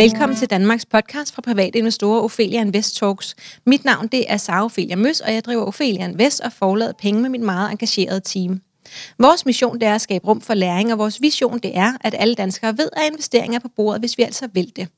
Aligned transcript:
Velkommen 0.00 0.36
til 0.36 0.50
Danmarks 0.50 0.86
podcast 0.86 1.34
fra 1.34 1.42
private 1.42 1.78
investorer 1.78 2.20
Ophelia 2.20 2.60
Invest 2.60 2.96
Talks. 2.96 3.36
Mit 3.66 3.84
navn 3.84 4.06
det 4.06 4.32
er 4.32 4.36
Sara 4.36 4.64
Ophelia 4.64 4.96
Møs, 4.96 5.20
og 5.20 5.34
jeg 5.34 5.44
driver 5.44 5.64
Ophelia 5.64 6.04
Invest 6.08 6.40
og 6.40 6.52
forlader 6.52 6.92
penge 6.92 7.22
med 7.22 7.30
mit 7.30 7.40
meget 7.40 7.70
engagerede 7.70 8.20
team. 8.20 8.60
Vores 9.18 9.46
mission 9.46 9.80
det 9.80 9.88
er 9.88 9.94
at 9.94 10.00
skabe 10.00 10.26
rum 10.26 10.40
for 10.40 10.54
læring, 10.54 10.92
og 10.92 10.98
vores 10.98 11.20
vision 11.20 11.58
det 11.58 11.76
er, 11.76 11.92
at 12.00 12.14
alle 12.18 12.34
danskere 12.34 12.78
ved, 12.78 12.88
at 12.96 13.02
investeringer 13.10 13.58
er 13.58 13.62
på 13.62 13.68
bordet, 13.76 14.00
hvis 14.00 14.18
vi 14.18 14.22
altså 14.22 14.48
vil 14.52 14.72
det. 14.76 14.88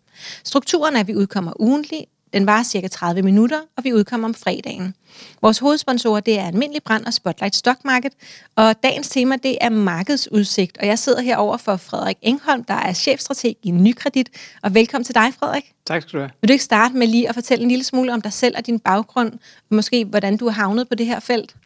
Strukturen 0.45 0.97
er, 0.97 1.01
at 1.01 1.09
vi 1.09 1.15
udkommer 1.15 1.53
ugentligt, 1.61 2.05
den 2.33 2.47
varer 2.47 2.63
cirka 2.63 2.89
30 2.89 3.23
minutter, 3.23 3.61
og 3.77 3.85
vi 3.85 3.93
udkommer 3.93 4.29
om 4.29 4.35
fredagen. 4.35 4.95
Vores 5.43 5.59
hovedsponsorer 5.59 6.21
det 6.21 6.39
er 6.39 6.47
Almindelig 6.47 6.83
Brand 6.83 7.07
og 7.07 7.15
Spotlight 7.15 7.55
Stock 7.55 7.85
Market, 7.85 8.13
og 8.57 8.83
dagens 8.83 9.09
tema 9.09 9.37
det 9.43 9.59
er 9.61 9.69
markedsudsigt. 9.69 10.79
Og 10.79 10.87
jeg 10.87 10.99
sidder 10.99 11.21
herover 11.21 11.57
for 11.57 11.77
Frederik 11.77 12.17
Engholm, 12.23 12.65
der 12.65 12.75
er 12.75 12.93
chefstrateg 12.93 13.57
i 13.63 13.71
Nykredit. 13.71 14.29
Og 14.63 14.75
velkommen 14.75 15.05
til 15.05 15.15
dig, 15.15 15.35
Frederik. 15.39 15.73
Tak 15.87 16.03
skal 16.03 16.13
du 16.13 16.19
have. 16.19 16.31
Vil 16.41 16.49
du 16.49 16.53
ikke 16.53 16.65
starte 16.65 16.97
med 16.97 17.07
lige 17.07 17.29
at 17.29 17.35
fortælle 17.35 17.63
en 17.63 17.69
lille 17.69 17.85
smule 17.85 18.13
om 18.13 18.21
dig 18.21 18.33
selv 18.33 18.55
og 18.59 18.67
din 18.67 18.81
baggrund, 18.81 19.33
og 19.71 19.77
måske 19.77 20.05
hvordan 20.05 20.37
du 20.37 20.49
har 20.49 20.63
havnet 20.63 20.89
på 20.89 20.95
det 20.95 21.07
her 21.07 21.21
felt? 21.21 21.57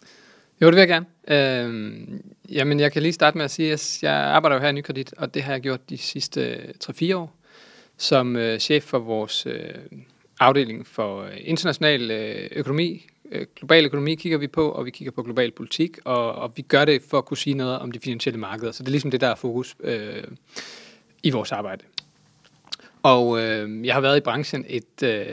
Jo, 0.63 0.67
det 0.67 0.75
vil 0.75 0.81
jeg 0.81 0.89
gerne. 0.89 1.07
Øhm, 1.29 2.23
jamen, 2.49 2.81
jeg 2.81 2.93
kan 2.93 3.03
lige 3.03 3.13
starte 3.13 3.37
med 3.37 3.45
at 3.45 3.51
sige, 3.51 3.73
at 3.73 3.99
jeg 4.03 4.15
arbejder 4.15 4.57
jo 4.57 4.63
her 4.63 4.69
i 4.69 4.73
Nykredit, 4.73 5.15
og 5.17 5.35
det 5.35 5.43
har 5.43 5.53
jeg 5.53 5.61
gjort 5.61 5.91
de 5.91 5.99
sidste 5.99 6.59
3-4 6.85 7.17
år 7.17 7.37
som 7.97 8.37
øh, 8.37 8.59
chef 8.59 8.85
for 8.85 8.99
vores 8.99 9.47
øh, 9.47 9.75
afdeling 10.41 10.87
for 10.87 11.23
øh, 11.23 11.31
international 11.41 12.11
øh, 12.11 12.49
økonomi, 12.53 13.07
øh, 13.33 13.47
global 13.57 13.85
økonomi 13.85 14.15
kigger 14.15 14.39
vi 14.39 14.47
på, 14.47 14.71
og 14.71 14.85
vi 14.85 14.91
kigger 14.91 15.13
på 15.13 15.23
global 15.23 15.51
politik, 15.51 15.99
og, 16.05 16.33
og 16.33 16.53
vi 16.57 16.63
gør 16.63 16.85
det 16.85 17.03
for 17.03 17.19
at 17.19 17.25
kunne 17.25 17.37
sige 17.37 17.55
noget 17.55 17.79
om 17.79 17.93
de 17.93 18.01
finansielle 18.01 18.41
markeder. 18.41 18.73
Så 18.73 18.83
det 18.83 18.89
er 18.89 18.93
ligesom 18.93 19.11
det, 19.11 19.21
der 19.21 19.29
er 19.29 19.35
fokus 19.35 19.77
øh, 19.81 20.25
i 21.23 21.31
vores 21.31 21.53
arbejde. 21.53 21.85
Og 23.03 23.41
øh, 23.41 23.87
jeg 23.87 23.95
har 23.95 24.01
været 24.01 24.17
i 24.17 24.21
branchen 24.21 24.65
et, 24.69 25.03
øh, 25.03 25.27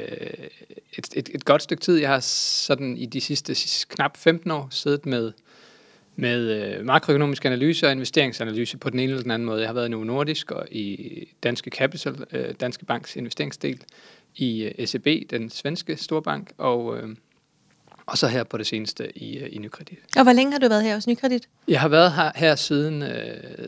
et, 0.98 1.10
et, 1.16 1.30
et 1.34 1.46
godt 1.46 1.62
stykke 1.62 1.82
tid. 1.82 1.98
Jeg 1.98 2.10
har 2.10 2.20
sådan 2.20 2.98
i 2.98 3.06
de 3.06 3.22
sidste 3.22 3.56
knap 3.90 4.18
15 4.18 4.52
år 4.52 4.68
siddet 4.72 5.06
med, 5.06 5.32
med 6.16 6.40
øh, 6.40 6.86
makroøkonomisk 6.86 7.46
analyse 7.46 7.88
og 7.88 7.92
investeringsanalyse 7.92 8.78
på 8.78 8.90
den 8.90 9.00
ene 9.00 9.12
eller 9.12 9.22
den 9.22 9.32
anden 9.32 9.46
måde. 9.46 9.60
Jeg 9.60 9.70
har 9.70 9.74
været 9.74 9.88
i 9.88 9.92
Novo 9.92 10.04
Nordisk 10.04 10.52
og 10.52 10.68
i 10.72 11.28
Danske 11.44 11.70
Capital, 11.70 12.26
øh, 12.32 12.54
Danske 12.60 12.86
Banks 12.86 13.16
investeringsdel 13.16 13.84
i 14.36 14.64
øh, 14.64 14.88
SEB, 14.88 15.08
den 15.30 15.50
svenske 15.50 15.98
storbank, 15.98 16.52
og, 16.58 16.98
øh, 16.98 17.16
og 18.06 18.18
så 18.18 18.28
her 18.28 18.44
på 18.44 18.58
det 18.58 18.68
seneste 18.68 19.18
i, 19.18 19.44
uh, 19.44 19.48
i 19.52 19.58
Nykredit. 19.58 20.00
Og 20.18 20.24
hvor 20.24 20.34
længe 20.34 20.52
har 20.52 20.60
du 20.60 20.68
været 20.68 20.84
her 20.84 20.94
hos 20.94 21.08
Nykredit? 21.08 21.50
Jeg 21.68 21.82
har 21.82 21.88
været 21.88 22.12
her, 22.14 22.32
her 22.36 22.56
siden, 22.56 23.02
uh, 23.02 23.10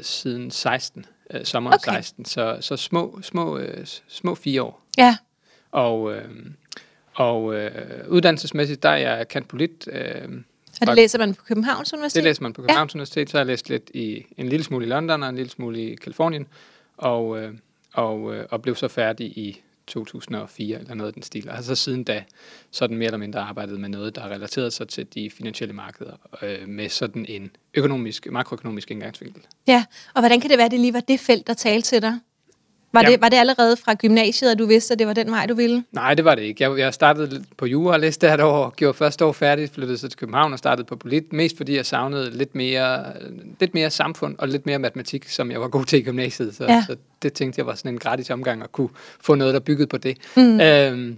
siden 0.02 0.52
16, 0.52 1.06
uh, 1.34 1.40
sommeren 1.44 1.80
okay. 1.84 1.94
16, 1.94 2.26
så, 2.26 2.58
så 2.62 2.78
små, 2.78 3.20
små, 3.22 3.58
uh, 3.58 3.64
små 4.08 4.36
fire 4.36 4.64
år. 4.64 4.82
Ja. 4.98 5.18
Og, 5.72 6.02
uh, 6.02 6.16
og 7.14 7.44
uh, 7.44 7.56
uddannelsesmæssigt, 8.08 8.84
der 8.84 8.90
er 8.90 8.98
jeg 8.98 9.28
kant 9.28 9.48
polit. 9.48 9.88
Uh, 9.88 10.34
og 10.82 10.88
det 10.88 10.96
læser 10.96 11.20
man 11.20 11.34
på 11.34 11.44
Københavns 11.44 11.94
Universitet? 11.94 12.24
Det 12.24 12.30
læser 12.30 12.42
man 12.42 12.54
på 12.54 12.62
Københavns 12.62 12.94
ja. 12.94 12.98
Universitet, 12.98 13.30
så 13.30 13.38
har 13.38 13.40
jeg 13.40 13.48
læst 13.48 13.70
lidt 13.70 13.92
i 13.94 14.26
en 14.38 14.50
lille 14.50 14.64
smule 14.64 14.86
i 14.86 14.90
London 14.90 15.24
og 15.24 15.30
en 15.30 15.36
lille 15.36 15.52
smule 15.52 15.80
i 15.80 15.96
Kalifornien, 15.96 16.48
og, 16.98 17.28
uh, 17.28 17.44
og, 17.94 18.22
uh, 18.22 18.38
og 18.50 18.62
blev 18.62 18.76
så 18.76 18.88
færdig 18.88 19.28
i 19.28 19.62
2004 19.88 20.80
eller 20.80 20.94
noget 20.94 21.08
af 21.08 21.14
den 21.14 21.24
stil. 21.24 21.50
Og 21.50 21.56
har 21.56 21.62
så 21.62 21.76
siden 21.76 22.04
da 22.04 22.24
sådan 22.72 22.98
mere 22.98 23.06
eller 23.06 23.18
mindre 23.18 23.40
arbejdet 23.40 23.80
med 23.80 23.90
noget, 23.90 24.16
der 24.16 24.28
relaterer 24.28 24.70
sig 24.70 24.88
til 24.88 25.08
de 25.14 25.30
finansielle 25.30 25.74
markeder 25.74 26.14
øh, 26.42 26.68
med 26.68 26.90
sådan 26.90 27.26
en 27.30 27.52
økonomisk, 27.74 28.32
makroøkonomisk 28.32 28.92
indgangsvinkel. 28.92 29.42
Ja, 29.68 29.86
og 30.14 30.22
hvordan 30.22 30.42
kan 30.42 30.50
det 30.50 30.58
være, 30.58 30.66
at 30.66 30.72
det 30.72 30.80
lige 30.80 30.94
var 30.94 31.00
det 31.00 31.20
felt, 31.20 31.48
der 31.48 31.54
talte 31.54 31.88
til 31.88 32.02
dig? 32.02 32.20
Var, 32.96 33.02
det, 33.02 33.22
var 33.22 33.30
det 33.30 33.38
allerede 33.38 33.78
fra 33.78 33.94
gymnasiet, 33.94 34.52
at 34.52 34.60
du 34.60 34.66
vidste, 34.66 34.94
at 34.94 35.00
det 35.00 35.08
var 35.08 35.14
den 35.14 35.32
vej, 35.32 35.46
du 35.46 35.54
ville? 35.54 35.84
Nej, 35.92 36.14
det 36.14 36.26
var 36.26 36.36
det 36.36 36.42
ikke. 36.42 36.64
Jeg, 36.64 36.80
jeg 36.80 36.94
startede 36.94 37.44
på 37.58 37.66
jura 37.66 37.94
og 37.94 38.00
læste 38.00 38.28
et 38.28 38.42
år, 38.42 38.74
gjorde 38.76 38.98
første 38.98 39.26
år 39.26 39.32
færdigt, 39.32 39.74
flyttede 39.74 39.98
så 39.98 40.08
til 40.08 40.18
København 40.20 40.54
og 40.54 40.60
startede 40.60 40.86
på 40.86 40.96
polit, 40.96 41.34
mest 41.34 41.58
fordi 41.58 41.76
jeg 41.76 41.86
savnede 41.86 42.38
lidt 42.38 42.56
mere, 42.56 43.04
lidt 43.60 43.74
mere 43.74 43.90
samfund 43.90 44.36
og 44.38 44.48
lidt 44.48 44.66
mere 44.66 44.80
matematik, 44.80 45.30
som 45.30 45.52
jeg 45.52 45.62
var 45.62 45.68
god 45.68 45.86
til 45.86 46.00
i 46.00 46.02
gymnasiet. 46.02 46.56
Så, 46.56 46.64
ja. 46.64 46.84
så 46.88 46.96
det 47.22 47.34
tænkte 47.34 47.60
jeg 47.60 47.66
var 47.66 47.76
sådan 47.76 47.94
en 47.94 48.00
gratis 48.00 48.30
omgang 48.30 48.64
at 48.64 48.72
kunne 48.72 48.90
få 49.20 49.36
noget, 49.36 49.54
der 49.54 49.60
byggede 49.60 49.88
på 49.88 49.98
det. 49.98 50.18
Mm. 50.38 50.60
Øhm, 50.60 51.18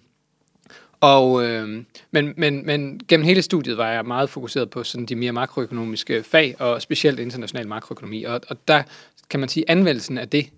og, 1.01 1.45
øh, 1.45 1.83
men, 2.11 2.33
men, 2.37 2.65
men 2.65 2.99
gennem 3.07 3.25
hele 3.25 3.41
studiet 3.41 3.77
var 3.77 3.91
jeg 3.91 4.05
meget 4.05 4.29
fokuseret 4.29 4.69
på 4.69 4.83
sådan 4.83 5.05
de 5.05 5.15
mere 5.15 5.31
makroøkonomiske 5.31 6.23
fag, 6.23 6.55
og 6.59 6.81
specielt 6.81 7.19
international 7.19 7.67
makroøkonomi. 7.67 8.23
Og, 8.23 8.41
og 8.49 8.57
der 8.67 8.83
kan 9.29 9.39
man 9.39 9.49
sige, 9.49 9.65
anvendelsen 9.67 10.17
af 10.17 10.29
det 10.29 10.49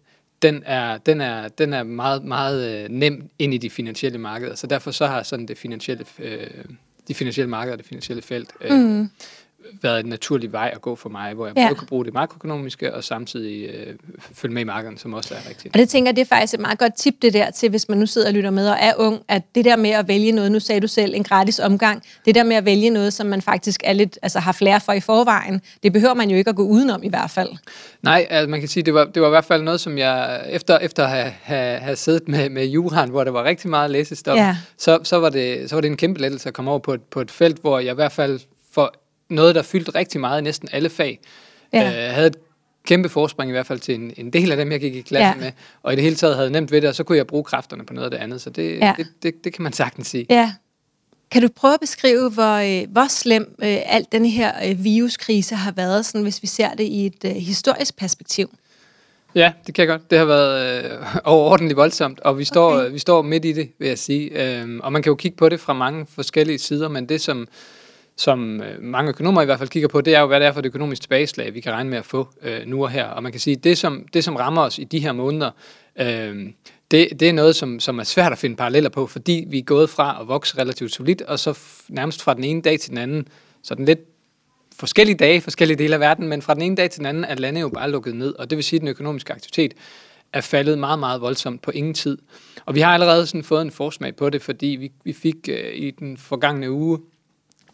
den 0.42 0.64
er, 0.66 0.98
den 0.98 1.22
er, 1.22 1.48
den 1.48 1.74
er 1.74 1.84
meget, 1.84 2.24
meget 2.24 2.84
øh, 2.84 2.90
nem 2.90 3.30
ind 3.40 3.54
i 3.54 3.58
de 3.58 3.70
finansielle 3.70 4.18
markeder. 4.18 4.56
Så 4.56 4.68
derfor 4.68 4.92
så 4.92 5.08
har 5.08 5.24
sådan 5.24 5.46
det 5.46 5.58
finansielle, 5.58 6.06
øh, 6.20 6.48
de 7.08 7.14
finansielle 7.14 7.50
markeder 7.50 7.74
og 7.74 7.78
det 7.78 7.88
finansielle 7.88 8.22
felt 8.22 8.50
øh, 8.62 8.80
mm 8.80 9.10
været 9.82 10.00
en 10.00 10.06
naturlig 10.06 10.52
vej 10.52 10.72
at 10.74 10.82
gå 10.82 10.96
for 10.96 11.10
mig, 11.10 11.34
hvor 11.34 11.48
jeg 11.48 11.58
ja. 11.58 11.68
både 11.68 11.76
kan 11.76 11.88
bruge 11.88 12.06
det 12.06 12.14
makroøkonomiske 12.14 12.96
og 12.96 13.04
samtidig 13.04 13.70
øh, 13.70 13.96
følge 14.20 14.54
med 14.54 14.62
i 14.62 14.66
markedet, 14.66 15.00
som 15.00 15.14
også 15.14 15.34
er 15.34 15.50
rigtigt. 15.50 15.76
Og 15.76 15.80
det 15.80 15.90
tænker 15.90 16.12
det 16.12 16.22
er 16.22 16.26
faktisk 16.26 16.54
et 16.54 16.60
meget 16.60 16.80
godt 16.80 16.94
tip 16.94 17.16
det 17.22 17.34
der 17.34 17.52
til, 17.52 17.70
hvis 17.70 17.90
man 17.90 17.98
nu 17.98 18.06
sidder 18.06 18.28
og 18.28 18.34
lytter 18.34 18.50
med 18.50 18.70
og 18.70 18.78
er 18.80 18.94
ung, 18.98 19.22
at 19.28 19.44
det 19.56 19.66
der 19.66 19.76
med 19.76 19.90
at 19.90 20.08
vælge 20.08 20.32
noget, 20.32 20.52
nu 20.52 20.60
sagde 20.60 20.82
du 20.82 20.88
selv, 20.88 21.16
en 21.16 21.24
gratis 21.24 21.60
omgang, 21.60 22.04
det 22.26 22.36
der 22.36 22.44
med 22.44 22.56
at 22.56 22.66
vælge 22.66 22.90
noget, 22.90 23.14
som 23.14 23.28
man 23.28 23.42
faktisk 23.42 23.82
er 23.84 23.94
lidt, 23.94 24.20
altså 24.22 24.40
har 24.40 24.52
flere 24.52 24.80
for 24.80 24.94
i 24.94 25.00
forvejen, 25.00 25.62
det 25.84 25.94
behøver 25.94 26.14
man 26.14 26.30
jo 26.30 26.38
ikke 26.38 26.50
at 26.50 26.56
gå 26.56 26.64
udenom 26.64 27.04
i 27.04 27.10
hvert 27.10 27.32
fald. 27.32 27.50
Nej, 28.02 28.28
altså 28.30 28.50
man 28.50 28.60
kan 28.60 28.70
sige, 28.70 28.84
det 28.84 28.94
var, 28.94 29.06
det 29.06 29.22
var 29.22 29.28
i 29.28 29.32
hvert 29.32 29.46
fald 29.46 29.64
noget, 29.64 29.80
som 29.80 29.98
jeg, 29.98 30.46
efter, 30.50 30.78
efter 30.78 31.04
at 31.04 31.10
have, 31.10 31.34
have, 31.42 31.80
have 31.80 31.96
siddet 31.96 32.28
med, 32.28 32.50
med 32.50 32.66
juraen, 32.66 33.10
hvor 33.10 33.24
der 33.24 33.32
var 33.32 33.44
rigtig 33.44 33.70
meget 33.70 33.92
læsestof, 33.92 34.38
ja. 34.38 34.58
så, 34.78 35.00
så, 35.04 35.20
var 35.20 35.30
det, 35.30 35.70
så 35.70 35.76
var 35.76 35.82
det 35.82 35.88
en 35.88 35.98
kæmpe 35.98 36.22
lettelse 36.22 36.50
at 36.50 36.54
komme 36.54 36.72
over 36.72 36.80
på 36.80 36.94
et, 36.94 37.02
på 37.02 37.22
et 37.22 37.32
felt, 37.32 37.62
hvor 37.62 37.80
jeg 37.80 37.92
i 37.92 37.96
hvert 37.96 38.12
fald 38.12 38.40
for 38.72 38.94
noget, 39.30 39.56
der 39.56 39.62
fyldte 39.62 39.92
rigtig 39.96 40.20
meget 40.20 40.42
i 40.42 40.44
næsten 40.44 40.70
alle 40.72 40.90
fag. 40.90 41.20
Ja. 41.74 42.08
Øh, 42.08 42.14
havde 42.14 42.28
et 42.28 42.36
kæmpe 42.86 43.10
forspring 43.10 43.52
i 43.52 43.52
hvert 43.52 43.68
fald 43.68 43.80
til 43.80 43.96
en, 43.96 44.14
en 44.18 44.34
del 44.34 44.52
af 44.52 44.58
dem, 44.58 44.72
jeg 44.72 44.80
gik 44.80 44.96
i 44.96 45.02
klasse 45.02 45.28
ja. 45.28 45.36
med. 45.36 45.52
Og 45.84 45.94
i 45.94 45.96
det 45.96 46.04
hele 46.04 46.16
taget 46.16 46.36
havde 46.36 46.50
nemt 46.50 46.72
ved 46.72 46.82
det, 46.82 46.90
og 46.90 46.96
så 46.96 47.04
kunne 47.04 47.18
jeg 47.18 47.28
bruge 47.28 47.44
kræfterne 47.44 47.86
på 47.86 47.94
noget 47.94 48.06
af 48.06 48.12
det 48.12 48.18
andet. 48.18 48.42
Så 48.42 48.50
det, 48.50 48.80
ja. 48.80 48.94
det, 48.98 49.08
det, 49.24 49.44
det 49.44 49.54
kan 49.54 49.64
man 49.64 49.74
sagtens 49.74 50.08
sige. 50.08 50.26
Ja. 50.30 50.54
Kan 51.32 51.42
du 51.42 51.48
prøve 51.56 51.74
at 51.74 51.80
beskrive, 51.80 52.30
hvor, 52.30 52.82
øh, 52.82 52.88
hvor 52.92 53.08
slem 53.08 53.56
øh, 53.64 53.78
alt 53.86 54.12
den 54.12 54.26
her 54.26 54.52
øh, 54.70 54.84
viruskrise 54.84 55.56
har 55.56 55.72
været, 55.72 56.06
sådan, 56.06 56.22
hvis 56.22 56.42
vi 56.42 56.48
ser 56.48 56.74
det 56.74 56.84
i 56.84 57.06
et 57.06 57.26
øh, 57.26 57.32
historisk 57.32 57.98
perspektiv? 57.98 58.50
Ja, 59.36 59.52
det 59.68 59.76
kan 59.76 59.82
jeg 59.82 59.88
godt. 59.88 60.12
Det 60.12 60.18
har 60.18 60.26
været 60.26 60.84
øh, 60.86 60.92
overordentligt 61.34 61.78
voldsomt, 61.78 62.20
og 62.20 62.38
vi 62.38 62.44
står, 62.44 62.74
okay. 62.74 62.92
vi 62.92 63.00
står 63.00 63.22
midt 63.22 63.46
i 63.46 63.52
det, 63.52 63.70
vil 63.80 63.88
jeg 63.88 64.00
sige. 64.00 64.30
Øhm, 64.60 64.80
og 64.80 64.94
man 64.94 65.04
kan 65.04 65.10
jo 65.10 65.16
kigge 65.16 65.38
på 65.38 65.50
det 65.50 65.60
fra 65.60 65.74
mange 65.74 66.06
forskellige 66.10 66.60
sider, 66.60 66.90
men 66.90 67.10
det 67.10 67.22
som 67.22 67.48
som 68.20 68.62
øh, 68.62 68.84
mange 68.84 69.10
økonomer 69.10 69.42
i 69.42 69.46
hvert 69.46 69.60
fald 69.60 69.70
kigger 69.70 69.90
på, 69.90 70.02
det 70.02 70.16
er 70.16 70.20
jo, 70.20 70.28
hvad 70.28 70.40
det 70.40 70.48
er 70.48 70.52
for 70.52 70.60
et 70.60 70.66
økonomisk 70.66 71.02
tilbageslag, 71.02 71.54
vi 71.54 71.60
kan 71.60 71.72
regne 71.72 71.90
med 71.90 71.98
at 71.98 72.06
få 72.06 72.28
øh, 72.42 72.66
nu 72.66 72.84
og 72.84 72.90
her. 72.90 73.06
Og 73.06 73.24
man 73.24 73.32
kan 73.32 73.42
sige, 73.42 73.56
det 73.56 73.78
som, 73.78 74.06
det 74.14 74.24
som 74.24 74.36
rammer 74.36 74.62
os 74.62 74.80
i 74.80 74.84
de 74.84 75.00
her 75.00 75.12
måneder, 75.12 75.52
øh, 76.00 76.50
det, 76.92 77.20
det 77.20 77.30
er 77.30 77.34
noget, 77.34 77.56
som, 77.56 77.80
som 77.80 78.00
er 78.00 78.04
svært 78.04 78.32
at 78.32 78.38
finde 78.38 78.56
paralleller 78.56 78.90
på, 78.90 79.08
fordi 79.08 79.46
vi 79.48 79.58
er 79.58 79.64
gået 79.64 79.90
fra 79.90 80.18
at 80.22 80.28
vokse 80.28 80.58
relativt 80.58 80.94
solidt, 80.94 81.22
og 81.22 81.40
så 81.40 81.60
nærmest 81.90 82.22
fra 82.22 82.34
den 82.34 82.44
ene 82.44 82.62
dag 82.62 82.80
til 82.80 82.90
den 82.90 82.98
anden, 82.98 83.28
så 83.64 83.76
den 83.76 83.86
lidt 83.86 84.00
forskellige 84.80 85.18
dage, 85.18 85.42
forskellige 85.42 85.78
dele 85.78 85.94
af 85.94 86.00
verden, 86.00 86.28
men 86.28 86.42
fra 86.42 86.54
den 86.54 86.62
ene 86.62 86.76
dag 86.76 86.90
til 86.90 87.00
den 87.00 87.06
anden 87.06 87.24
er 87.24 87.36
landet 87.36 87.62
jo 87.62 87.70
bare 87.70 87.92
lukket 87.92 88.16
ned, 88.16 88.36
og 88.36 88.50
det 88.50 88.56
vil 88.56 88.64
sige, 88.64 88.78
at 88.78 88.82
den 88.82 88.90
økonomiske 88.90 89.34
aktivitet 89.34 89.74
er 90.34 90.42
faldet 90.42 90.80
meget, 90.80 91.00
meget 91.00 91.22
voldsomt 91.22 91.62
på 91.62 91.72
ingen 91.72 91.94
tid. 91.94 92.18
Og 92.66 92.76
vi 92.76 92.80
har 92.80 92.94
allerede 92.94 93.26
sådan 93.26 93.44
fået 93.44 93.62
en 93.62 93.72
forsmag 93.72 94.16
på 94.16 94.30
det, 94.30 94.42
fordi 94.42 94.68
vi, 94.68 94.92
vi 95.04 95.14
fik 95.14 95.36
øh, 95.50 95.74
i 95.74 95.92
den 95.92 96.18
forgangne 96.18 96.72
uge 96.72 97.00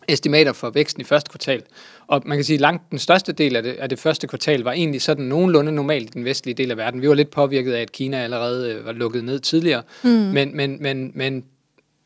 estimater 0.07 0.53
for 0.53 0.69
væksten 0.69 1.01
i 1.01 1.03
første 1.03 1.29
kvartal. 1.29 1.63
Og 2.07 2.21
man 2.25 2.38
kan 2.38 2.45
sige, 2.45 2.55
at 2.55 2.61
langt 2.61 2.91
den 2.91 2.99
største 2.99 3.31
del 3.31 3.55
af 3.55 3.63
det, 3.63 3.71
af 3.71 3.89
det 3.89 3.99
første 3.99 4.27
kvartal 4.27 4.62
var 4.62 4.71
egentlig 4.71 5.01
sådan 5.01 5.25
nogenlunde 5.25 5.71
normalt 5.71 6.09
i 6.09 6.12
den 6.13 6.25
vestlige 6.25 6.56
del 6.56 6.71
af 6.71 6.77
verden. 6.77 7.01
Vi 7.01 7.09
var 7.09 7.13
lidt 7.13 7.31
påvirket 7.31 7.74
af, 7.74 7.81
at 7.81 7.91
Kina 7.91 8.24
allerede 8.24 8.74
øh, 8.74 8.85
var 8.85 8.91
lukket 8.91 9.24
ned 9.24 9.39
tidligere. 9.39 9.83
Mm. 10.03 10.09
Men, 10.09 10.57
men, 10.57 10.77
men, 10.81 11.12
men 11.15 11.44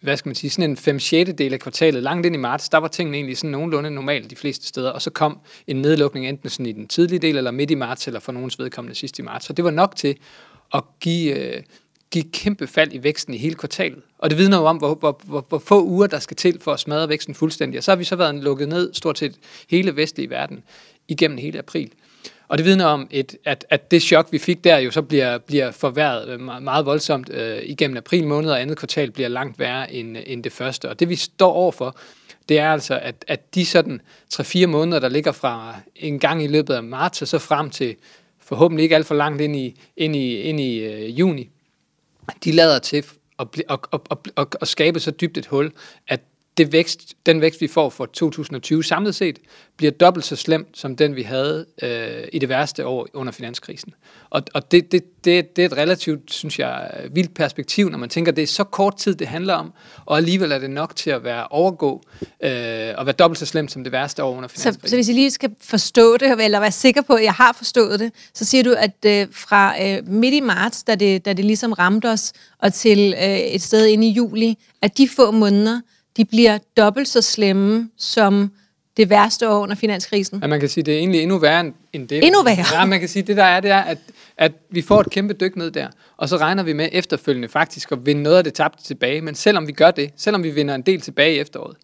hvad 0.01 0.17
skal 0.17 0.29
man 0.29 0.35
sige, 0.35 0.49
sådan 0.49 0.69
en 0.69 0.77
5 0.77 0.99
6 0.99 1.31
del 1.37 1.53
af 1.53 1.59
kvartalet, 1.59 2.03
langt 2.03 2.25
ind 2.25 2.35
i 2.35 2.39
marts, 2.39 2.69
der 2.69 2.77
var 2.77 2.87
tingene 2.87 3.17
egentlig 3.17 3.37
sådan 3.37 3.51
nogenlunde 3.51 3.91
normalt 3.91 4.29
de 4.29 4.35
fleste 4.35 4.67
steder, 4.67 4.89
og 4.89 5.01
så 5.01 5.09
kom 5.09 5.39
en 5.67 5.75
nedlukning 5.75 6.27
enten 6.27 6.49
sådan 6.49 6.65
i 6.65 6.71
den 6.71 6.87
tidlige 6.87 7.19
del, 7.19 7.37
eller 7.37 7.51
midt 7.51 7.71
i 7.71 7.75
marts, 7.75 8.07
eller 8.07 8.19
for 8.19 8.31
nogens 8.31 8.59
vedkommende 8.59 8.95
sidst 8.95 9.19
i 9.19 9.21
marts. 9.21 9.45
Så 9.45 9.53
det 9.53 9.65
var 9.65 9.71
nok 9.71 9.95
til 9.95 10.15
at 10.73 10.83
give, 10.99 11.55
øh, 11.55 11.63
gik 12.11 12.25
kæmpe 12.33 12.67
fald 12.67 12.93
i 12.93 13.03
væksten 13.03 13.33
i 13.33 13.37
hele 13.37 13.55
kvartalet. 13.55 14.01
Og 14.17 14.29
det 14.29 14.37
vidner 14.37 14.57
jo 14.57 14.65
om, 14.65 14.77
hvor, 14.77 14.95
hvor, 14.95 15.21
hvor, 15.25 15.45
hvor 15.49 15.59
få 15.59 15.83
uger 15.83 16.07
der 16.07 16.19
skal 16.19 16.37
til 16.37 16.59
for 16.61 16.73
at 16.73 16.79
smadre 16.79 17.09
væksten 17.09 17.35
fuldstændig. 17.35 17.77
Og 17.77 17.83
så 17.83 17.91
har 17.91 17.95
vi 17.95 18.03
så 18.03 18.15
været 18.15 18.35
lukket 18.35 18.69
ned 18.69 18.93
stort 18.93 19.19
set 19.19 19.35
hele 19.69 19.95
vestlige 19.95 20.29
verden 20.29 20.63
igennem 21.07 21.37
hele 21.37 21.59
april. 21.59 21.91
Og 22.47 22.57
det 22.57 22.65
vidner 22.65 22.85
om, 22.85 23.07
et, 23.11 23.35
at, 23.45 23.65
at 23.69 23.91
det 23.91 24.01
chok, 24.01 24.27
vi 24.31 24.37
fik 24.37 24.63
der, 24.63 24.77
jo 24.77 24.91
så 24.91 25.01
bliver, 25.01 25.37
bliver 25.37 25.71
forværret 25.71 26.39
meget 26.61 26.85
voldsomt 26.85 27.29
øh, 27.29 27.59
igennem 27.63 27.97
april 27.97 28.27
måned, 28.27 28.51
og 28.51 28.61
andet 28.61 28.77
kvartal 28.77 29.11
bliver 29.11 29.29
langt 29.29 29.59
værre 29.59 29.93
end, 29.93 30.17
end 30.25 30.43
det 30.43 30.51
første. 30.51 30.89
Og 30.89 30.99
det 30.99 31.09
vi 31.09 31.15
står 31.15 31.51
overfor, 31.51 31.97
det 32.49 32.59
er 32.59 32.71
altså, 32.71 32.99
at, 33.01 33.15
at 33.27 33.55
de 33.55 33.65
sådan 33.65 34.01
3-4 34.33 34.65
måneder, 34.65 34.99
der 34.99 35.09
ligger 35.09 35.31
fra 35.31 35.75
en 35.95 36.19
gang 36.19 36.43
i 36.43 36.47
løbet 36.47 36.73
af 36.73 36.83
marts, 36.83 37.21
og 37.21 37.27
så 37.27 37.39
frem 37.39 37.69
til 37.69 37.95
forhåbentlig 38.39 38.83
ikke 38.83 38.95
alt 38.95 39.07
for 39.07 39.15
langt 39.15 39.41
ind 39.41 39.55
i, 39.55 39.75
ind 39.97 40.15
i, 40.15 40.41
ind 40.41 40.59
i 40.59 40.79
øh, 40.79 41.19
juni, 41.19 41.49
de 42.43 42.51
lader 42.51 42.79
til 42.79 43.05
at, 43.39 43.47
at, 43.69 43.79
at, 43.93 44.31
at, 44.37 44.55
at 44.61 44.67
skabe 44.67 44.99
så 44.99 45.11
dybt 45.11 45.37
et 45.37 45.45
hul, 45.45 45.71
at 46.07 46.21
det 46.57 46.71
vækst, 46.71 47.13
den 47.25 47.41
vækst, 47.41 47.61
vi 47.61 47.67
får 47.67 47.89
for 47.89 48.05
2020 48.05 48.83
samlet 48.83 49.15
set, 49.15 49.39
bliver 49.77 49.91
dobbelt 49.91 50.25
så 50.25 50.35
slem 50.35 50.67
som 50.73 50.95
den, 50.95 51.15
vi 51.15 51.21
havde 51.21 51.65
øh, 51.83 52.27
i 52.33 52.39
det 52.39 52.49
værste 52.49 52.85
år 52.85 53.07
under 53.13 53.33
finanskrisen. 53.33 53.93
Og, 54.29 54.41
og 54.53 54.71
det, 54.71 54.91
det, 54.91 55.25
det, 55.25 55.55
det 55.55 55.61
er 55.61 55.65
et 55.65 55.77
relativt, 55.77 56.33
synes 56.33 56.59
jeg, 56.59 56.91
vildt 57.11 57.33
perspektiv, 57.33 57.89
når 57.89 57.97
man 57.97 58.09
tænker, 58.09 58.31
at 58.31 58.35
det 58.35 58.41
er 58.41 58.47
så 58.47 58.63
kort 58.63 58.97
tid, 58.97 59.15
det 59.15 59.27
handler 59.27 59.53
om, 59.53 59.73
og 60.05 60.17
alligevel 60.17 60.51
er 60.51 60.59
det 60.59 60.69
nok 60.69 60.95
til 60.95 61.09
at 61.09 61.23
være 61.23 61.47
overgå 61.47 62.03
øh, 62.43 62.93
og 62.97 63.05
være 63.05 63.15
dobbelt 63.19 63.39
så 63.39 63.45
slemt 63.45 63.71
som 63.71 63.83
det 63.83 63.91
værste 63.91 64.23
år 64.23 64.35
under 64.35 64.49
Så, 64.49 64.55
finanskrisen. 64.61 64.89
så 64.89 64.95
hvis 64.95 65.07
jeg 65.07 65.15
lige 65.15 65.31
skal 65.31 65.49
forstå 65.61 66.17
det, 66.17 66.43
eller 66.45 66.59
være 66.59 66.71
sikker 66.71 67.01
på, 67.01 67.13
at 67.13 67.23
jeg 67.23 67.33
har 67.33 67.53
forstået 67.53 67.99
det, 67.99 68.11
så 68.33 68.45
siger 68.45 68.63
du, 68.63 68.75
at 68.77 69.05
øh, 69.05 69.27
fra 69.31 69.83
øh, 69.83 70.07
midt 70.07 70.33
i 70.33 70.39
marts, 70.39 70.83
da 70.83 70.95
det, 70.95 71.25
da 71.25 71.33
det 71.33 71.45
ligesom 71.45 71.73
ramte 71.73 72.11
os, 72.11 72.33
og 72.59 72.73
til 72.73 73.13
øh, 73.17 73.37
et 73.39 73.61
sted 73.61 73.85
inde 73.85 74.07
i 74.07 74.11
juli, 74.11 74.57
at 74.81 74.97
de 74.97 75.09
få 75.15 75.31
måneder, 75.31 75.81
de 76.17 76.25
bliver 76.25 76.57
dobbelt 76.77 77.07
så 77.07 77.21
slemme 77.21 77.89
som 77.97 78.51
det 78.97 79.09
værste 79.09 79.49
år 79.49 79.59
under 79.59 79.75
finanskrisen. 79.75 80.39
Ja, 80.41 80.47
man 80.47 80.59
kan 80.59 80.69
sige, 80.69 80.83
det 80.83 80.93
er 80.93 80.97
egentlig 80.97 81.21
endnu 81.21 81.37
værre 81.37 81.71
end- 81.93 82.07
det. 82.07 82.23
Endnu 82.25 82.43
værre? 82.43 82.65
Ja, 82.79 82.85
man 82.85 82.99
kan 82.99 83.09
sige, 83.09 83.23
det 83.23 83.37
der 83.37 83.43
er, 83.43 83.59
det 83.59 83.71
er, 83.71 83.81
at, 83.81 83.97
at 84.37 84.51
vi 84.69 84.81
får 84.81 85.01
et 85.01 85.09
kæmpe 85.09 85.33
dyk 85.33 85.55
ned 85.55 85.71
der, 85.71 85.87
og 86.17 86.29
så 86.29 86.37
regner 86.37 86.63
vi 86.63 86.73
med 86.73 86.89
efterfølgende 86.91 87.47
faktisk 87.49 87.91
at 87.91 88.05
vinde 88.05 88.23
noget 88.23 88.37
af 88.37 88.43
det 88.43 88.53
tabte 88.53 88.83
tilbage. 88.83 89.21
Men 89.21 89.35
selvom 89.35 89.67
vi 89.67 89.71
gør 89.71 89.91
det, 89.91 90.09
selvom 90.17 90.43
vi 90.43 90.49
vinder 90.49 90.75
en 90.75 90.81
del 90.81 91.01
tilbage 91.01 91.35
i 91.35 91.39
efteråret, 91.39 91.77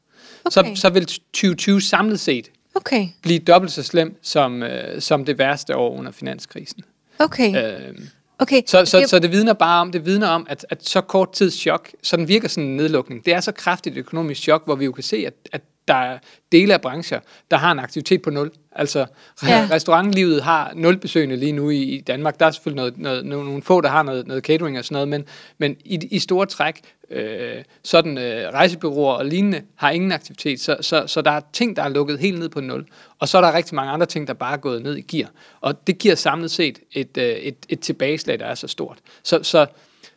Okay. 0.46 0.76
så, 0.76 0.82
så 0.82 0.90
vil 0.90 1.06
2020 1.06 1.82
samlet 1.82 2.20
set 2.20 2.50
Okay, 2.76 3.08
blive 3.22 3.40
dobbelt 3.40 3.72
så 3.72 3.84
slem 3.84 4.20
som, 4.22 4.64
øh, 4.64 5.02
som 5.02 5.26
det 5.26 5.38
værste 5.38 5.76
år 5.76 5.98
under 5.98 6.12
finanskrisen. 6.12 6.84
okay, 7.20 7.78
Øh, 7.88 7.96
okay. 8.40 8.62
så, 8.68 8.86
så, 8.86 9.00
Det- 9.00 9.10
så 9.10 9.20
det 9.20 9.32
vidner 9.32 9.54
bare 9.54 9.82
om, 9.82 9.92
det 9.92 10.06
vidner 10.06 10.28
om, 10.28 10.48
at, 10.50 10.66
at 10.70 10.88
så 10.88 11.02
kort 11.02 11.32
tids 11.34 11.54
chok, 11.54 11.90
sådan 12.04 12.28
virker 12.28 12.48
sådan 12.48 12.70
en 12.70 12.78
nedlukning. 12.78 13.26
Det 13.26 13.34
er 13.34 13.40
så 13.40 13.52
kraftigt 13.52 13.96
et 13.96 14.00
økonomisk 14.00 14.42
chok, 14.42 14.66
hvor 14.66 14.76
vi 14.76 14.86
jo 14.86 14.92
kan 14.92 15.04
se, 15.04 15.18
at, 15.28 15.34
at 15.52 15.62
der 15.88 15.94
er 15.96 16.18
dele 16.52 16.74
af 16.74 16.82
brancher, 16.82 17.20
der 17.52 17.58
har 17.58 17.72
en 17.72 17.80
aktivitet 17.80 18.22
på 18.22 18.30
nul. 18.30 18.52
Altså 18.72 19.06
Ja. 19.44 19.68
restaurantlivet 19.72 20.44
har 20.44 20.72
nul 20.76 20.98
besøgende 20.98 21.36
lige 21.36 21.52
nu 21.52 21.70
i, 21.70 21.82
i 21.84 22.02
Danmark. 22.02 22.40
Der 22.40 22.46
er 22.46 22.52
selvfølgelig 22.52 22.78
noget, 22.78 22.98
noget, 22.98 23.26
nogle, 23.26 23.46
nogle 23.46 23.62
få, 23.62 23.82
der 23.82 23.90
har 23.90 24.04
noget, 24.04 24.28
noget 24.28 24.44
catering 24.44 24.80
og 24.80 24.86
sådan 24.86 24.94
noget, 24.94 25.08
men, 25.08 25.26
men 25.58 25.76
i, 25.86 26.00
i 26.12 26.20
store 26.20 26.46
træk, 26.46 26.82
øh, 27.12 27.64
sådan 27.84 28.18
øh, 28.18 28.54
rejsebyråer 28.54 29.14
og 29.14 29.26
lignende, 29.26 29.62
har 29.76 29.92
ingen 29.92 30.12
aktivitet. 30.12 30.60
Så, 30.60 30.78
så, 30.82 31.08
så 31.08 31.22
der 31.22 31.32
er 31.32 31.42
ting, 31.54 31.76
der 31.76 31.84
er 31.84 31.90
lukket 31.90 32.20
helt 32.20 32.40
ned 32.40 32.50
på 32.50 32.62
nul. 32.62 32.86
Og 33.20 33.28
så 33.28 33.38
er 33.38 33.42
der 33.42 33.54
rigtig 33.54 33.76
mange 33.76 33.92
andre 33.92 34.06
ting, 34.06 34.28
der 34.28 34.34
bare 34.34 34.54
er 34.54 34.58
gået 34.58 34.84
ned 34.84 34.96
i 34.98 35.02
gear. 35.02 35.30
Og 35.62 35.88
det 35.88 35.98
giver 35.98 36.16
samlet 36.16 36.52
set 36.52 36.80
et, 36.92 37.18
øh, 37.18 37.24
et, 37.26 37.56
et 37.70 37.80
tilbageslag, 37.80 38.40
der 38.40 38.46
er 38.46 38.56
så 38.56 38.68
stort. 38.68 38.98
Så, 39.24 39.44
så, 39.44 39.66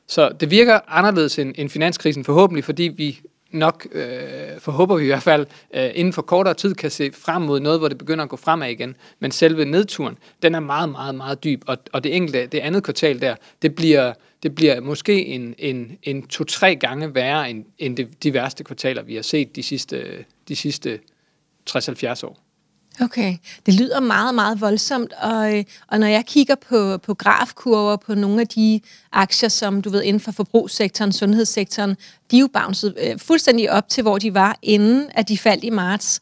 så 0.07 0.29
det 0.41 0.51
virker 0.51 0.81
anderledes 0.89 1.39
end, 1.39 1.55
end 1.59 1.71
finanskrisen 1.71 2.25
forhåbentlig, 2.25 2.65
fordi 2.65 2.83
vi 2.83 3.21
nok, 3.51 3.87
øh, 3.93 4.09
forhåber 4.59 4.97
vi 4.97 5.03
i 5.03 5.07
hvert 5.07 5.23
fald, 5.23 5.47
øh, 5.75 5.91
inden 5.95 6.13
for 6.13 6.23
kortere 6.23 6.55
tid 6.55 6.75
kan 6.75 6.91
se 6.91 7.13
frem 7.13 7.43
mod 7.43 7.61
noget, 7.61 7.79
hvor 7.79 7.89
det 7.89 7.99
begynder 7.99 8.25
at 8.25 8.31
gå 8.31 8.37
fremad 8.37 8.71
igen. 8.71 8.97
Men 9.21 9.31
selve 9.31 9.65
nedturen, 9.65 10.19
den 10.43 10.55
er 10.55 10.61
meget, 10.61 10.89
meget, 10.89 11.15
meget 11.15 11.45
dyb, 11.45 11.63
og, 11.67 11.79
og 11.93 12.05
det 12.05 12.17
enkelte, 12.17 12.47
det 12.47 12.59
andet 12.59 12.85
kvartal 12.85 13.21
der, 13.21 13.35
det 13.63 13.75
bliver, 13.75 14.13
det 14.43 14.55
bliver 14.55 14.81
måske 14.81 15.27
en, 15.27 15.55
en, 15.59 15.99
en 16.03 16.27
to-tre 16.27 16.77
gange 16.77 17.15
værre 17.15 17.51
end, 17.51 17.65
end 17.79 17.97
det, 17.97 18.23
de 18.23 18.35
værste 18.35 18.65
kvartaler, 18.65 19.03
vi 19.03 19.15
har 19.15 19.23
set 19.23 19.57
de 19.57 19.63
sidste, 19.63 20.25
de 20.49 20.57
sidste 20.57 21.01
60-70 21.71 22.25
år. 22.25 22.48
Okay, 23.01 23.37
det 23.67 23.75
lyder 23.75 24.01
meget, 24.01 24.35
meget 24.35 24.61
voldsomt, 24.61 25.13
og, 25.23 25.59
øh, 25.59 25.65
og 25.89 26.01
når 26.01 26.07
jeg 26.07 26.27
kigger 26.27 26.55
på, 26.69 26.99
på 26.99 27.15
grafkurver 27.15 27.97
på 27.97 28.15
nogle 28.15 28.41
af 28.41 28.49
de 28.49 28.81
aktier, 29.13 29.49
som 29.49 29.83
du 29.83 29.91
ved 29.91 30.03
inden 30.03 30.21
for 30.21 30.33
forbrugssektoren, 30.33 31.13
sundhedssektoren, 31.13 31.97
de 32.31 32.37
er 32.37 32.41
jo 32.41 32.49
bounced 32.53 32.95
øh, 33.03 33.19
fuldstændig 33.19 33.73
op 33.73 33.89
til, 33.89 34.03
hvor 34.03 34.19
de 34.19 34.35
var, 34.35 34.59
inden 34.63 35.07
at 35.15 35.29
de 35.29 35.39
faldt 35.39 35.65
i 35.65 35.71
marts. 35.71 36.21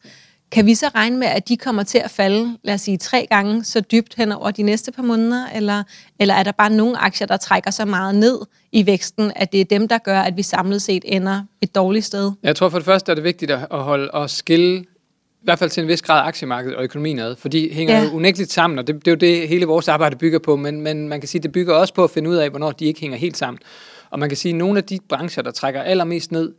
Kan 0.51 0.65
vi 0.65 0.75
så 0.75 0.87
regne 0.95 1.17
med, 1.17 1.27
at 1.27 1.47
de 1.47 1.57
kommer 1.57 1.83
til 1.83 1.97
at 1.97 2.11
falde, 2.11 2.57
lad 2.63 2.73
os 2.73 2.81
sige, 2.81 2.97
tre 2.97 3.27
gange 3.29 3.63
så 3.63 3.81
dybt 3.81 4.15
hen 4.15 4.31
over 4.31 4.51
de 4.51 4.63
næste 4.63 4.91
par 4.91 5.03
måneder, 5.03 5.47
eller, 5.55 5.83
eller 6.19 6.33
er 6.33 6.43
der 6.43 6.51
bare 6.51 6.69
nogle 6.69 6.97
aktier, 6.97 7.27
der 7.27 7.37
trækker 7.37 7.71
så 7.71 7.85
meget 7.85 8.15
ned 8.15 8.39
i 8.71 8.85
væksten, 8.85 9.31
at 9.35 9.51
det 9.51 9.61
er 9.61 9.65
dem, 9.65 9.87
der 9.87 9.97
gør, 9.97 10.19
at 10.21 10.37
vi 10.37 10.43
samlet 10.43 10.81
set 10.81 11.03
ender 11.05 11.41
et 11.61 11.75
dårligt 11.75 12.05
sted? 12.05 12.31
Jeg 12.43 12.55
tror 12.55 12.69
for 12.69 12.77
det 12.77 12.85
første 12.85 13.11
er 13.11 13.15
det 13.15 13.23
vigtigt 13.23 13.51
at 13.51 13.67
at 13.71 13.83
holde 13.83 14.11
og 14.11 14.29
skille 14.29 14.83
hvert 15.47 15.59
fald 15.59 15.69
til 15.69 15.81
en 15.83 15.87
vis 15.87 16.01
grad 16.01 16.27
aktiemarkedet 16.27 16.77
og 16.77 16.83
økonomien 16.83 17.19
ad, 17.19 17.35
for 17.35 17.49
de 17.49 17.69
hænger 17.73 17.97
Ja. 17.97 18.03
jo 18.03 18.11
unægteligt 18.11 18.51
sammen, 18.51 18.79
og 18.79 18.87
det, 18.87 18.95
det 18.95 19.07
er 19.07 19.11
jo 19.11 19.15
det, 19.15 19.47
hele 19.47 19.65
vores 19.65 19.87
arbejde 19.87 20.15
bygger 20.15 20.39
på, 20.39 20.55
men, 20.55 20.81
men 20.81 21.09
man 21.09 21.21
kan 21.21 21.27
sige, 21.27 21.41
det 21.43 21.51
bygger 21.51 21.73
også 21.75 21.93
på 21.93 22.03
at 22.03 22.09
finde 22.09 22.29
ud 22.29 22.35
af, 22.35 22.49
hvornår 22.49 22.71
de 22.71 22.85
ikke 22.85 22.99
hænger 22.99 23.17
helt 23.17 23.37
sammen. 23.37 23.59
Og 24.09 24.19
man 24.19 24.29
kan 24.29 24.37
sige, 24.37 24.51
at 24.51 24.57
nogle 24.57 24.77
af 24.77 24.83
de 24.83 24.99
brancher, 25.09 25.43
der 25.43 25.51
trækker 25.51 25.81
allermest 25.81 26.31
ned 26.31 26.53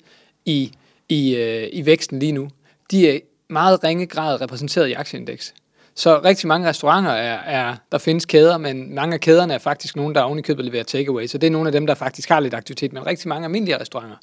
i, 0.45 0.73
i, 1.09 1.37
øh, 1.37 1.69
i 1.73 1.87
væksten 1.87 2.19
lige 2.19 2.33
nu, 2.33 2.49
de 2.91 3.11
er 3.11 3.19
meget 3.51 3.85
ringe 3.85 4.07
grad 4.07 4.41
repræsenteret 4.41 4.89
i 4.89 4.93
aktieindeks. 4.93 5.55
Så 5.95 6.21
rigtig 6.25 6.49
mange 6.49 6.69
restauranter 6.69 7.11
er, 7.11 7.39
er, 7.39 7.77
der 7.93 7.99
findes 7.99 8.25
kæder, 8.27 8.59
men 8.59 8.95
mange 8.95 9.15
af 9.15 9.21
kæderne 9.21 9.55
er 9.55 9.59
faktisk 9.59 9.97
nogen, 9.97 10.15
der 10.15 10.21
oven 10.23 10.39
i 10.39 10.43
købet 10.43 10.65
leverer 10.65 10.85
takeaway. 10.85 11.27
Så 11.27 11.39
det 11.39 11.47
er 11.47 11.51
nogle 11.51 11.69
af 11.69 11.73
dem, 11.73 11.87
der 11.87 11.95
faktisk 11.95 12.29
har 12.29 12.41
lidt 12.41 12.55
aktivitet, 12.55 12.93
men 12.93 13.07
rigtig 13.07 13.29
mange 13.29 13.45
almindelige 13.45 13.81
restauranter, 13.81 14.17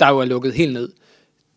der 0.00 0.08
jo 0.08 0.18
er 0.18 0.24
lukket 0.24 0.52
helt 0.54 0.72
ned 0.72 0.88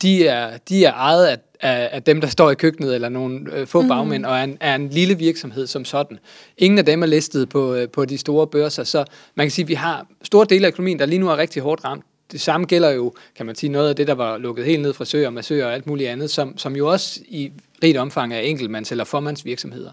de 0.03 0.27
er, 0.27 0.57
de 0.57 0.85
er 0.85 0.93
ejet 0.93 1.25
af, 1.25 1.37
af, 1.61 1.89
af 1.91 2.03
dem, 2.03 2.21
der 2.21 2.27
står 2.27 2.51
i 2.51 2.55
køkkenet, 2.55 2.95
eller 2.95 3.09
nogle 3.09 3.39
øh, 3.53 3.67
få 3.67 3.87
bagmænd, 3.87 4.25
og 4.25 4.37
er 4.37 4.43
en, 4.43 4.57
er 4.59 4.75
en 4.75 4.89
lille 4.89 5.17
virksomhed 5.17 5.67
som 5.67 5.85
sådan. 5.85 6.19
Ingen 6.57 6.77
af 6.77 6.85
dem 6.85 7.03
er 7.03 7.07
listet 7.07 7.49
på, 7.49 7.73
øh, 7.73 7.89
på 7.89 8.05
de 8.05 8.17
store 8.17 8.47
børser, 8.47 8.83
så 8.83 9.05
man 9.35 9.45
kan 9.45 9.51
sige, 9.51 9.63
at 9.63 9.69
vi 9.69 9.73
har 9.73 10.07
store 10.23 10.45
dele 10.49 10.65
af 10.65 10.71
økonomien, 10.71 10.99
der 10.99 11.05
lige 11.05 11.19
nu 11.19 11.29
er 11.29 11.37
rigtig 11.37 11.61
hårdt 11.61 11.83
ramt. 11.85 12.05
Det 12.31 12.41
samme 12.41 12.65
gælder 12.65 12.89
jo, 12.89 13.13
kan 13.35 13.45
man 13.45 13.55
sige, 13.55 13.69
noget 13.69 13.89
af 13.89 13.95
det, 13.95 14.07
der 14.07 14.13
var 14.13 14.37
lukket 14.37 14.65
helt 14.65 14.81
ned, 14.81 14.93
frisører, 14.93 15.29
massører 15.29 15.65
og 15.65 15.73
alt 15.73 15.87
muligt 15.87 16.09
andet, 16.09 16.31
som, 16.31 16.57
som 16.57 16.75
jo 16.75 16.91
også 16.91 17.19
i 17.27 17.51
rigt 17.83 17.97
omfang 17.97 18.33
er 18.33 18.39
enkeltmands- 18.39 18.91
eller 18.91 19.03
formandsvirksomheder. 19.03 19.91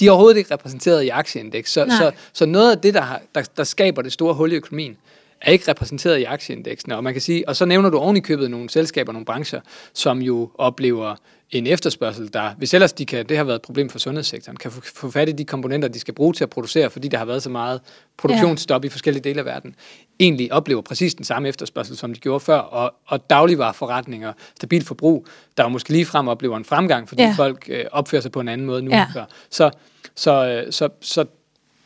De 0.00 0.06
er 0.06 0.10
overhovedet 0.10 0.38
ikke 0.38 0.54
repræsenteret 0.54 1.02
i 1.02 1.08
aktieindeks, 1.08 1.72
så, 1.72 1.84
Nej. 1.84 1.96
så, 1.96 2.12
så 2.32 2.46
noget 2.46 2.70
af 2.70 2.78
det, 2.78 2.94
der, 2.94 3.00
har, 3.00 3.22
der, 3.34 3.42
der 3.56 3.64
skaber 3.64 4.02
det 4.02 4.12
store 4.12 4.34
hul 4.34 4.52
i 4.52 4.54
økonomien, 4.54 4.96
er 5.44 5.50
ikke 5.52 5.70
repræsenteret 5.70 6.18
i 6.18 6.24
aktieindeksene. 6.24 6.96
Og 6.96 7.04
man 7.04 7.12
kan 7.12 7.22
sige, 7.22 7.48
og 7.48 7.56
så 7.56 7.64
nævner 7.64 7.90
du 7.90 7.98
oven 7.98 8.16
i 8.16 8.20
købet 8.20 8.50
nogle 8.50 8.70
selskaber, 8.70 9.12
nogle 9.12 9.26
brancher, 9.26 9.60
som 9.94 10.22
jo 10.22 10.50
oplever 10.58 11.16
en 11.50 11.66
efterspørgsel, 11.66 12.32
der, 12.32 12.50
hvis 12.58 12.74
ellers 12.74 12.92
de 12.92 13.06
kan, 13.06 13.26
det 13.28 13.36
har 13.36 13.44
været 13.44 13.56
et 13.56 13.62
problem 13.62 13.90
for 13.90 13.98
sundhedssektoren, 13.98 14.56
kan 14.56 14.70
få, 14.70 15.10
fat 15.10 15.28
i 15.28 15.32
de 15.32 15.44
komponenter, 15.44 15.88
de 15.88 16.00
skal 16.00 16.14
bruge 16.14 16.32
til 16.32 16.44
at 16.44 16.50
producere, 16.50 16.90
fordi 16.90 17.08
der 17.08 17.18
har 17.18 17.24
været 17.24 17.42
så 17.42 17.50
meget 17.50 17.80
produktionsstop 18.16 18.84
ja. 18.84 18.86
i 18.86 18.90
forskellige 18.90 19.24
dele 19.24 19.38
af 19.38 19.44
verden, 19.44 19.74
egentlig 20.20 20.52
oplever 20.52 20.82
præcis 20.82 21.14
den 21.14 21.24
samme 21.24 21.48
efterspørgsel, 21.48 21.96
som 21.96 22.14
de 22.14 22.20
gjorde 22.20 22.40
før, 22.40 22.58
og, 22.58 22.94
og 23.06 23.30
dagligvareforretninger, 23.30 24.32
stabilt 24.56 24.86
forbrug, 24.86 25.26
der 25.56 25.62
jo 25.62 25.68
måske 25.68 25.90
lige 25.90 26.06
frem 26.06 26.28
oplever 26.28 26.56
en 26.56 26.64
fremgang, 26.64 27.08
fordi 27.08 27.22
Ja. 27.22 27.34
folk 27.36 27.64
øh, 27.68 27.84
opfører 27.92 28.22
sig 28.22 28.32
på 28.32 28.40
en 28.40 28.48
anden 28.48 28.66
måde 28.66 28.82
nu 28.82 28.90
Ja. 28.90 29.02
end 29.04 29.12
før. 29.12 29.24
Så, 29.50 29.70
så, 30.14 30.46
øh, 30.66 30.72
så, 30.72 30.88
så 31.00 31.24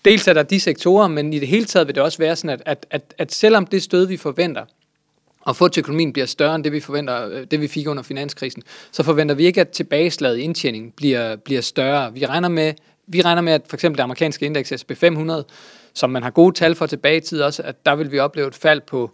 dels 0.05 0.29
er 0.29 0.33
der 0.33 0.43
de 0.43 0.61
sektorer, 0.61 1.09
men 1.09 1.33
i 1.33 1.39
det 1.39 1.49
hele 1.49 1.65
taget 1.65 1.87
vil 1.87 1.95
det 1.95 2.03
også 2.03 2.19
være 2.19 2.37
sådan, 2.37 2.51
at, 2.51 2.63
at, 2.67 2.87
at, 2.91 3.15
at 3.19 3.33
selvom 3.33 3.67
det 3.67 3.83
stød, 3.83 4.07
vi 4.07 4.17
forventer, 4.17 4.65
og 5.41 5.57
få 5.57 5.69
til 5.69 5.81
økonomien 5.81 6.13
bliver 6.13 6.27
større 6.27 6.55
end 6.55 6.65
det, 6.65 6.73
vi 6.73 6.81
forventer, 6.81 7.29
øh, 7.29 7.47
det 7.51 7.61
vi 7.61 7.69
fik 7.69 7.89
under 7.89 8.03
finanskrisen, 8.03 8.63
så 8.93 9.03
forventer 9.03 9.35
vi 9.35 9.47
ikke, 9.47 9.61
at 9.61 9.69
tilbageslaget 9.69 10.39
indtjening 10.39 10.95
bliver, 10.95 11.37
bliver 11.37 11.61
større. 11.61 12.15
Vi 12.15 12.27
regner 12.27 12.49
med, 12.49 12.75
vi 13.07 13.23
regner 13.23 13.43
med, 13.43 13.53
at 13.53 13.63
for 13.69 13.77
eksempel 13.77 13.97
det 13.99 14.03
amerikanske 14.03 14.47
indeks 14.47 14.73
S&P 14.77 14.97
500, 14.97 15.45
som 15.95 16.11
man 16.11 16.23
har 16.23 16.31
gode 16.31 16.55
tal 16.55 16.75
for 16.75 16.87
tilbage 16.87 17.17
i 17.17 17.21
tid 17.21 17.41
også, 17.41 17.63
at 17.63 17.87
der 17.87 17.95
vil 17.95 18.13
vi 18.13 18.19
opleve 18.19 18.49
et 18.49 18.55
fald 18.55 18.81
på, 18.81 19.11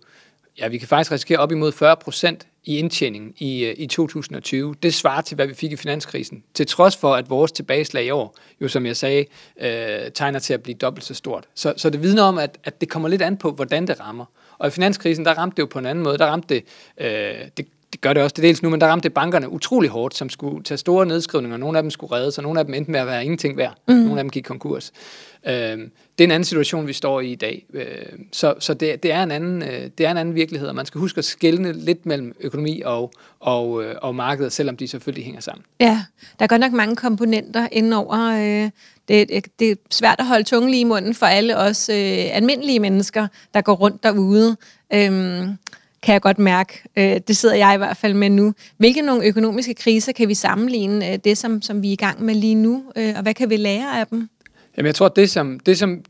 ja, 0.59 0.69
vi 0.69 0.79
kan 0.79 0.89
faktisk 0.89 1.13
risikere 1.13 1.39
op 1.39 1.53
imod 1.53 1.73
40 1.73 1.97
procent 1.97 2.47
i 2.65 2.79
indtjeningen 2.79 3.35
i, 3.39 3.65
øh, 3.65 3.75
i 3.79 3.87
2020. 3.87 4.75
Det 4.83 4.95
svarer 4.95 5.21
til, 5.21 5.35
hvad 5.35 5.47
vi 5.47 5.55
fik 5.55 5.73
i 5.73 5.77
finanskrisen. 5.77 6.45
Til 6.55 6.67
trods 6.67 6.97
for, 6.97 7.15
at 7.15 7.31
vores 7.31 7.53
tilbageslag 7.53 8.05
i 8.05 8.11
år, 8.11 8.37
jo 8.61 8.69
som 8.69 8.87
jeg 8.87 8.97
sagde, 8.97 9.25
øh, 9.61 10.11
tegner 10.15 10.39
til 10.39 10.55
at 10.55 10.63
blive 10.63 10.75
dobbelt 10.75 11.05
så 11.05 11.15
stort. 11.15 11.47
Så, 11.55 11.75
så 11.77 11.91
det 11.91 12.03
vidner 12.03 12.23
om, 12.23 12.39
at, 12.39 12.59
at 12.65 12.81
det 12.81 12.89
kommer 12.89 13.09
lidt 13.09 13.23
an 13.23 13.37
på, 13.37 13.51
hvordan 13.51 13.87
det 13.87 14.01
rammer. 14.01 14.25
Og 14.59 14.69
i 14.69 14.71
finanskrisen, 14.71 15.25
der 15.25 15.35
ramte 15.35 15.57
det 15.57 15.63
jo 15.63 15.67
på 15.67 15.79
en 15.79 15.87
anden 15.87 16.05
måde. 16.05 16.19
Der 16.19 16.27
ramte 16.27 16.55
det, 16.55 16.65
øh, 16.99 17.49
det 17.57 17.67
det 17.95 18.01
gør 18.01 18.13
det 18.13 18.23
også 18.23 18.35
det 18.35 18.43
dels 18.43 18.63
nu, 18.63 18.71
men 18.71 18.81
der 18.81 18.87
ramte 18.87 19.11
bankerne 19.11 19.49
utrolig 19.49 19.91
hårdt, 19.91 20.17
som 20.17 20.29
skulle 20.29 20.65
tage 20.65 20.79
store 20.79 21.07
nedskrivninger. 21.07 21.57
Nogle 21.57 21.79
af 21.79 21.83
dem 21.83 21.91
skulle 21.91 22.17
reddes, 22.17 22.39
og 22.39 22.43
nogle 22.43 22.59
af 22.59 22.65
dem 22.65 22.75
endte 22.75 22.91
med 22.91 23.01
at 23.01 23.07
være 23.07 23.25
ingenting 23.25 23.57
værd. 23.57 23.75
Mm. 23.89 23.95
Nogle 23.95 24.19
af 24.19 24.25
dem 24.25 24.31
gik 24.31 24.45
konkurs. 24.45 24.93
Øh, 25.47 25.53
det 25.53 26.21
er 26.21 26.25
en 26.25 26.31
anden 26.31 26.45
situation, 26.45 26.87
vi 26.87 26.93
står 26.93 27.21
i 27.21 27.33
i 27.33 27.35
dag. 27.35 27.67
Øh, 27.75 27.85
så 28.33 28.55
så 28.59 28.75
det, 28.75 29.03
det, 29.03 29.13
er 29.13 29.23
en 29.23 29.31
anden, 29.31 29.63
øh, 29.63 29.91
det 29.99 30.07
er 30.07 30.11
en 30.11 30.17
anden 30.17 30.35
virkelighed, 30.35 30.69
og 30.69 30.75
man 30.75 30.87
skal 30.87 30.99
huske 30.99 31.19
at 31.19 31.25
skelne 31.25 31.73
lidt 31.73 32.07
mellem 32.07 32.35
økonomi 32.41 32.83
og, 32.85 33.13
og, 33.41 33.85
øh, 33.85 33.95
og 34.03 34.15
markedet, 34.15 34.53
selvom 34.53 34.77
de 34.77 34.89
selvfølgelig 34.89 35.25
hænger 35.25 35.41
sammen. 35.41 35.65
Ja, 35.81 36.05
der 36.39 36.45
er 36.45 36.47
godt 36.47 36.61
nok 36.61 36.73
mange 36.73 36.97
komponenter 36.97 37.69
indenover. 37.73 38.17
Øh, 38.65 38.71
det, 39.09 39.47
det, 39.59 39.71
er 39.71 39.75
svært 39.91 40.17
at 40.19 40.27
holde 40.27 40.45
tungen 40.45 40.71
lige 40.71 40.81
i 40.81 40.85
munden 40.85 41.15
for 41.15 41.27
alle 41.27 41.57
os 41.57 41.89
øh, 41.89 42.37
almindelige 42.37 42.81
mennesker, 42.81 43.27
der 43.55 43.61
går 43.61 43.75
rundt 43.75 44.03
derude. 44.03 44.57
Øhm, 44.95 45.57
kan 46.05 46.13
jeg 46.13 46.21
godt 46.21 46.39
mærke. 46.39 46.83
Øh, 46.97 47.21
det 47.29 47.37
sidder 47.37 47.55
jeg 47.55 47.75
i 47.75 47.77
hvert 47.77 47.97
fald 47.97 48.15
med 48.15 48.31
nu. 48.31 48.55
Hvilke 48.77 49.03
nogle 49.03 49.27
økonomiske 49.27 49.75
kriser 49.75 50.13
kan 50.13 50.29
vi 50.29 50.35
sammenligne 50.35 51.13
øh, 51.13 51.19
det, 51.25 51.39
som, 51.39 51.63
som 51.63 51.83
vi 51.83 51.89
er 51.89 51.93
i 51.93 51.97
gang 51.97 52.23
med 52.23 52.35
lige 52.35 52.55
nu, 52.55 52.85
øh, 52.97 53.13
og 53.17 53.23
hvad 53.23 53.35
kan 53.35 53.51
vi 53.51 53.57
lære 53.57 54.01
af 54.01 54.07
dem? 54.07 54.29
Jamen, 54.77 54.87
jeg 54.87 54.95
tror, 54.95 55.09
det 55.09 55.31
som, 55.31 55.61
det, 55.61 55.79
som 55.79 56.01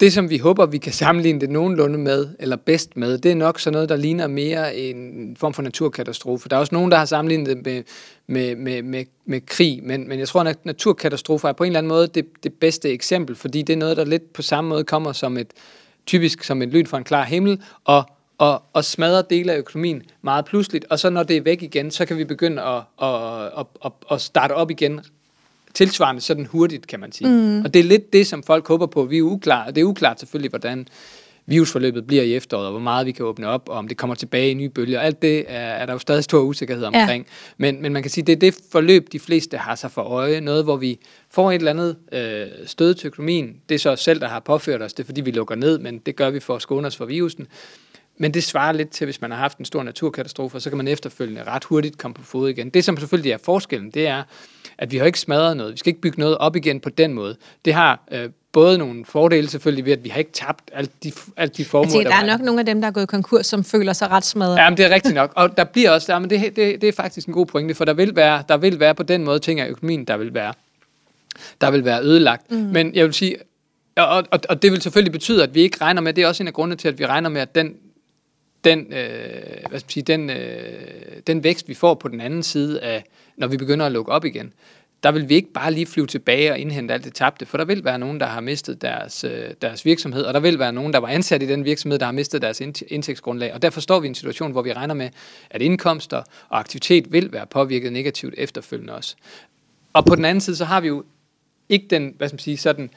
det, 0.00 0.12
som 0.12 0.30
vi 0.30 0.38
håber, 0.38 0.66
vi 0.66 0.78
kan 0.78 0.92
sammenligne 0.92 1.40
det 1.40 1.50
nogenlunde 1.50 1.98
med, 1.98 2.28
eller 2.38 2.56
bedst 2.56 2.96
med, 2.96 3.18
det 3.18 3.30
er 3.30 3.34
nok 3.34 3.60
sådan 3.60 3.72
noget, 3.72 3.88
der 3.88 3.96
ligner 3.96 4.26
mere 4.26 4.76
en 4.76 5.36
form 5.36 5.54
for 5.54 5.62
naturkatastrofe. 5.62 6.48
Der 6.48 6.56
er 6.56 6.60
også 6.60 6.74
nogen, 6.74 6.90
der 6.90 6.96
har 6.96 7.04
sammenlignet 7.04 7.48
det 7.48 7.64
med, 7.64 7.82
med, 8.26 8.56
med, 8.56 8.82
med, 8.82 9.04
med 9.26 9.40
krig, 9.46 9.80
men, 9.82 10.08
men 10.08 10.18
jeg 10.18 10.28
tror, 10.28 10.40
at 10.40 10.64
naturkatastrofer 10.64 11.48
er 11.48 11.52
på 11.52 11.64
en 11.64 11.68
eller 11.68 11.78
anden 11.78 11.88
måde 11.88 12.06
det, 12.06 12.26
det 12.42 12.52
bedste 12.52 12.90
eksempel, 12.90 13.36
fordi 13.36 13.62
det 13.62 13.72
er 13.72 13.76
noget, 13.76 13.96
der 13.96 14.04
lidt 14.04 14.32
på 14.32 14.42
samme 14.42 14.68
måde 14.68 14.84
kommer 14.84 15.12
som 15.12 15.36
et, 15.36 15.50
typisk 16.06 16.44
som 16.44 16.62
et 16.62 16.68
lyn 16.68 16.86
fra 16.86 16.98
en 16.98 17.04
klar 17.04 17.24
himmel, 17.24 17.62
og 17.84 18.04
og, 18.38 18.62
og 18.72 18.84
smadre 18.84 19.22
dele 19.30 19.52
af 19.52 19.58
økonomien 19.58 20.02
meget 20.22 20.44
pludseligt, 20.44 20.84
og 20.90 20.98
så 20.98 21.10
når 21.10 21.22
det 21.22 21.36
er 21.36 21.40
væk 21.40 21.62
igen, 21.62 21.90
så 21.90 22.06
kan 22.06 22.18
vi 22.18 22.24
begynde 22.24 22.62
at, 22.62 22.82
at, 23.02 23.44
at, 23.58 23.66
at, 23.84 23.92
at 24.10 24.20
starte 24.20 24.52
op 24.52 24.70
igen 24.70 25.00
tilsvarende 25.74 26.20
sådan 26.20 26.46
hurtigt, 26.46 26.86
kan 26.86 27.00
man 27.00 27.12
sige. 27.12 27.28
Mm. 27.28 27.64
Og 27.64 27.74
det 27.74 27.80
er 27.80 27.84
lidt 27.84 28.12
det, 28.12 28.26
som 28.26 28.42
folk 28.42 28.68
håber 28.68 28.86
på. 28.86 29.04
Vi 29.04 29.18
er 29.18 29.22
uklare, 29.22 29.72
det 29.72 29.78
er 29.78 29.84
uklart 29.84 30.20
selvfølgelig, 30.20 30.50
hvordan 30.50 30.88
virusforløbet 31.46 32.06
bliver 32.06 32.22
i 32.22 32.34
efteråret, 32.34 32.66
og 32.66 32.72
hvor 32.72 32.80
meget 32.80 33.06
vi 33.06 33.12
kan 33.12 33.24
åbne 33.24 33.48
op, 33.48 33.68
og 33.68 33.76
om 33.76 33.88
det 33.88 33.96
kommer 33.96 34.16
tilbage 34.16 34.50
i 34.50 34.54
nye 34.54 34.68
bølger. 34.68 35.00
Alt 35.00 35.22
det 35.22 35.44
er, 35.48 35.58
er 35.58 35.86
der 35.86 35.92
jo 35.92 35.98
stadig 35.98 36.24
stor 36.24 36.40
usikkerhed 36.40 36.84
omkring. 36.84 37.26
Ja. 37.28 37.32
Men, 37.56 37.82
men 37.82 37.92
man 37.92 38.02
kan 38.02 38.10
sige, 38.10 38.24
det 38.24 38.32
er 38.32 38.36
det 38.36 38.58
forløb, 38.72 39.12
de 39.12 39.18
fleste 39.18 39.56
har 39.56 39.74
sig 39.74 39.90
for 39.90 40.02
øje. 40.02 40.40
Noget, 40.40 40.64
hvor 40.64 40.76
vi 40.76 40.98
får 41.30 41.52
et 41.52 41.54
eller 41.54 41.70
andet 41.70 41.96
øh, 42.12 42.66
stød 42.66 42.94
til 42.94 43.06
økonomien. 43.06 43.56
Det 43.68 43.74
er 43.74 43.78
så 43.78 43.90
os 43.90 44.00
selv, 44.00 44.20
der 44.20 44.28
har 44.28 44.40
påført 44.40 44.82
os 44.82 44.92
det, 44.92 45.06
fordi 45.06 45.20
vi 45.20 45.30
lukker 45.30 45.54
ned, 45.54 45.78
men 45.78 45.98
det 45.98 46.16
gør 46.16 46.30
vi 46.30 46.40
for 46.40 46.56
at 46.56 46.62
skåne 46.62 46.86
os 46.86 46.96
for 46.96 47.04
virusen. 47.04 47.46
Men 48.18 48.34
det 48.34 48.44
svarer 48.44 48.72
lidt 48.72 48.90
til, 48.90 49.04
hvis 49.04 49.20
man 49.20 49.30
har 49.30 49.38
haft 49.38 49.58
en 49.58 49.64
stor 49.64 49.82
naturkatastrofe, 49.82 50.60
så 50.60 50.70
kan 50.70 50.76
man 50.76 50.88
efterfølgende 50.88 51.44
ret 51.44 51.64
hurtigt 51.64 51.98
komme 51.98 52.14
på 52.14 52.22
fod 52.22 52.48
igen. 52.48 52.70
Det, 52.70 52.84
som 52.84 52.96
selvfølgelig 52.96 53.32
er 53.32 53.38
forskellen, 53.44 53.90
det 53.90 54.06
er, 54.06 54.22
at 54.78 54.92
vi 54.92 54.96
har 54.96 55.04
ikke 55.04 55.20
smadret 55.20 55.56
noget. 55.56 55.72
Vi 55.72 55.78
skal 55.78 55.90
ikke 55.90 56.00
bygge 56.00 56.20
noget 56.20 56.38
op 56.38 56.56
igen 56.56 56.80
på 56.80 56.90
den 56.90 57.12
måde. 57.12 57.36
Det 57.64 57.74
har 57.74 58.00
øh, 58.12 58.30
både 58.52 58.78
nogle 58.78 59.04
fordele 59.04 59.48
selvfølgelig 59.48 59.84
ved, 59.84 59.92
at 59.92 60.04
vi 60.04 60.08
har 60.08 60.18
ikke 60.18 60.32
tabt 60.32 60.70
alt 60.72 60.90
de, 61.04 61.12
alt 61.36 61.56
de 61.56 61.64
formål. 61.64 61.84
Altså, 61.84 61.98
der, 61.98 62.08
der 62.08 62.16
er 62.16 62.26
nok 62.26 62.40
nogle 62.40 62.60
af 62.60 62.66
dem, 62.66 62.80
der 62.80 62.88
er 62.88 62.92
gået 62.92 63.08
konkurs, 63.08 63.46
som 63.46 63.64
føler 63.64 63.92
sig 63.92 64.10
ret 64.10 64.24
smadret. 64.24 64.56
Ja, 64.56 64.70
men 64.70 64.76
det 64.76 64.86
er 64.86 64.90
rigtigt 64.90 65.14
nok. 65.14 65.32
Og 65.36 65.56
der 65.56 65.64
bliver 65.64 65.90
også, 65.90 66.12
ja, 66.12 66.18
men 66.18 66.30
det, 66.30 66.56
det, 66.56 66.80
det 66.80 66.88
er 66.88 66.92
faktisk 66.92 67.26
en 67.26 67.34
god 67.34 67.46
pointe, 67.46 67.74
for 67.74 67.84
der 67.84 67.92
vil 67.92 68.16
være, 68.16 68.42
der 68.48 68.56
vil 68.56 68.80
være 68.80 68.94
på 68.94 69.02
den 69.02 69.24
måde 69.24 69.38
ting 69.38 69.60
af 69.60 69.68
økonomien, 69.68 70.04
der 70.04 70.16
vil 70.16 70.34
være, 70.34 70.52
der 71.60 71.70
vil 71.70 71.84
være 71.84 72.02
ødelagt. 72.02 72.50
Mm. 72.50 72.56
Men 72.56 72.94
jeg 72.94 73.04
vil 73.04 73.14
sige, 73.14 73.36
og, 73.96 74.24
og, 74.30 74.40
og 74.48 74.62
det 74.62 74.72
vil 74.72 74.82
selvfølgelig 74.82 75.12
betyde, 75.12 75.42
at 75.42 75.54
vi 75.54 75.60
ikke 75.60 75.78
regner 75.80 76.00
med, 76.00 76.12
det 76.12 76.24
er 76.24 76.28
også 76.28 76.42
en 76.42 76.46
af 76.46 76.54
grundene 76.54 76.76
til, 76.76 76.88
at 76.88 76.98
vi 76.98 77.06
regner 77.06 77.28
med, 77.28 77.40
at 77.40 77.54
den 77.54 77.74
den, 78.64 78.92
øh, 78.92 79.68
hvad 79.68 79.80
skal 79.80 79.86
man 79.86 79.88
sige, 79.88 80.02
den, 80.02 80.30
øh, 80.30 81.20
den 81.26 81.44
vækst, 81.44 81.68
vi 81.68 81.74
får 81.74 81.94
på 81.94 82.08
den 82.08 82.20
anden 82.20 82.42
side 82.42 82.80
af, 82.80 83.04
når 83.36 83.46
vi 83.46 83.56
begynder 83.56 83.86
at 83.86 83.92
lukke 83.92 84.12
op 84.12 84.24
igen, 84.24 84.52
der 85.02 85.12
vil 85.12 85.28
vi 85.28 85.34
ikke 85.34 85.52
bare 85.52 85.72
lige 85.72 85.86
flyve 85.86 86.06
tilbage 86.06 86.52
og 86.52 86.58
indhente 86.58 86.94
alt 86.94 87.04
det 87.04 87.14
tabte, 87.14 87.46
for 87.46 87.58
der 87.58 87.64
vil 87.64 87.84
være 87.84 87.98
nogen, 87.98 88.20
der 88.20 88.26
har 88.26 88.40
mistet 88.40 88.82
deres, 88.82 89.24
øh, 89.24 89.50
deres 89.62 89.84
virksomhed, 89.84 90.22
og 90.22 90.34
der 90.34 90.40
vil 90.40 90.58
være 90.58 90.72
nogen, 90.72 90.92
der 90.92 90.98
var 90.98 91.08
ansat 91.08 91.42
i 91.42 91.46
den 91.46 91.64
virksomhed, 91.64 91.98
der 91.98 92.04
har 92.04 92.12
mistet 92.12 92.42
deres 92.42 92.60
indtægtsgrundlag. 92.88 93.54
Og 93.54 93.62
derfor 93.62 93.80
står 93.80 94.00
vi 94.00 94.06
i 94.06 94.08
en 94.08 94.14
situation, 94.14 94.52
hvor 94.52 94.62
vi 94.62 94.72
regner 94.72 94.94
med, 94.94 95.10
at 95.50 95.62
indkomster 95.62 96.22
og 96.48 96.58
aktivitet 96.58 97.12
vil 97.12 97.32
være 97.32 97.46
påvirket 97.46 97.92
negativt 97.92 98.34
efterfølgende 98.36 98.94
også. 98.94 99.16
Og 99.92 100.04
på 100.04 100.14
den 100.14 100.24
anden 100.24 100.40
side, 100.40 100.56
så 100.56 100.64
har 100.64 100.80
vi 100.80 100.88
jo 100.88 101.04
ikke 101.68 101.86
den, 101.90 102.14
hvad 102.16 102.28
skal 102.28 102.34
man 102.34 102.40
sige, 102.40 102.56
sådan 102.56 102.90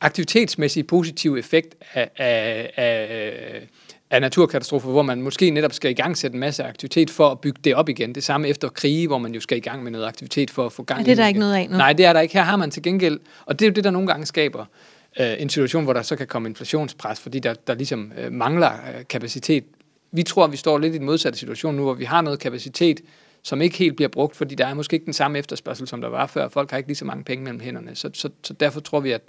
aktivitetsmæssige 0.00 0.84
positive 0.84 1.38
effekt 1.38 1.76
af, 1.94 2.10
af, 2.16 2.70
af 2.76 3.68
af 4.10 4.20
naturkatastrofer, 4.20 4.90
hvor 4.90 5.02
man 5.02 5.22
måske 5.22 5.50
netop 5.50 5.72
skal 5.72 5.90
i 5.90 5.94
gang 5.94 6.16
sætte 6.16 6.34
en 6.34 6.40
masse 6.40 6.64
aktivitet 6.64 7.10
for 7.10 7.28
at 7.28 7.40
bygge 7.40 7.60
det 7.64 7.74
op 7.74 7.88
igen. 7.88 8.14
Det 8.14 8.24
samme 8.24 8.48
efter 8.48 8.68
krige, 8.68 9.06
hvor 9.06 9.18
man 9.18 9.34
jo 9.34 9.40
skal 9.40 9.58
i 9.58 9.60
gang 9.60 9.82
med 9.82 9.90
noget 9.90 10.06
aktivitet 10.06 10.50
for 10.50 10.66
at 10.66 10.72
få 10.72 10.82
gang 10.82 11.00
i 11.00 11.04
det. 11.04 11.10
Er 11.10 11.16
der 11.16 11.26
ikke 11.26 11.40
noget 11.40 11.54
af 11.54 11.68
nu? 11.70 11.76
Nej, 11.76 11.92
det 11.92 12.06
er 12.06 12.12
der 12.12 12.20
ikke. 12.20 12.34
Her 12.34 12.42
har 12.42 12.56
man 12.56 12.70
til 12.70 12.82
gengæld, 12.82 13.18
og 13.46 13.58
det 13.58 13.64
er 13.64 13.70
jo 13.70 13.74
det, 13.74 13.84
der 13.84 13.90
nogle 13.90 14.08
gange 14.08 14.26
skaber 14.26 14.64
øh, 15.20 15.34
en 15.38 15.48
situation, 15.48 15.84
hvor 15.84 15.92
der 15.92 16.02
så 16.02 16.16
kan 16.16 16.26
komme 16.26 16.48
inflationspres, 16.48 17.20
fordi 17.20 17.38
der, 17.38 17.54
der 17.54 17.74
ligesom 17.74 18.12
øh, 18.18 18.32
mangler 18.32 18.72
øh, 18.72 19.04
kapacitet. 19.08 19.64
Vi 20.12 20.22
tror, 20.22 20.44
at 20.44 20.52
vi 20.52 20.56
står 20.56 20.78
lidt 20.78 20.94
i 20.94 20.98
den 20.98 21.06
modsatte 21.06 21.38
situation 21.38 21.74
nu, 21.74 21.82
hvor 21.82 21.94
vi 21.94 22.04
har 22.04 22.20
noget 22.20 22.38
kapacitet, 22.38 23.00
som 23.42 23.62
ikke 23.62 23.76
helt 23.76 23.96
bliver 23.96 24.08
brugt, 24.08 24.36
fordi 24.36 24.54
der 24.54 24.66
er 24.66 24.74
måske 24.74 24.94
ikke 24.94 25.06
den 25.06 25.12
samme 25.12 25.38
efterspørgsel, 25.38 25.88
som 25.88 26.00
der 26.00 26.08
var 26.08 26.26
før. 26.26 26.48
Folk 26.48 26.70
har 26.70 26.76
ikke 26.76 26.88
lige 26.88 26.96
så 26.96 27.04
mange 27.04 27.24
penge 27.24 27.44
mellem 27.44 27.60
hænderne. 27.60 27.90
Så, 27.94 28.10
så, 28.14 28.28
så 28.42 28.52
derfor 28.52 28.80
tror 28.80 29.00
vi, 29.00 29.10
at 29.10 29.22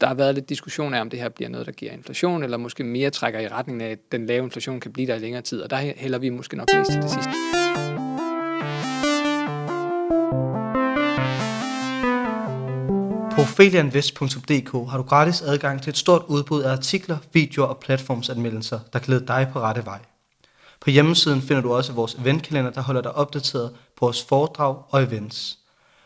der 0.00 0.06
har 0.06 0.14
været 0.14 0.34
lidt 0.34 0.48
diskussion 0.48 0.94
af, 0.94 1.00
om 1.00 1.10
det 1.10 1.18
her 1.18 1.28
bliver 1.28 1.48
noget, 1.48 1.66
der 1.66 1.72
giver 1.72 1.92
inflation, 1.92 2.42
eller 2.42 2.56
måske 2.56 2.84
mere 2.84 3.10
trækker 3.10 3.40
i 3.40 3.48
retning 3.48 3.82
af, 3.82 3.90
at 3.90 3.98
den 4.12 4.26
lave 4.26 4.44
inflation 4.44 4.80
kan 4.80 4.92
blive 4.92 5.06
der 5.06 5.14
i 5.14 5.18
længere 5.18 5.42
tid, 5.42 5.60
og 5.60 5.70
der 5.70 5.76
hælder 5.96 6.18
vi 6.18 6.28
måske 6.28 6.56
nok 6.56 6.68
mest 6.74 6.90
til 6.90 7.02
det 7.02 7.10
sidste. 7.10 7.30
På 13.36 13.44
felianvest.dk 13.44 14.90
har 14.90 14.96
du 14.96 15.02
gratis 15.02 15.42
adgang 15.42 15.82
til 15.82 15.90
et 15.90 15.96
stort 15.96 16.22
udbud 16.28 16.62
af 16.62 16.72
artikler, 16.72 17.18
videoer 17.32 17.68
og 17.68 17.78
platformsanmeldelser, 17.78 18.80
der 18.92 18.98
glæder 18.98 19.26
dig 19.26 19.48
på 19.52 19.60
rette 19.60 19.84
vej. 19.84 19.98
På 20.80 20.90
hjemmesiden 20.90 21.42
finder 21.42 21.62
du 21.62 21.72
også 21.72 21.92
vores 21.92 22.14
eventkalender, 22.14 22.70
der 22.70 22.80
holder 22.80 23.00
dig 23.00 23.12
opdateret 23.12 23.70
på 23.96 24.06
vores 24.06 24.22
foredrag 24.22 24.82
og 24.88 25.02
events. 25.02 25.59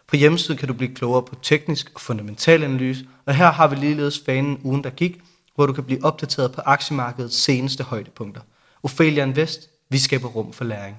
På 0.07 0.17
hjemmesiden 0.17 0.59
kan 0.59 0.69
du 0.69 0.75
blive 0.75 0.95
klogere 0.95 1.23
på 1.23 1.35
teknisk 1.43 1.91
og 1.95 2.01
fundamental 2.01 2.63
analyse, 2.63 3.07
og 3.27 3.35
her 3.35 3.51
har 3.51 3.69
vi 3.69 3.77
ligeledes 3.77 4.23
fanen 4.27 4.61
ugen, 4.65 4.85
der 4.85 4.91
gik, 4.91 5.21
hvor 5.55 5.67
du 5.67 5.73
kan 5.73 5.85
blive 5.85 6.05
opdateret 6.05 6.53
på 6.53 6.61
aktiemarkedets 6.65 7.37
seneste 7.37 7.85
højdepunkter. 7.85 8.41
Ophelia 8.83 9.25
Invest, 9.25 9.69
vi 9.91 9.99
skaber 9.99 10.29
rum 10.29 10.53
for 10.53 10.65
læring. 10.65 10.97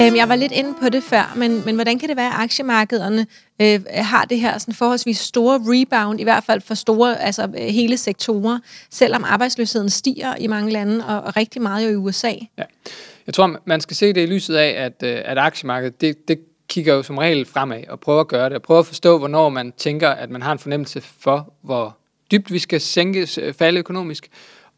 Øhm, 0.00 0.16
jeg 0.16 0.28
var 0.28 0.36
lidt 0.36 0.52
inde 0.52 0.74
på 0.82 0.88
det 0.88 1.02
før, 1.02 1.32
men, 1.36 1.62
men 1.64 1.74
hvordan 1.74 1.98
kan 1.98 2.08
det 2.08 2.16
være, 2.16 2.26
at 2.26 2.40
aktiemarkederne 2.40 3.26
øh, 3.62 3.80
har 3.90 4.24
det 4.24 4.40
her 4.40 4.58
sådan 4.58 4.74
forholdsvis 4.74 5.18
store 5.18 5.60
rebound, 5.62 6.20
i 6.20 6.22
hvert 6.22 6.44
fald 6.44 6.60
for 6.60 6.74
store, 6.74 7.22
altså 7.22 7.42
øh, 7.42 7.66
hele 7.66 7.96
sektorer, 7.96 8.58
selvom 8.90 9.24
arbejdsløsheden 9.24 9.90
stiger 9.90 10.36
i 10.36 10.46
mange 10.46 10.72
lande, 10.72 11.06
og, 11.06 11.20
og 11.20 11.36
rigtig 11.36 11.62
meget 11.62 11.84
jo 11.84 11.90
i 11.90 11.96
USA? 11.96 12.32
Ja. 12.58 12.62
Jeg 13.26 13.34
tror, 13.34 13.60
man 13.64 13.80
skal 13.80 13.96
se 13.96 14.12
det 14.12 14.22
i 14.22 14.26
lyset 14.26 14.54
af, 14.54 14.84
at, 14.84 15.02
øh, 15.02 15.22
at 15.24 15.38
aktiemarkedet, 15.38 16.00
det, 16.00 16.28
det 16.28 16.38
kigger 16.68 16.94
jo 16.94 17.02
som 17.02 17.18
regel 17.18 17.46
fremad 17.46 17.84
og 17.88 18.00
prøver 18.00 18.20
at 18.20 18.28
gøre 18.28 18.48
det, 18.48 18.56
og 18.56 18.62
prøver 18.62 18.80
at 18.80 18.86
forstå, 18.86 19.18
hvornår 19.18 19.48
man 19.48 19.72
tænker, 19.72 20.08
at 20.08 20.30
man 20.30 20.42
har 20.42 20.52
en 20.52 20.58
fornemmelse 20.58 21.00
for, 21.00 21.52
hvor 21.62 21.96
dybt 22.30 22.52
vi 22.52 22.58
skal 22.58 22.80
sænke, 22.80 23.28
øh, 23.40 23.54
falde 23.54 23.78
økonomisk, 23.78 24.28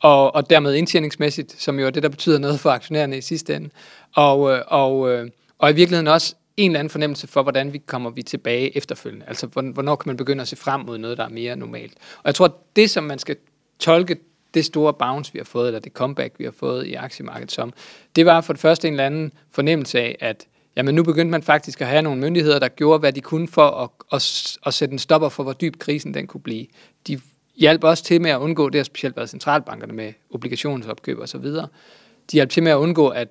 og, 0.00 0.35
og 0.35 0.50
dermed 0.50 0.75
indtjeningsmæssigt, 0.75 1.62
som 1.62 1.78
jo 1.78 1.87
er 1.87 1.90
det, 1.90 2.02
der 2.02 2.09
betyder 2.09 2.38
noget 2.38 2.61
for 2.61 2.71
aktionærerne 2.71 3.19
i 3.19 3.21
sidste 3.21 3.57
ende. 3.57 3.71
Og, 4.14 4.52
øh, 4.52 4.62
og, 4.66 5.12
øh, 5.12 5.31
og 5.59 5.71
i 5.71 5.75
virkeligheden 5.75 6.09
også 6.09 6.35
en 6.57 6.71
eller 6.71 6.78
anden 6.78 6.90
fornemmelse 6.90 7.26
for, 7.26 7.43
hvordan 7.43 7.73
vi 7.73 7.78
kommer 7.78 8.11
vi 8.11 8.23
tilbage 8.23 8.76
efterfølgende. 8.76 9.26
Altså, 9.28 9.47
hvornår 9.47 9.97
kan 9.97 10.09
man 10.09 10.16
begynde 10.16 10.43
at 10.43 10.49
se 10.49 10.57
frem 10.57 10.81
mod 10.81 10.99
noget, 10.99 11.19
der 11.19 11.25
er 11.25 11.28
mere 11.28 11.57
normalt. 11.57 11.95
Og 12.16 12.23
jeg 12.25 12.35
tror, 12.35 12.57
det, 12.76 12.90
som 12.90 13.05
man 13.05 13.19
skal 13.19 13.37
tolke 13.78 14.16
det 14.55 14.64
store 14.64 14.95
bounce, 14.95 15.33
vi 15.33 15.38
har 15.38 15.45
fået, 15.45 15.66
eller 15.66 15.81
det 15.81 15.93
comeback, 15.93 16.35
vi 16.38 16.45
har 16.45 16.50
fået 16.50 16.87
i 16.87 16.95
aktiemarkedet 16.95 17.52
som, 17.52 17.73
det 18.16 18.26
var 18.26 18.40
for 18.40 18.52
det 18.52 18.61
første 18.61 18.88
en 18.88 18.95
eller 18.95 19.07
anden 19.07 19.33
fornemmelse 19.50 20.00
af, 20.00 20.16
at 20.21 20.47
jamen 20.76 20.95
nu 20.95 21.02
begyndte 21.02 21.30
man 21.30 21.42
faktisk 21.42 21.80
at 21.80 21.87
have 21.87 22.02
nogle 22.02 22.21
myndigheder, 22.21 22.59
der 22.59 22.68
gjorde, 22.68 22.99
hvad 22.99 23.12
de 23.12 23.21
kunne 23.21 23.49
for 23.49 23.68
at, 23.68 23.90
at, 24.12 24.56
at 24.66 24.75
sætte 24.75 24.92
en 24.92 24.99
stopper 24.99 25.28
for, 25.28 25.42
hvor 25.42 25.52
dyb 25.52 25.78
krisen 25.78 26.14
den 26.14 26.26
kunne 26.26 26.40
blive. 26.40 26.66
De 27.06 27.21
hjalp 27.56 27.85
også 27.85 28.04
til 28.04 28.21
med 28.21 28.30
at 28.30 28.38
undgå, 28.38 28.68
det 28.68 28.78
har 28.78 28.85
specielt 28.85 29.16
været 29.16 29.30
centralbankerne 29.30 29.92
med 29.92 30.12
obligationsopkøb 30.30 31.18
og 31.18 31.28
så 31.28 31.38
videre. 31.38 31.68
De 32.30 32.37
hjalp 32.37 32.50
til 32.50 32.62
med 32.62 32.73
at 32.73 32.76
undgå, 32.76 33.09
at 33.09 33.28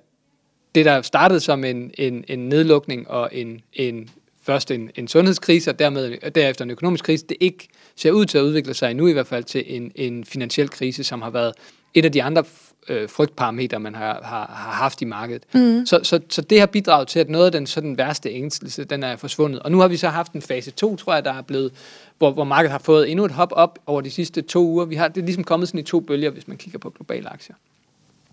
det, 0.74 0.84
der 0.84 1.02
startede 1.02 1.40
som 1.40 1.64
en, 1.64 1.90
en, 1.98 2.24
en 2.28 2.38
nedlukning 2.48 3.10
og 3.10 3.28
en, 3.32 3.60
en 3.72 4.10
først 4.42 4.70
en, 4.70 4.90
en 4.94 5.08
sundhedskrise 5.08 5.70
og 5.70 5.78
dermed 5.78 6.30
derefter 6.30 6.64
en 6.64 6.70
økonomisk 6.70 7.04
krise, 7.04 7.26
det 7.26 7.36
ikke 7.40 7.68
ser 7.96 8.10
ud 8.10 8.26
til 8.26 8.38
at 8.38 8.42
udvikle 8.42 8.74
sig 8.74 8.94
nu 8.94 9.06
i 9.06 9.12
hvert 9.12 9.26
fald 9.26 9.44
til 9.44 9.64
en, 9.66 9.92
en 9.94 10.24
finansiel 10.24 10.68
krise, 10.70 11.04
som 11.04 11.22
har 11.22 11.30
været 11.30 11.52
et 11.96 12.04
af 12.04 12.12
de 12.12 12.22
andre 12.22 12.44
øh, 12.88 13.08
frygtparametre, 13.08 13.80
man 13.80 13.94
har, 13.94 14.20
har, 14.22 14.46
har 14.54 14.72
haft 14.72 15.02
i 15.02 15.04
markedet. 15.04 15.42
Mm. 15.54 15.86
Så, 15.86 16.00
så, 16.02 16.20
så 16.28 16.42
det 16.42 16.60
har 16.60 16.66
bidraget 16.66 17.08
til, 17.08 17.18
at 17.18 17.28
noget 17.28 17.46
af 17.46 17.52
den 17.52 17.66
sådan 17.66 17.98
værste 17.98 18.30
ængstelse, 18.30 18.84
den 18.84 19.02
er 19.02 19.16
forsvundet. 19.16 19.60
Og 19.60 19.72
nu 19.72 19.78
har 19.78 19.88
vi 19.88 19.96
så 19.96 20.08
haft 20.08 20.32
en 20.32 20.42
fase 20.42 20.70
2, 20.70 20.96
tror 20.96 21.14
jeg, 21.14 21.24
der 21.24 21.32
er 21.32 21.42
blevet, 21.42 21.72
hvor, 22.18 22.30
hvor 22.30 22.44
markedet 22.44 22.72
har 22.72 22.78
fået 22.78 23.10
endnu 23.10 23.24
et 23.24 23.30
hop 23.30 23.52
op 23.52 23.78
over 23.86 24.00
de 24.00 24.10
sidste 24.10 24.42
to 24.42 24.64
uger. 24.64 24.84
Vi 24.84 24.94
har, 24.94 25.08
det 25.08 25.20
er 25.20 25.24
ligesom 25.24 25.44
kommet 25.44 25.68
sådan 25.68 25.80
i 25.80 25.82
to 25.82 26.00
bølger, 26.00 26.30
hvis 26.30 26.48
man 26.48 26.56
kigger 26.56 26.78
på 26.78 26.90
globale 26.90 27.28
aktier. 27.28 27.56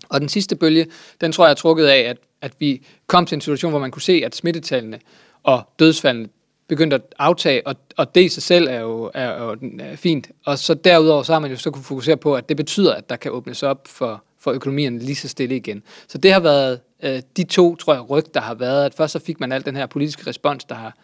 Og 0.09 0.21
den 0.21 0.29
sidste 0.29 0.55
bølge, 0.55 0.87
den 1.21 1.31
tror 1.31 1.45
jeg 1.45 1.51
er 1.51 1.55
trukket 1.55 1.85
af, 1.85 1.99
at, 1.99 2.17
at 2.41 2.53
vi 2.59 2.85
kom 3.07 3.25
til 3.25 3.35
en 3.35 3.41
situation, 3.41 3.71
hvor 3.71 3.79
man 3.79 3.91
kunne 3.91 4.01
se, 4.01 4.21
at 4.25 4.35
smittetallene 4.35 4.99
og 5.43 5.61
dødsfaldene 5.79 6.29
begyndte 6.75 6.95
at 6.95 7.01
aftage, 7.19 7.67
og, 7.67 7.75
og 7.97 8.15
det 8.15 8.21
i 8.23 8.29
sig 8.29 8.43
selv 8.43 8.67
er 8.67 8.79
jo, 8.79 9.11
er, 9.13 9.27
er, 9.27 9.55
er 9.79 9.95
fint. 9.95 10.29
Og 10.45 10.59
så 10.59 10.73
derudover, 10.73 11.23
så 11.23 11.33
har 11.33 11.39
man 11.39 11.51
jo 11.51 11.57
så 11.57 11.71
kunne 11.71 11.83
fokusere 11.83 12.17
på, 12.17 12.35
at 12.35 12.49
det 12.49 12.57
betyder, 12.57 12.93
at 12.93 13.09
der 13.09 13.15
kan 13.15 13.31
åbnes 13.31 13.63
op 13.63 13.87
for, 13.87 14.23
for 14.39 14.51
økonomien 14.51 14.99
lige 14.99 15.15
så 15.15 15.27
stille 15.27 15.55
igen. 15.55 15.83
Så 16.07 16.17
det 16.17 16.33
har 16.33 16.39
været 16.39 16.79
øh, 17.03 17.21
de 17.37 17.43
to, 17.43 17.75
tror 17.75 17.93
jeg, 17.93 18.09
ryg, 18.09 18.23
der 18.33 18.41
har 18.41 18.53
været, 18.53 18.85
at 18.85 18.93
først 18.93 19.13
så 19.13 19.19
fik 19.19 19.39
man 19.39 19.51
al 19.51 19.65
den 19.65 19.75
her 19.75 19.85
politiske 19.85 20.29
respons, 20.29 20.63
der 20.63 20.75
har 20.75 20.95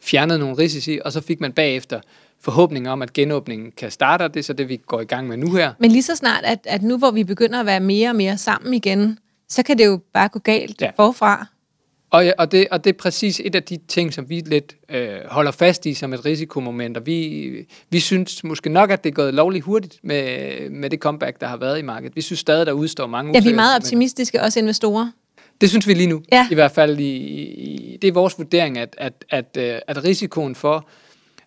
fjernet 0.00 0.40
nogle 0.40 0.58
risici, 0.58 0.98
og 1.04 1.12
så 1.12 1.20
fik 1.20 1.40
man 1.40 1.52
bagefter 1.52 2.00
forhåbninger 2.40 2.90
om, 2.90 3.02
at 3.02 3.12
genåbningen 3.12 3.72
kan 3.76 3.90
starte, 3.90 4.22
og 4.22 4.34
det 4.34 4.40
er 4.40 4.44
så 4.44 4.52
det, 4.52 4.68
vi 4.68 4.76
går 4.76 5.00
i 5.00 5.04
gang 5.04 5.28
med 5.28 5.36
nu 5.36 5.52
her. 5.52 5.72
Men 5.78 5.90
lige 5.90 6.02
så 6.02 6.16
snart, 6.16 6.44
at, 6.44 6.58
at 6.64 6.82
nu 6.82 6.98
hvor 6.98 7.10
vi 7.10 7.24
begynder 7.24 7.60
at 7.60 7.66
være 7.66 7.80
mere 7.80 8.08
og 8.08 8.16
mere 8.16 8.38
sammen 8.38 8.74
igen, 8.74 9.18
så 9.48 9.62
kan 9.62 9.78
det 9.78 9.86
jo 9.86 10.00
bare 10.12 10.28
gå 10.28 10.38
galt 10.38 10.80
ja. 10.80 10.90
forfra. 10.96 11.46
Og, 12.10 12.26
ja, 12.26 12.32
og, 12.38 12.52
det, 12.52 12.66
og 12.70 12.84
det 12.84 12.90
er 12.90 12.98
præcis 12.98 13.40
et 13.44 13.54
af 13.54 13.62
de 13.62 13.78
ting, 13.88 14.14
som 14.14 14.28
vi 14.28 14.40
lidt 14.40 14.76
øh, 14.88 15.08
holder 15.26 15.50
fast 15.50 15.86
i 15.86 15.94
som 15.94 16.12
et 16.12 16.24
risikomoment. 16.24 16.96
Og 16.96 17.06
vi, 17.06 17.68
vi 17.90 18.00
synes 18.00 18.44
måske 18.44 18.68
nok, 18.70 18.90
at 18.90 19.04
det 19.04 19.10
er 19.10 19.14
gået 19.14 19.34
lovligt 19.34 19.64
hurtigt 19.64 19.98
med, 20.02 20.70
med 20.70 20.90
det 20.90 20.98
comeback, 20.98 21.40
der 21.40 21.46
har 21.46 21.56
været 21.56 21.78
i 21.78 21.82
markedet. 21.82 22.16
Vi 22.16 22.20
synes 22.20 22.40
stadig, 22.40 22.66
der 22.66 22.72
udstår 22.72 23.06
mange 23.06 23.32
Ja, 23.34 23.40
vi 23.40 23.50
er 23.50 23.54
meget 23.54 23.76
optimistiske, 23.76 24.42
også 24.42 24.58
investorer. 24.58 25.10
Det 25.60 25.68
synes 25.68 25.88
vi 25.88 25.94
lige 25.94 26.06
nu. 26.06 26.22
Ja. 26.32 26.48
I 26.50 26.54
hvert 26.54 26.72
fald, 26.72 26.98
i, 26.98 27.16
i, 27.16 27.98
det 28.02 28.08
er 28.08 28.12
vores 28.12 28.38
vurdering, 28.38 28.78
at, 28.78 28.94
at, 28.98 29.12
at, 29.30 29.56
øh, 29.58 29.78
at 29.86 30.04
risikoen 30.04 30.54
for, 30.54 30.88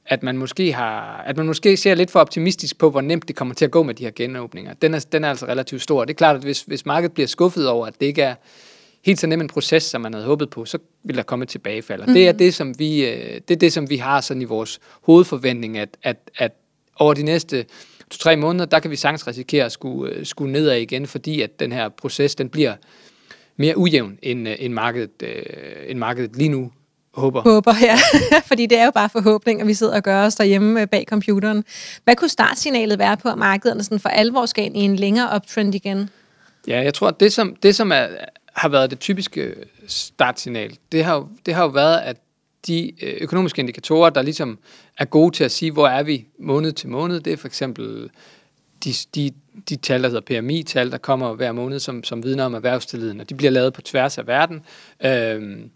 at 0.06 0.24
man, 0.24 0.38
måske 0.38 0.74
har, 0.74 1.24
at 1.28 1.38
man 1.38 1.46
måske 1.46 1.78
ser 1.78 1.96
lidt 1.96 2.12
for 2.12 2.20
optimistisk 2.20 2.78
på, 2.78 2.90
hvor 2.90 3.02
nemt 3.02 3.28
det 3.28 3.36
kommer 3.36 3.54
til 3.54 3.66
at 3.66 3.72
gå 3.72 3.84
med 3.84 3.94
de 3.94 4.04
her 4.04 4.12
genåbninger, 4.16 4.74
den 4.74 4.94
er, 4.94 5.06
den 5.12 5.24
er 5.24 5.30
altså 5.30 5.46
relativt 5.46 5.82
stor. 5.82 6.06
Det 6.06 6.14
er 6.14 6.18
klart, 6.18 6.36
at 6.36 6.42
hvis, 6.42 6.62
hvis 6.62 6.86
markedet 6.86 7.14
bliver 7.14 7.28
skuffet 7.28 7.68
over, 7.68 7.88
at 7.88 7.94
det 8.00 8.06
ikke 8.06 8.22
er 8.22 8.36
helt 9.10 9.20
så 9.20 9.28
nem 9.28 9.42
en 9.42 9.48
proces, 9.48 9.84
som 9.84 10.02
man 10.02 10.14
havde 10.14 10.26
håbet 10.26 10.50
på, 10.50 10.66
så 10.66 10.78
vil 11.04 11.16
der 11.16 11.24
komme 11.24 11.44
et 11.44 11.50
tilbagefald. 11.50 12.02
Og 12.02 12.08
det 12.08 12.28
er 12.28 12.32
det, 12.32 12.54
som 12.54 12.80
vi, 12.80 13.06
øh, 13.06 13.42
det 13.48 13.52
er 13.52 13.60
det, 13.60 13.74
som 13.74 13.90
vi 13.90 13.98
har 13.98 14.22
sådan 14.22 14.42
i 14.42 14.46
vores 14.46 14.80
hovedforventning, 15.02 15.78
at, 15.78 15.90
at, 16.04 16.18
at 16.38 16.52
over 16.96 17.14
de 17.14 17.24
næste 17.24 17.66
to-tre 18.10 18.36
måneder, 18.36 18.66
der 18.66 18.80
kan 18.80 18.92
vi 18.92 18.96
sagtens 18.96 19.28
risikere 19.28 19.66
at 19.66 19.72
skulle, 19.72 20.14
øh, 20.14 20.26
skulle 20.26 20.52
nedad 20.52 20.78
igen, 20.78 21.08
fordi 21.08 21.42
at 21.42 21.60
den 21.60 21.72
her 21.72 21.90
proces, 21.90 22.36
den 22.36 22.50
bliver 22.50 22.76
mere 23.58 23.78
ujævn, 23.78 24.18
end, 24.22 24.50
øh, 24.50 24.56
end, 24.60 24.74
markedet, 24.74 25.24
øh, 25.24 25.44
end 25.88 26.00
markedet 26.00 26.36
lige 26.36 26.50
nu 26.50 26.72
håber. 27.14 27.42
Håber, 27.42 27.74
ja. 27.82 27.98
Fordi 28.50 28.66
det 28.66 28.78
er 28.78 28.86
jo 28.86 28.92
bare 28.92 29.10
forhåbning, 29.10 29.62
at 29.62 29.68
vi 29.68 29.74
sidder 29.74 29.96
og 29.96 30.04
gør 30.04 30.26
os 30.26 30.36
derhjemme 30.36 30.88
bag 30.88 31.06
computeren. 31.10 31.64
Hvad 32.04 32.16
kunne 32.16 32.30
startsignalet 32.30 33.00
være 33.00 33.18
på, 33.18 33.30
at 33.30 33.38
markederne 33.38 33.84
sådan 33.84 34.00
for 34.00 34.10
alvor 34.10 34.46
skal 34.46 34.66
ind 34.66 34.78
i 34.78 34.80
en 34.80 34.96
længere 34.96 35.36
uptrend 35.36 35.76
igen? 35.76 36.10
Ja, 36.68 36.82
jeg 36.82 36.94
tror, 36.94 37.08
at 37.08 37.20
det 37.20 37.34
som, 37.34 37.56
det, 37.64 37.76
som 37.76 37.92
er, 37.92 38.08
har 38.60 38.70
været 38.70 38.92
det 38.92 39.00
typiske 39.00 39.56
startsignal, 39.88 40.78
det 40.92 41.04
har, 41.04 41.30
det 41.46 41.54
har 41.54 41.64
jo 41.64 41.70
været, 41.70 42.00
at 42.00 42.18
de 42.68 42.92
øh, 43.04 43.18
økonomiske 43.22 43.60
indikatorer, 43.60 44.10
der 44.10 44.22
ligesom 44.22 44.60
er 44.98 45.06
gode 45.06 45.36
til 45.36 45.44
at 45.44 45.52
sige, 45.52 45.72
hvor 45.72 45.88
er 45.88 46.04
vi 46.04 46.28
måned 46.40 46.72
til 46.72 46.90
måned, 46.90 47.20
det 47.20 47.34
er 47.34 47.38
for 47.38 47.48
eksempel 47.48 48.10
de, 48.84 48.94
de, 49.16 49.32
de 49.70 49.76
tal, 49.76 50.04
der 50.04 50.10
hedder 50.10 50.42
PMI-tal, 50.42 50.92
der 50.92 50.98
kommer 50.98 51.34
hver 51.34 51.52
måned, 51.52 51.80
som, 51.80 52.04
som 52.04 52.24
vidner 52.24 52.46
om 52.46 52.54
erhvervstilliden, 52.54 53.22
og 53.22 53.30
de 53.30 53.36
bliver 53.36 53.52
lavet 53.52 53.74
på 53.74 53.82
tværs 53.82 54.18
af 54.18 54.28
verden. 54.28 54.62
Øhm, 55.06 55.70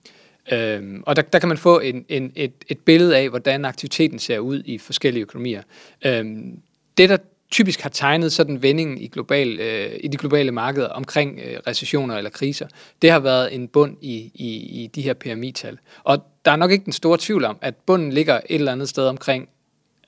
øhm, 0.51 1.03
og 1.05 1.15
der, 1.15 1.21
der 1.21 1.39
kan 1.39 1.49
man 1.49 1.57
få 1.57 1.79
en, 1.79 2.05
en, 2.09 2.31
et, 2.35 2.53
et 2.67 2.79
billede 2.79 3.17
af, 3.17 3.29
hvordan 3.29 3.65
aktiviteten 3.65 4.19
ser 4.19 4.39
ud 4.39 4.63
i 4.65 4.77
forskellige 4.77 5.21
økonomier. 5.21 5.61
Øhm, 6.05 6.59
det, 6.97 7.09
der 7.09 7.17
typisk 7.53 7.81
har 7.81 7.89
tegnet 7.89 8.33
sådan 8.33 8.61
vendingen 8.61 8.97
i, 8.97 9.07
global, 9.07 9.59
øh, 9.59 9.91
i 9.99 10.07
de 10.07 10.17
globale 10.17 10.51
markeder 10.51 10.87
omkring 10.87 11.39
øh, 11.45 11.57
recessioner 11.67 12.17
eller 12.17 12.29
kriser, 12.29 12.67
det 13.01 13.11
har 13.11 13.19
været 13.19 13.55
en 13.55 13.67
bund 13.67 13.97
i, 14.01 14.31
i, 14.33 14.47
i 14.83 14.87
de 14.95 15.01
her 15.01 15.13
PMI-tal. 15.13 15.77
Og 16.03 16.23
der 16.45 16.51
er 16.51 16.55
nok 16.55 16.71
ikke 16.71 16.85
den 16.85 16.93
store 16.93 17.17
tvivl 17.19 17.45
om, 17.45 17.57
at 17.61 17.75
bunden 17.75 18.13
ligger 18.13 18.35
et 18.35 18.43
eller 18.55 18.71
andet 18.71 18.89
sted 18.89 19.05
omkring 19.05 19.49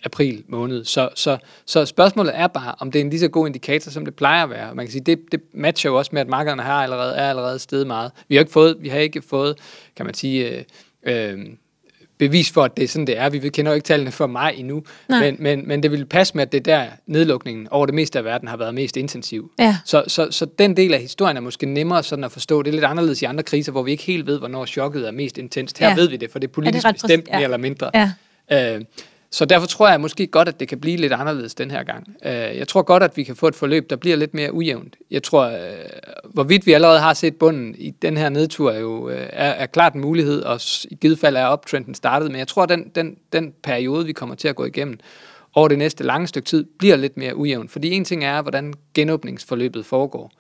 april 0.06 0.44
måned. 0.48 0.86
Så, 0.86 1.10
så, 1.16 1.38
så 1.66 1.86
spørgsmålet 1.86 2.32
er 2.36 2.48
bare, 2.48 2.75
om 2.80 2.92
det 2.92 3.00
er 3.00 3.04
en 3.04 3.10
lige 3.10 3.20
så 3.20 3.28
god 3.28 3.48
indikator, 3.48 3.92
som 3.92 4.06
det 4.06 4.16
plejer 4.16 4.44
at 4.44 4.50
være. 4.50 4.75
Man 4.75 4.86
kan 4.86 4.92
sige, 4.92 5.04
det, 5.04 5.20
det 5.32 5.42
matcher 5.54 5.90
jo 5.90 5.98
også 5.98 6.10
med, 6.14 6.22
at 6.22 6.28
markederne 6.28 6.64
her 6.64 6.72
allerede, 6.72 7.16
er 7.16 7.30
allerede 7.30 7.60
steget 7.60 7.88
meget. 7.88 8.12
Vi 8.28 8.36
har 8.36 8.40
ikke 8.40 8.52
fået, 8.52 8.78
vi 8.80 8.90
har 8.90 9.00
ikke 9.00 9.22
fået 9.22 9.58
kan 9.96 10.06
man 10.06 10.14
sige, 10.14 10.66
øh, 11.04 11.32
øh, 11.32 11.46
bevis 12.17 12.51
for, 12.51 12.63
at 12.63 12.77
det 12.77 12.84
er 12.84 12.88
sådan, 12.88 13.07
det 13.07 13.17
er. 13.17 13.29
Vi 13.29 13.50
kender 13.50 13.72
jo 13.72 13.75
ikke 13.75 13.86
tallene 13.86 14.12
for 14.12 14.27
maj 14.27 14.55
endnu, 14.57 14.84
Nej. 15.10 15.19
men, 15.19 15.36
men, 15.39 15.67
men 15.67 15.84
det 15.84 15.91
vil 15.91 16.05
passe 16.05 16.34
med, 16.38 16.41
at 16.41 16.51
det 16.51 16.67
er 16.67 16.77
der 16.77 16.86
nedlukningen 17.07 17.67
over 17.72 17.86
det 17.86 17.95
meste 17.95 18.19
af 18.19 18.25
verden 18.25 18.48
har 18.48 18.57
været 18.57 18.74
mest 18.75 18.98
intensiv. 18.98 19.51
Ja. 19.60 19.77
Så, 19.86 20.03
så, 20.07 20.27
så 20.31 20.45
den 20.60 20.77
del 20.77 20.93
af 20.93 21.00
historien 21.00 21.38
er 21.38 21.41
måske 21.41 21.65
nemmere 21.65 22.03
sådan 22.03 22.24
at 22.24 22.31
forstå. 22.31 22.62
Det 22.62 22.69
er 22.69 22.74
lidt 22.74 22.86
anderledes 22.86 23.22
i 23.22 23.25
andre 23.25 23.43
kriser, 23.43 23.72
hvor 23.72 23.84
vi 23.84 23.91
ikke 23.91 24.03
helt 24.03 24.25
ved, 24.25 24.39
hvornår 24.39 24.65
chokket 24.65 25.07
er 25.07 25.12
mest 25.12 25.38
intenst. 25.38 25.77
Her 25.79 25.89
Ja. 25.89 25.95
ved 25.95 26.10
vi 26.10 26.17
det, 26.17 26.31
for 26.31 26.39
det 26.39 26.48
er 26.48 26.51
politisk 26.51 26.86
ret 26.86 26.95
præcis? 26.95 27.01
bestemt, 27.03 27.27
Ja. 27.27 27.34
mere 27.36 27.43
eller 27.43 27.57
mindre. 27.57 27.91
Ja. 27.93 28.12
Øh, 28.75 28.81
så 29.32 29.46
derfor 29.46 29.67
tror 29.67 29.89
jeg 29.89 30.01
måske 30.01 30.27
godt, 30.27 30.48
at 30.48 30.60
det 30.60 30.67
kan 30.67 30.79
blive 30.79 30.98
lidt 30.98 31.13
anderledes 31.13 31.55
den 31.55 31.72
her 31.72 31.84
gang. 31.84 32.15
Øh, 32.25 32.32
jeg 32.32 32.67
tror 32.67 32.82
godt, 32.82 33.03
at 33.03 33.17
vi 33.17 33.24
kan 33.24 33.36
få 33.36 33.48
et 33.48 33.55
forløb, 33.55 33.89
der 33.89 33.96
bliver 33.96 34.15
lidt 34.15 34.34
mere 34.34 34.54
ujævnt. 34.54 34.95
Jeg 35.12 35.23
tror, 35.23 35.43
øh, 35.43 35.60
hvorvidt 36.34 36.65
vi 36.65 36.73
allerede 36.73 37.00
har 37.00 37.13
set 37.13 37.36
bunden 37.36 37.76
i 37.78 37.89
den 37.91 38.17
her 38.17 38.30
nedtur, 38.30 38.71
er 38.71 38.80
jo 38.80 39.10
øh, 39.10 39.28
er, 39.30 39.50
er 39.50 39.65
klart 39.65 39.93
en 39.93 40.02
mulighed, 40.02 40.41
og 40.41 40.62
i 40.89 40.95
givet 40.95 41.19
fald 41.19 41.36
er 41.36 41.45
optrenden 41.45 41.95
startet. 41.95 42.32
Men 42.32 42.39
jeg 42.39 42.47
tror, 42.47 42.63
at 42.63 42.69
den, 42.69 42.91
den, 42.95 43.17
den 43.34 43.54
periode, 43.63 44.06
vi 44.06 44.13
kommer 44.13 44.36
til 44.36 44.47
at 44.47 44.56
gå 44.56 44.65
igennem 44.65 45.00
over 45.54 45.67
det 45.67 45.78
næste 45.78 46.04
lange 46.04 46.28
stykke 46.28 46.45
tid, 46.45 46.65
bliver 46.80 46.95
lidt 46.95 47.17
mere 47.17 47.36
ujævn. 47.36 47.69
Fordi 47.69 47.91
en 47.91 48.06
ting 48.06 48.23
er, 48.23 48.41
hvordan 48.41 48.73
genåbningsforløbet 48.93 49.86
foregår. 49.86 50.32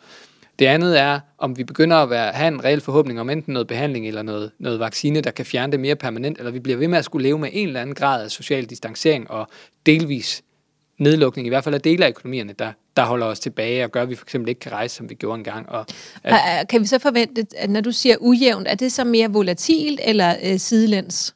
Det 0.59 0.65
andet 0.65 0.99
er, 0.99 1.19
om 1.37 1.57
vi 1.57 1.63
begynder 1.63 1.97
at 1.97 2.09
være, 2.09 2.31
have 2.31 2.47
en 2.47 2.63
reel 2.63 2.81
forhåbning 2.81 3.19
om 3.19 3.29
enten 3.29 3.53
noget 3.53 3.67
behandling 3.67 4.07
eller 4.07 4.21
noget, 4.21 4.51
noget 4.59 4.79
vaccine, 4.79 5.21
der 5.21 5.31
kan 5.31 5.45
fjerne 5.45 5.71
det 5.71 5.79
mere 5.79 5.95
permanent, 5.95 6.37
eller 6.37 6.51
vi 6.51 6.59
bliver 6.59 6.77
ved 6.77 6.87
med 6.87 6.97
at 6.97 7.05
skulle 7.05 7.27
leve 7.27 7.39
med 7.39 7.49
en 7.53 7.67
eller 7.67 7.81
anden 7.81 7.95
grad 7.95 8.23
af 8.23 8.31
social 8.31 8.65
distancering 8.65 9.31
og 9.31 9.47
delvis 9.85 10.41
nedlukning, 10.97 11.47
i 11.47 11.49
hvert 11.49 11.63
fald 11.63 11.75
af 11.75 11.81
dele 11.81 12.05
af 12.05 12.09
økonomierne, 12.09 12.53
der, 12.59 12.71
der 12.97 13.03
holder 13.03 13.25
os 13.25 13.39
tilbage 13.39 13.83
og 13.83 13.91
gør, 13.91 14.01
at 14.01 14.09
vi 14.09 14.15
for 14.15 14.25
eksempel 14.25 14.49
ikke 14.49 14.59
kan 14.59 14.71
rejse, 14.71 14.95
som 14.95 15.09
vi 15.09 15.15
gjorde 15.15 15.37
engang. 15.37 15.69
Og, 15.69 15.85
at, 16.23 16.67
Kan 16.69 16.81
vi 16.81 16.85
så 16.85 16.99
forvente, 16.99 17.45
at 17.57 17.69
når 17.69 17.81
du 17.81 17.91
siger 17.91 18.15
ujævnt, 18.19 18.67
er 18.67 18.75
det 18.75 18.91
så 18.91 19.03
mere 19.03 19.31
volatilt 19.31 19.99
eller 20.03 20.35
øh, 20.43 20.59
sidelæns? 20.59 21.35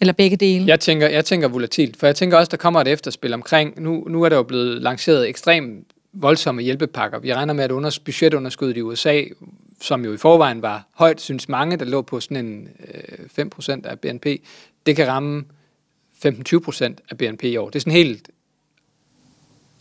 Eller 0.00 0.12
begge 0.12 0.36
dele? 0.36 0.66
Jeg 0.66 0.80
tænker, 0.80 1.08
jeg 1.08 1.24
tænker 1.24 1.48
volatilt, 1.48 1.96
for 1.96 2.06
jeg 2.06 2.16
tænker 2.16 2.38
også, 2.38 2.50
der 2.50 2.56
kommer 2.56 2.80
et 2.80 2.88
efterspil 2.88 3.34
omkring, 3.34 3.82
nu, 3.82 4.04
nu 4.08 4.22
er 4.22 4.28
der 4.28 4.36
jo 4.36 4.42
blevet 4.42 4.82
lanceret 4.82 5.28
ekstremt 5.28 5.93
voldsomme 6.14 6.62
hjælpepakker. 6.62 7.18
Vi 7.18 7.34
regner 7.34 7.54
med, 7.54 7.64
at 7.64 7.70
under, 7.70 7.98
budgetunderskuddet 8.04 8.76
i 8.76 8.82
USA, 8.82 9.22
som 9.80 10.04
jo 10.04 10.12
i 10.12 10.16
forvejen 10.16 10.62
var 10.62 10.88
højt, 10.94 11.20
synes 11.20 11.48
mange, 11.48 11.76
der 11.76 11.84
lå 11.84 12.02
på 12.02 12.20
sådan 12.20 12.46
en 12.46 12.68
øh, 13.38 13.44
5% 13.68 13.80
af 13.84 14.00
BNP, 14.00 14.26
det 14.86 14.96
kan 14.96 15.08
ramme 15.08 15.44
15-20% 16.26 16.84
af 17.10 17.18
BNP 17.18 17.44
i 17.44 17.56
år. 17.56 17.70
Det 17.70 17.76
er 17.76 17.80
sådan 17.80 17.92
helt 17.92 18.30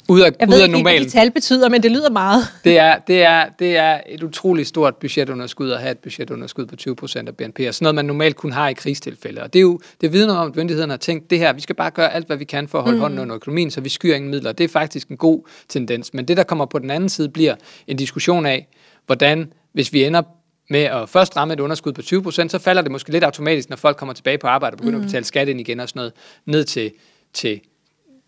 ud 0.10 0.22
af, 0.22 0.32
Jeg 0.40 0.48
ud 0.48 0.54
ved 0.54 0.62
af 0.62 0.68
ikke, 0.68 0.82
hvad 0.82 1.00
de 1.00 1.10
tal 1.10 1.32
betyder, 1.32 1.70
men 1.70 1.84
det 1.84 1.92
lyder 1.92 2.10
meget. 2.10 2.44
Det 2.64 2.80
er, 2.80 2.98
det, 3.08 3.24
er, 3.24 3.46
det 3.60 3.78
er 3.78 4.02
et 4.10 4.24
utroligt 4.24 4.68
stort 4.68 4.96
budgetunderskud 4.96 5.72
at 5.72 5.80
have 5.80 5.92
et 5.92 6.00
budgetunderskud 6.00 6.66
på 6.66 6.76
20% 7.06 7.28
af 7.28 7.38
BNP, 7.38 7.60
og 7.68 7.74
sådan 7.74 7.84
noget, 7.84 7.96
man 7.96 8.06
normalt 8.06 8.36
kun 8.36 8.52
har 8.52 8.70
i 8.70 8.74
krigstilfælde. 8.74 9.42
Og 9.42 9.54
det 9.54 9.60
er 9.60 9.62
jo 9.62 9.80
det 10.02 10.14
vidner 10.14 10.34
om, 10.36 10.50
at 10.50 10.56
myndighederne 10.56 10.92
har 10.92 10.98
tænkt, 10.98 11.30
det 11.30 11.40
her, 11.40 11.54
vi 11.54 11.62
skal 11.62 11.76
bare 11.76 11.92
gøre 11.92 12.14
alt, 12.14 12.28
hvad 12.28 12.38
vi 12.38 12.46
kan 12.46 12.68
for 12.68 12.78
at 12.78 12.84
holde 12.84 12.96
mm. 12.98 13.02
hånden 13.02 13.20
under 13.20 13.36
økonomien, 13.36 13.72
så 13.72 13.82
vi 13.82 13.90
skyer 13.90 14.16
ingen 14.16 14.32
midler. 14.32 14.52
Det 14.52 14.64
er 14.64 14.68
faktisk 14.68 15.08
en 15.08 15.18
god 15.18 15.42
tendens. 15.70 16.14
Men 16.14 16.26
det, 16.26 16.38
der 16.38 16.44
kommer 16.44 16.66
på 16.66 16.80
den 16.80 16.90
anden 16.90 17.10
side, 17.10 17.30
bliver 17.30 17.56
en 17.88 17.98
diskussion 17.98 18.46
af, 18.46 18.68
hvordan, 19.06 19.54
hvis 19.74 19.94
vi 19.94 20.04
ender 20.04 20.22
med 20.70 20.84
at 20.84 21.10
først 21.10 21.38
ramme 21.38 21.54
et 21.54 21.60
underskud 21.60 21.94
på 21.94 22.02
20%, 22.02 22.48
så 22.48 22.60
falder 22.60 22.82
det 22.82 22.92
måske 22.92 23.12
lidt 23.12 23.24
automatisk, 23.24 23.70
når 23.70 23.78
folk 23.78 23.98
kommer 23.98 24.14
tilbage 24.14 24.38
på 24.38 24.48
arbejde 24.48 24.74
og 24.74 24.78
begynder 24.78 24.98
mm. 24.98 25.04
at 25.04 25.08
betale 25.08 25.26
skat 25.26 25.48
ind 25.48 25.60
igen 25.60 25.80
og 25.80 25.90
sådan 25.90 26.00
noget, 26.00 26.14
ned 26.46 26.64
til, 26.64 26.92
til 27.34 27.62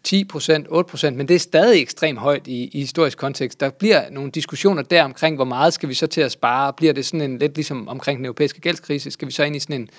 10% 0.07 0.13
8% 0.13 1.09
men 1.09 1.27
det 1.27 1.35
er 1.35 1.39
stadig 1.39 1.81
ekstremt 1.81 2.19
højt 2.19 2.47
i, 2.47 2.69
i 2.73 2.79
historisk 2.79 3.17
kontekst. 3.17 3.59
Der 3.59 3.69
bliver 3.69 4.09
nogle 4.09 4.31
diskussioner 4.31 4.81
der 4.81 5.03
omkring, 5.03 5.35
hvor 5.35 5.45
meget 5.45 5.73
skal 5.73 5.89
vi 5.89 5.93
så 5.93 6.07
til 6.07 6.21
at 6.21 6.31
spare? 6.31 6.73
Bliver 6.73 6.93
det 6.93 7.05
sådan 7.05 7.21
en 7.21 7.37
lidt 7.37 7.55
ligesom 7.55 7.87
omkring 7.87 8.17
den 8.17 8.25
europæiske 8.25 8.61
gældskrise? 8.61 9.11
Skal 9.11 9.27
vi 9.27 9.33
så 9.33 9.43
ind 9.43 9.55
i 9.55 9.59
sådan 9.59 9.81
en 9.81 9.89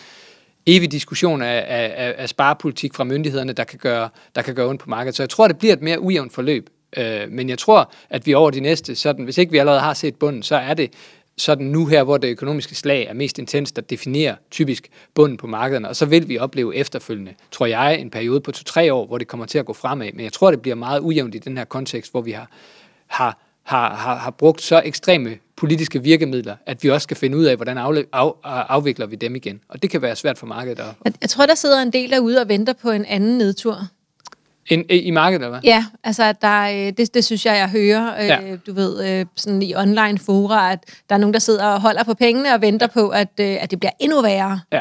evig 0.67 0.93
diskussion 0.93 1.43
af, 1.43 1.65
af, 1.69 1.95
af, 1.97 2.15
af 2.19 2.29
sparepolitik 2.29 2.95
fra 2.95 3.05
myndighederne, 3.05 3.53
der 3.53 3.65
kan, 3.65 3.79
gøre, 3.79 4.09
der 4.35 4.43
kan 4.43 4.55
gøre 4.55 4.69
ondt 4.69 4.81
på 4.81 4.91
markedet? 4.91 5.17
Så 5.17 5.23
jeg 5.23 5.31
tror, 5.31 5.49
det 5.49 5.59
bliver 5.59 5.75
et 5.75 5.83
mere 5.83 6.01
ujævnt 6.01 6.33
forløb. 6.33 6.71
Øh, 6.97 7.31
men 7.31 7.49
jeg 7.49 7.59
tror, 7.59 7.93
at 8.11 8.27
vi 8.27 8.35
over 8.35 8.51
de 8.51 8.61
næste, 8.61 8.95
sådan, 8.95 9.25
hvis 9.25 9.39
ikke 9.39 9.53
vi 9.53 9.59
allerede 9.59 9.81
har 9.81 9.95
set 9.95 10.15
bunden, 10.17 10.43
så 10.43 10.57
er 10.57 10.75
det 10.75 10.93
sådan 11.39 11.67
nu 11.67 11.87
her, 11.87 12.03
hvor 12.03 12.17
det 12.17 12.29
økonomiske 12.29 12.75
slag 12.75 13.07
er 13.07 13.15
mest 13.15 13.39
intens, 13.39 13.73
der 13.73 13.83
definerer 13.83 14.35
typisk 14.51 14.89
bunden 15.15 15.37
på 15.37 15.47
markederne, 15.47 15.89
og 15.89 15.97
så 15.97 16.07
vil 16.07 16.29
vi 16.29 16.39
opleve 16.39 16.77
efterfølgende, 16.77 17.35
tror 17.51 17.67
jeg, 17.67 17.99
en 18.01 18.11
periode 18.11 18.41
på 18.41 18.53
to-tre 18.53 18.93
år, 18.93 19.07
hvor 19.07 19.19
det 19.19 19.29
kommer 19.29 19.47
til 19.47 19.59
at 19.59 19.67
gå 19.67 19.73
fremad. 19.73 20.13
Men 20.13 20.25
jeg 20.25 20.33
tror, 20.33 20.51
det 20.51 20.63
bliver 20.63 20.75
meget 20.75 21.01
ujævnt 21.01 21.35
i 21.35 21.39
den 21.39 21.57
her 21.57 21.65
kontekst, 21.65 22.11
hvor 22.11 22.21
vi 22.21 22.31
har, 22.31 22.51
har, 23.07 23.39
har, 23.63 23.95
har, 23.95 24.17
har 24.17 24.31
brugt 24.31 24.63
så 24.63 24.83
ekstreme 24.85 25.37
politiske 25.57 26.03
virkemidler, 26.03 26.57
at 26.67 26.83
vi 26.85 26.91
også 26.91 27.05
skal 27.05 27.17
finde 27.17 27.37
ud 27.37 27.45
af, 27.45 27.57
hvordan 27.57 27.79
afle- 27.79 28.09
af, 28.13 28.33
afvikler 28.45 29.07
vi 29.07 29.17
dem 29.17 29.37
igen. 29.37 29.61
Og 29.69 29.83
det 29.83 29.91
kan 29.91 30.03
være 30.03 30.17
svært 30.17 30.39
for 30.39 30.47
markedet. 30.47 30.79
At, 30.79 30.87
Jeg, 31.05 31.13
jeg 31.21 31.31
tror, 31.31 31.47
der 31.47 31.55
sidder 31.55 31.83
en 31.83 31.93
del 31.93 32.11
derude 32.11 32.41
og 32.41 32.49
venter 32.49 32.73
på 32.73 32.91
en 32.91 33.05
anden 33.05 33.39
nedtur 33.39 33.79
en, 34.69 34.85
I 34.91 35.11
markedet, 35.11 35.41
eller 35.45 35.51
hvad? 35.51 35.61
Ja, 35.65 35.85
altså 36.05 36.25
at 36.25 36.43
der, 36.43 36.63
øh, 36.63 36.93
det, 36.97 37.15
det 37.15 37.25
synes 37.25 37.47
jeg, 37.47 37.57
jeg 37.57 37.69
hører, 37.71 38.21
øh, 38.21 38.27
Ja. 38.27 38.39
du 38.67 38.73
ved, 38.73 39.21
øh, 39.21 39.27
sådan 39.37 39.63
i 39.63 39.75
online 39.75 40.19
fora, 40.19 40.73
at 40.73 40.79
der 41.09 41.15
er 41.15 41.19
nogen, 41.19 41.35
der 41.35 41.41
sidder 41.41 41.65
og 41.67 41.81
holder 41.81 42.05
på 42.05 42.15
pengene 42.15 42.55
og 42.55 42.61
venter 42.61 42.87
på, 42.87 43.09
at, 43.09 43.29
øh, 43.41 43.57
at 43.61 43.71
det 43.71 43.81
bliver 43.81 43.93
endnu 44.01 44.23
værre. 44.23 44.61
Ja. 44.73 44.81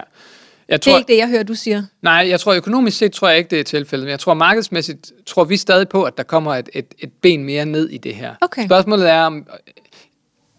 Jeg 0.69 0.82
Det 0.84 0.88
er 0.88 0.91
tror, 0.91 1.00
ikke 1.00 1.12
det, 1.13 1.17
jeg 1.17 1.28
hører, 1.30 1.43
du 1.43 1.54
siger. 1.54 1.84
Nej, 2.02 2.26
jeg 2.30 2.39
tror 2.39 2.54
økonomisk 2.54 2.98
set 2.98 3.12
tror 3.12 3.30
jeg 3.30 3.38
ikke, 3.38 3.50
det 3.50 3.60
er 3.60 3.63
tilfældet. 3.63 4.06
Men 4.06 4.12
jeg 4.12 4.19
tror 4.19 4.34
markedsmæssigt 4.34 5.12
tror 5.26 5.43
vi 5.43 5.58
stadig 5.58 5.89
på, 5.89 6.04
at 6.04 6.17
der 6.17 6.24
kommer 6.24 6.56
et, 6.56 6.69
et, 6.74 6.86
et 7.00 7.12
ben 7.21 7.43
mere 7.43 7.65
ned 7.65 7.89
i 7.89 7.98
det 7.98 8.15
her. 8.15 8.36
Okay. 8.41 8.65
Spørgsmålet 8.65 9.10
er, 9.10 9.21
om, 9.21 9.48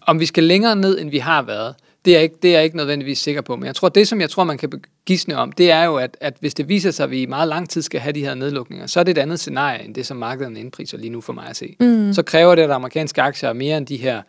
om 0.01 0.19
vi 0.19 0.25
skal 0.25 0.43
længere 0.43 0.75
ned, 0.75 0.99
end 1.01 1.09
vi 1.09 1.17
har 1.17 1.41
været. 1.41 1.75
Det 2.07 2.15
er, 2.15 2.19
ikke, 2.19 2.35
det 2.41 2.49
er 2.49 2.53
jeg 2.53 2.63
ikke 2.63 2.77
nødvendigvis 2.77 3.19
sikker 3.19 3.41
på. 3.41 3.55
Men 3.55 3.65
jeg 3.65 3.75
tror, 3.75 3.89
det 3.89 4.07
som 4.07 4.21
jeg 4.21 4.29
tror, 4.29 4.43
man 4.43 4.57
kan 4.57 4.71
gisne 5.05 5.35
om, 5.35 5.51
det 5.51 5.71
er 5.71 5.83
jo, 5.83 5.95
at, 5.95 6.17
at 6.21 6.37
hvis 6.39 6.53
det 6.53 6.69
viser 6.69 6.91
sig, 6.91 7.03
at 7.03 7.11
vi 7.11 7.21
i 7.21 7.25
meget 7.25 7.47
lang 7.47 7.69
tid 7.69 7.81
skal 7.81 7.99
have 7.99 8.13
de 8.13 8.21
her 8.21 8.35
nedlukninger, 8.35 8.87
så 8.87 8.99
er 8.99 9.03
det 9.03 9.17
et 9.17 9.21
andet 9.21 9.39
scenarie, 9.39 9.85
end 9.85 9.95
det, 9.95 10.05
som 10.05 10.17
markederne 10.17 10.59
indpriser 10.59 10.97
lige 10.97 11.09
nu 11.09 11.21
for 11.21 11.33
mig 11.33 11.47
at 11.49 11.55
se. 11.55 11.75
Mm. 11.79 12.13
Så 12.13 12.23
kræver 12.23 12.55
det, 12.55 12.61
at 12.61 12.71
amerikanske 12.71 13.21
aktier 13.21 13.49
er 13.49 13.53
mere 13.53 13.77
end 13.77 13.87
de 13.87 13.97
her 13.97 14.21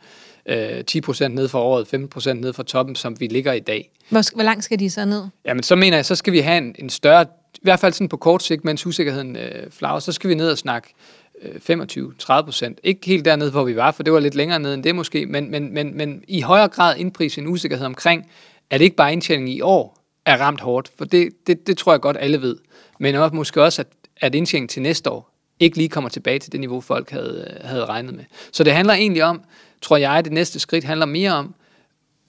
øh, 0.46 0.84
10% 0.90 1.28
ned 1.28 1.48
for 1.48 1.60
året, 1.60 1.94
15% 2.16 2.32
ned 2.32 2.52
for 2.52 2.62
toppen, 2.62 2.94
som 2.94 3.20
vi 3.20 3.26
ligger 3.26 3.52
i 3.52 3.60
dag. 3.60 3.90
Hvor, 4.08 4.34
hvor 4.34 4.44
langt 4.44 4.64
skal 4.64 4.78
de 4.78 4.90
så 4.90 5.04
ned? 5.04 5.22
Jamen, 5.44 5.62
så 5.62 5.76
mener 5.76 5.96
jeg, 5.96 6.04
så 6.04 6.14
skal 6.14 6.32
vi 6.32 6.38
have 6.38 6.58
en, 6.58 6.74
en 6.78 6.90
større, 6.90 7.26
i 7.54 7.60
hvert 7.62 7.80
fald 7.80 7.92
sådan 7.92 8.08
på 8.08 8.16
kort 8.16 8.42
sigt, 8.42 8.64
mens 8.64 8.86
usikkerheden 8.86 9.36
øh, 9.36 9.70
flager, 9.70 9.98
så 9.98 10.12
skal 10.12 10.30
vi 10.30 10.34
ned 10.34 10.50
og 10.50 10.58
snakke 10.58 10.94
Øh, 11.42 11.80
25-30 11.80 12.42
procent. 12.42 12.80
Ikke 12.82 13.06
helt 13.06 13.24
dernede, 13.24 13.50
hvor 13.50 13.64
vi 13.64 13.76
var, 13.76 13.90
for 13.90 14.02
det 14.02 14.12
var 14.12 14.20
lidt 14.20 14.34
længere 14.34 14.58
nede 14.58 14.74
end 14.74 14.82
det 14.82 14.94
måske, 14.94 15.26
men, 15.26 15.50
men, 15.50 15.74
men, 15.74 15.96
men 15.96 16.24
i 16.28 16.40
højere 16.40 16.68
grad 16.68 16.96
indprise 16.96 17.40
en 17.40 17.46
usikkerhed 17.46 17.86
omkring, 17.86 18.30
at 18.70 18.80
det 18.80 18.84
ikke 18.84 18.96
bare 18.96 19.12
indtjeningen 19.12 19.56
i 19.56 19.60
år 19.60 19.98
er 20.26 20.36
ramt 20.36 20.60
hårdt, 20.60 20.90
for 20.98 21.04
det, 21.04 21.28
det, 21.46 21.66
det 21.66 21.78
tror 21.78 21.92
jeg 21.92 22.00
godt 22.00 22.16
alle 22.20 22.42
ved, 22.42 22.56
men 22.98 23.14
også, 23.14 23.34
måske 23.34 23.62
også, 23.62 23.82
at, 23.82 23.88
at 24.16 24.34
indtjeningen 24.34 24.68
til 24.68 24.82
næste 24.82 25.10
år 25.10 25.34
ikke 25.60 25.76
lige 25.76 25.88
kommer 25.88 26.10
tilbage 26.10 26.38
til 26.38 26.52
det 26.52 26.60
niveau, 26.60 26.80
folk 26.80 27.10
havde, 27.10 27.58
havde 27.60 27.84
regnet 27.84 28.14
med. 28.14 28.24
Så 28.52 28.64
det 28.64 28.72
handler 28.72 28.94
egentlig 28.94 29.24
om, 29.24 29.42
tror 29.82 29.96
jeg, 29.96 30.12
at 30.12 30.24
det 30.24 30.32
næste 30.32 30.58
skridt 30.58 30.84
handler 30.84 31.06
mere 31.06 31.32
om, 31.32 31.54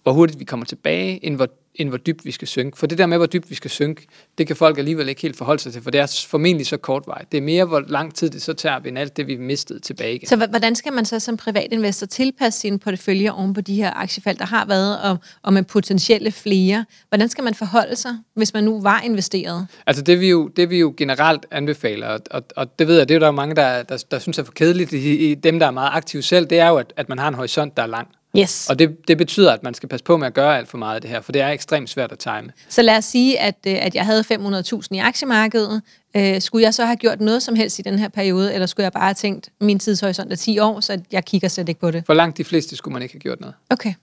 hvor 0.04 0.12
hurtigt 0.12 0.40
vi 0.40 0.46
kommer 0.46 0.66
tilbage, 0.66 1.26
end 1.26 1.36
hvor 1.36 1.48
end 1.76 1.90
hvor 1.90 1.98
dybt 1.98 2.26
vi 2.26 2.32
skal 2.32 2.48
synke. 2.48 2.78
For 2.78 2.88
det 2.88 2.98
der 2.98 3.06
med, 3.06 3.18
hvor 3.18 3.26
dybt 3.26 3.50
vi 3.50 3.56
skal 3.56 3.72
synke, 3.72 4.08
det 4.38 4.48
kan 4.48 4.56
folk 4.56 4.78
alligevel 4.78 5.10
ikke 5.10 5.22
helt 5.22 5.38
forholde 5.38 5.62
sig 5.62 5.74
til, 5.74 5.82
for 5.82 5.92
det 5.92 6.02
er 6.02 6.26
formentlig 6.28 6.68
så 6.68 6.78
kort 6.78 7.04
vej. 7.08 7.26
Det 7.32 7.38
er 7.38 7.42
mere, 7.42 7.66
hvor 7.66 7.84
lang 7.88 8.16
tid 8.16 8.30
det 8.30 8.42
så 8.42 8.54
tager 8.54 8.80
vi, 8.80 8.90
end 8.90 9.00
alt 9.00 9.18
det, 9.18 9.28
vi 9.28 9.38
mistede 9.38 9.80
tilbage 9.80 10.16
igen. 10.16 10.28
Så 10.28 10.36
hvordan 10.36 10.76
skal 10.76 10.94
man 10.94 11.06
så 11.06 11.20
som 11.20 11.38
privatinvestor 11.38 12.08
tilpasse 12.08 12.60
sin 12.60 12.80
portefølje 12.80 13.32
oven 13.32 13.54
på 13.54 13.62
de 13.62 13.76
her 13.76 13.94
aktiefald, 13.94 14.38
der 14.38 14.46
har 14.46 14.66
været, 14.66 15.02
og, 15.02 15.18
og 15.42 15.54
med 15.54 15.64
potentielle 15.64 16.32
flere? 16.32 16.86
Hvordan 17.10 17.30
skal 17.30 17.44
man 17.44 17.54
forholde 17.54 17.96
sig, 17.96 18.18
hvis 18.34 18.54
man 18.54 18.64
nu 18.64 18.82
var 18.82 19.02
investeret? 19.02 19.68
Altså 19.88 20.04
det 20.04 20.20
vi 20.20 20.30
jo, 20.30 20.48
det 20.48 20.70
vi 20.70 20.80
jo 20.80 20.94
generelt 20.98 21.46
anbefaler, 21.52 22.08
og, 22.08 22.20
og, 22.32 22.44
og 22.56 22.80
det 22.80 22.88
ved 22.88 22.98
jeg, 22.98 23.10
det 23.10 23.16
er 23.16 23.20
jo 23.20 23.26
der 23.26 23.32
mange, 23.32 23.56
der, 23.56 23.84
der, 23.84 24.04
der 24.12 24.20
synes 24.20 24.38
er 24.38 24.44
for 24.44 24.52
kedeligt 24.52 24.94
i, 24.94 25.32
i 25.32 25.36
dem, 25.36 25.60
der 25.60 25.68
er 25.68 25.72
meget 25.72 25.92
aktive 25.94 26.22
selv, 26.22 26.46
det 26.46 26.60
er 26.60 26.68
jo, 26.68 26.76
at, 26.76 26.94
at 26.98 27.10
man 27.10 27.20
har 27.20 27.28
en 27.28 27.34
horisont, 27.34 27.78
der 27.78 27.84
er 27.84 27.88
lang. 27.88 28.08
Yes. 28.38 28.70
Og 28.70 28.80
det, 28.80 29.08
det 29.08 29.18
betyder, 29.18 29.54
at 29.54 29.64
man 29.64 29.74
skal 29.74 29.90
passe 29.90 30.04
på 30.04 30.18
med 30.18 30.28
at 30.28 30.34
gøre 30.34 30.58
alt 30.58 30.68
for 30.68 30.78
meget 30.78 30.96
af 30.96 31.02
det 31.02 31.10
her, 31.10 31.22
for 31.22 31.32
det 31.32 31.42
er 31.42 31.50
ekstremt 31.50 31.90
svært 31.90 32.12
at 32.12 32.20
time. 32.20 32.52
Så 32.70 32.82
lad 32.82 32.98
os 32.98 33.06
sige, 33.06 33.40
at, 33.40 33.56
øh, 33.68 33.86
at 33.86 33.96
jeg 33.96 34.06
havde 34.06 34.24
500.000 34.34 34.88
i 34.92 34.98
aktiemarkedet. 34.98 35.82
Øh, 36.16 36.42
skulle 36.42 36.64
jeg 36.64 36.74
så 36.74 36.86
have 36.86 36.96
gjort 36.96 37.22
noget 37.22 37.44
som 37.44 37.56
helst 37.56 37.80
i 37.80 37.82
den 37.82 38.00
her 38.00 38.10
periode, 38.10 38.54
eller 38.54 38.66
skulle 38.66 38.84
jeg 38.84 38.92
bare 38.92 39.04
have 39.04 39.14
tænkt, 39.14 39.50
min 39.62 39.80
tidshorisont 39.80 40.32
er 40.32 40.36
10 40.36 40.60
år, 40.60 40.80
så 40.80 41.02
jeg 41.12 41.26
kigger 41.26 41.48
slet 41.48 41.70
ikke 41.70 41.82
på 41.82 41.92
det? 41.92 42.04
For 42.06 42.14
langt 42.14 42.38
de 42.38 42.44
fleste 42.44 42.76
skulle 42.76 42.94
man 42.94 43.02
ikke 43.02 43.14
have 43.14 43.20
gjort 43.20 43.40
noget. 43.40 43.56
Okay. 43.70 43.94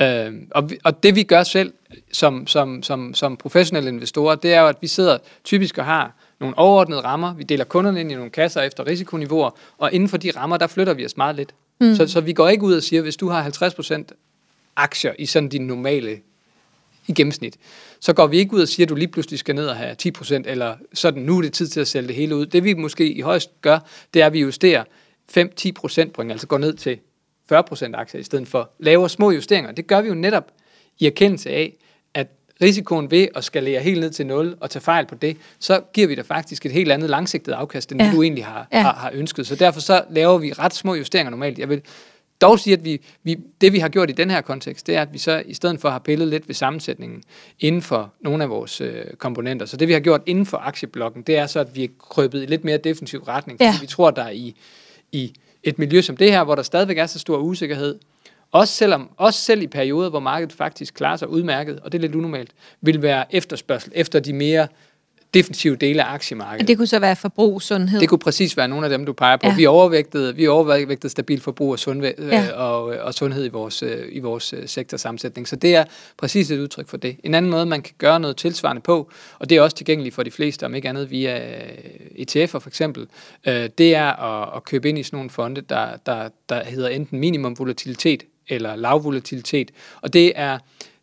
Øh, 0.00 0.32
og, 0.50 0.70
vi, 0.70 0.78
og 0.84 1.02
det 1.02 1.14
vi 1.14 1.22
gør 1.22 1.42
selv 1.42 1.72
som, 2.12 2.46
som, 2.46 2.82
som, 2.82 3.14
som 3.14 3.36
professionelle 3.36 3.90
investorer, 3.90 4.34
det 4.34 4.54
er 4.54 4.60
jo, 4.60 4.66
at 4.66 4.76
vi 4.80 4.86
sidder 4.86 5.18
typisk 5.44 5.78
og 5.78 5.84
har 5.84 6.16
nogle 6.40 6.58
overordnede 6.58 7.00
rammer. 7.00 7.34
Vi 7.34 7.42
deler 7.42 7.64
kunderne 7.64 8.00
ind 8.00 8.12
i 8.12 8.14
nogle 8.14 8.30
kasser 8.30 8.60
efter 8.60 8.86
risikoniveauer, 8.86 9.50
og 9.78 9.92
inden 9.92 10.08
for 10.08 10.16
de 10.16 10.30
rammer, 10.36 10.56
der 10.56 10.66
flytter 10.66 10.94
vi 10.94 11.04
os 11.04 11.16
meget 11.16 11.36
lidt. 11.36 11.54
Mm. 11.80 11.94
Så, 11.94 12.06
så 12.06 12.20
vi 12.20 12.32
går 12.32 12.48
ikke 12.48 12.64
ud 12.64 12.74
og 12.74 12.82
siger, 12.82 13.02
hvis 13.02 13.16
du 13.16 13.28
har 13.28 13.50
50% 13.50 14.02
aktier 14.76 15.12
i 15.18 15.26
sådan 15.26 15.48
din 15.48 15.66
normale 15.66 16.20
i 17.06 17.12
gennemsnit, 17.12 17.56
så 18.00 18.12
går 18.12 18.26
vi 18.26 18.38
ikke 18.38 18.54
ud 18.54 18.62
og 18.62 18.68
siger, 18.68 18.84
at 18.84 18.90
du 18.90 18.94
lige 18.94 19.08
pludselig 19.08 19.38
skal 19.38 19.54
ned 19.54 19.66
og 19.66 19.76
have 19.76 19.96
10%, 20.02 20.42
eller 20.44 20.76
sådan, 20.94 21.22
nu 21.22 21.38
er 21.38 21.42
det 21.42 21.52
tid 21.52 21.68
til 21.68 21.80
at 21.80 21.88
sælge 21.88 22.08
det 22.08 22.16
hele 22.16 22.36
ud. 22.36 22.46
Det 22.46 22.64
vi 22.64 22.74
måske 22.74 23.12
i 23.12 23.20
højst 23.20 23.50
gør, 23.60 23.78
det 24.14 24.22
er, 24.22 24.26
at 24.26 24.32
vi 24.32 24.40
justerer 24.40 24.84
5-10 25.38 25.70
procentpoint, 25.72 26.32
altså 26.32 26.46
går 26.46 26.58
ned 26.58 26.74
til 26.74 26.98
40% 27.52 27.90
aktier 27.94 28.20
i 28.20 28.24
stedet 28.24 28.48
for 28.48 28.70
lavere 28.78 29.08
små 29.08 29.30
justeringer. 29.30 29.72
Det 29.72 29.86
gør 29.86 30.00
vi 30.00 30.08
jo 30.08 30.14
netop 30.14 30.52
i 30.98 31.06
erkendelse 31.06 31.50
af, 31.50 31.76
risikoen 32.62 33.10
ved 33.10 33.28
at 33.34 33.44
skalere 33.44 33.80
helt 33.80 34.00
ned 34.00 34.10
til 34.10 34.26
0 34.26 34.56
og 34.60 34.70
tage 34.70 34.82
fejl 34.82 35.06
på 35.06 35.14
det, 35.14 35.36
så 35.58 35.80
giver 35.92 36.08
vi 36.08 36.14
dig 36.14 36.26
faktisk 36.26 36.66
et 36.66 36.72
helt 36.72 36.92
andet 36.92 37.10
langsigtet 37.10 37.52
afkast, 37.52 37.92
end 37.92 38.00
ja. 38.00 38.06
det 38.06 38.14
du 38.16 38.22
egentlig 38.22 38.44
har, 38.44 38.68
ja. 38.72 38.82
har, 38.82 38.92
har 38.92 39.10
ønsket. 39.14 39.46
Så 39.46 39.54
derfor 39.54 39.80
så 39.80 40.04
laver 40.10 40.38
vi 40.38 40.52
ret 40.52 40.74
små 40.74 40.94
justeringer 40.94 41.30
normalt. 41.30 41.58
Jeg 41.58 41.68
vil 41.68 41.82
dog 42.40 42.58
sige, 42.58 42.74
at 42.74 42.84
vi, 42.84 43.00
vi, 43.22 43.36
det 43.60 43.72
vi 43.72 43.78
har 43.78 43.88
gjort 43.88 44.10
i 44.10 44.12
den 44.12 44.30
her 44.30 44.40
kontekst, 44.40 44.86
det 44.86 44.96
er, 44.96 45.02
at 45.02 45.12
vi 45.12 45.18
så 45.18 45.42
i 45.46 45.54
stedet 45.54 45.80
for 45.80 45.90
har 45.90 45.98
pillet 45.98 46.28
lidt 46.28 46.48
ved 46.48 46.54
sammensætningen 46.54 47.22
inden 47.60 47.82
for 47.82 48.12
nogle 48.20 48.44
af 48.44 48.50
vores 48.50 48.80
øh, 48.80 49.04
komponenter. 49.18 49.66
Så 49.66 49.76
det 49.76 49.88
vi 49.88 49.92
har 49.92 50.00
gjort 50.00 50.20
inden 50.26 50.46
for 50.46 50.56
aktieblokken, 50.56 51.22
det 51.22 51.36
er 51.36 51.46
så, 51.46 51.60
at 51.60 51.76
vi 51.76 51.84
er 51.84 51.88
krøbet 51.98 52.42
i 52.42 52.46
lidt 52.46 52.64
mere 52.64 52.76
defensiv 52.76 53.22
retning, 53.22 53.58
fordi 53.58 53.64
ja. 53.64 53.80
vi 53.80 53.86
tror, 53.86 54.10
der 54.10 54.22
er 54.22 54.30
i, 54.30 54.54
i 55.12 55.34
et 55.62 55.78
miljø 55.78 56.02
som 56.02 56.16
det 56.16 56.32
her, 56.32 56.44
hvor 56.44 56.54
der 56.54 56.62
stadigvæk 56.62 56.98
er 56.98 57.06
så 57.06 57.18
stor 57.18 57.38
usikkerhed, 57.38 57.98
også, 58.52 58.74
selvom, 58.74 59.10
også 59.16 59.40
selv 59.40 59.62
i 59.62 59.66
perioder, 59.66 60.10
hvor 60.10 60.20
markedet 60.20 60.52
faktisk 60.52 60.94
klarer 60.94 61.16
sig 61.16 61.28
udmærket, 61.28 61.80
og 61.80 61.92
det 61.92 61.98
er 61.98 62.02
lidt 62.02 62.14
unormalt, 62.14 62.50
vil 62.80 63.02
være 63.02 63.34
efterspørgsel 63.34 63.92
efter 63.94 64.20
de 64.20 64.32
mere 64.32 64.68
defensive 65.34 65.76
dele 65.76 66.04
af 66.04 66.14
aktiemarkedet. 66.14 66.68
Det 66.68 66.76
kunne 66.76 66.86
så 66.86 66.98
være 66.98 67.16
forbrug, 67.16 67.62
sundhed? 67.62 68.00
Det 68.00 68.08
kunne 68.08 68.18
præcis 68.18 68.56
være 68.56 68.68
nogle 68.68 68.86
af 68.86 68.90
dem, 68.90 69.06
du 69.06 69.12
peger 69.12 69.36
på. 69.36 69.46
Ja. 69.46 69.56
Vi 69.56 69.66
overvægtede, 69.66 70.36
vi 70.36 70.46
overvægtede 70.46 71.08
stabil 71.08 71.40
forbrug 71.40 71.72
og, 71.72 71.78
sundhed, 71.78 72.14
ja. 72.18 72.52
og, 72.52 72.82
og 72.84 73.14
sundhed 73.14 73.44
i 73.44 73.48
vores, 73.48 73.84
i 74.08 74.18
vores 74.18 74.54
sektorsammensætning. 74.66 75.48
Så 75.48 75.56
det 75.56 75.74
er 75.74 75.84
præcis 76.18 76.50
et 76.50 76.58
udtryk 76.58 76.88
for 76.88 76.96
det. 76.96 77.16
En 77.24 77.34
anden 77.34 77.50
måde, 77.50 77.66
man 77.66 77.82
kan 77.82 77.94
gøre 77.98 78.20
noget 78.20 78.36
tilsvarende 78.36 78.82
på, 78.82 79.10
og 79.38 79.50
det 79.50 79.56
er 79.56 79.62
også 79.62 79.76
tilgængeligt 79.76 80.14
for 80.14 80.22
de 80.22 80.30
fleste, 80.30 80.66
om 80.66 80.74
ikke 80.74 80.88
andet 80.88 81.10
via 81.10 81.38
ETF'er 82.18 82.46
for 82.46 82.68
eksempel, 82.68 83.06
det 83.78 83.94
er 83.94 84.12
at, 84.12 84.56
at 84.56 84.64
købe 84.64 84.88
ind 84.88 84.98
i 84.98 85.02
sådan 85.02 85.16
nogle 85.16 85.30
fonde, 85.30 85.60
der, 85.60 85.88
der, 86.06 86.28
der 86.48 86.64
hedder 86.64 86.88
enten 86.88 87.18
minimum 87.20 87.58
volatilitet 87.58 88.22
eller 88.48 88.76
lav 88.76 89.04
volatilitet. 89.04 89.70
Og 90.00 90.12
det 90.12 90.32
er, 90.36 90.58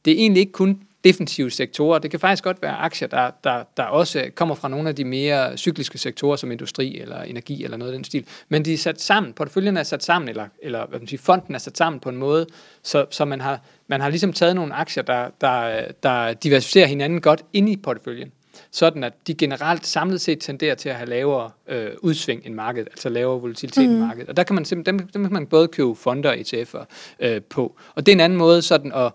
det 0.05 0.13
er 0.13 0.17
egentlig 0.17 0.39
ikke 0.39 0.51
kun 0.51 0.79
defensive 1.03 1.51
sektorer. 1.51 1.99
Det 1.99 2.11
kan 2.11 2.19
faktisk 2.19 2.43
godt 2.43 2.61
være 2.61 2.75
aktier, 2.75 3.07
der, 3.07 3.31
der, 3.43 3.63
der 3.77 3.83
også 3.83 4.29
kommer 4.35 4.55
fra 4.55 4.67
nogle 4.67 4.89
af 4.89 4.95
de 4.95 5.05
mere 5.05 5.57
cykliske 5.57 5.97
sektorer, 5.97 6.35
som 6.35 6.51
industri 6.51 6.99
eller 6.99 7.21
energi 7.21 7.63
eller 7.63 7.77
noget 7.77 7.91
af 7.91 7.97
den 7.97 8.03
stil. 8.03 8.25
Men 8.49 8.65
de 8.65 8.73
er 8.73 8.77
sat 8.77 9.01
sammen, 9.01 9.33
porteføljen 9.33 9.77
er 9.77 9.83
sat 9.83 10.03
sammen, 10.03 10.29
eller, 10.29 10.47
eller 10.61 10.87
hvad 10.87 10.99
man 10.99 11.07
siger, 11.07 11.21
fonden 11.21 11.55
er 11.55 11.59
sat 11.59 11.77
sammen 11.77 11.99
på 11.99 12.09
en 12.09 12.17
måde, 12.17 12.45
så, 12.83 13.05
så 13.09 13.25
man, 13.25 13.41
har, 13.41 13.59
man 13.87 14.01
har 14.01 14.09
ligesom 14.09 14.33
taget 14.33 14.55
nogle 14.55 14.73
aktier, 14.73 15.03
der, 15.03 15.29
der, 15.41 15.85
der 16.03 16.33
diversificerer 16.33 16.87
hinanden 16.87 17.21
godt 17.21 17.43
ind 17.53 17.69
i 17.69 17.77
porteføljen 17.77 18.31
sådan 18.71 19.03
at 19.03 19.13
de 19.27 19.33
generelt 19.33 19.87
samlet 19.87 20.21
set 20.21 20.39
tenderer 20.39 20.75
til 20.75 20.89
at 20.89 20.95
have 20.95 21.09
lavere 21.09 21.51
øh, 21.67 21.89
udsving 22.01 22.41
end 22.45 22.53
markedet, 22.53 22.87
altså 22.87 23.09
lavere 23.09 23.41
volatilitet 23.41 23.85
mm. 23.85 23.91
end 23.91 23.99
markedet. 23.99 24.29
Og 24.29 24.37
der 24.37 24.43
kan 24.43 24.55
man 24.55 24.65
simpelthen, 24.65 24.99
dem, 24.99 25.07
dem 25.07 25.23
kan 25.23 25.33
man 25.33 25.47
både 25.47 25.67
købe 25.67 25.95
fonder 25.95 26.29
og 26.29 26.35
ETF'er 26.35 26.85
øh, 27.19 27.41
på. 27.41 27.75
Og 27.95 28.05
det 28.05 28.11
er 28.11 28.15
en 28.15 28.19
anden 28.19 28.37
måde 28.37 28.61
sådan 28.61 28.91
at, 28.91 29.11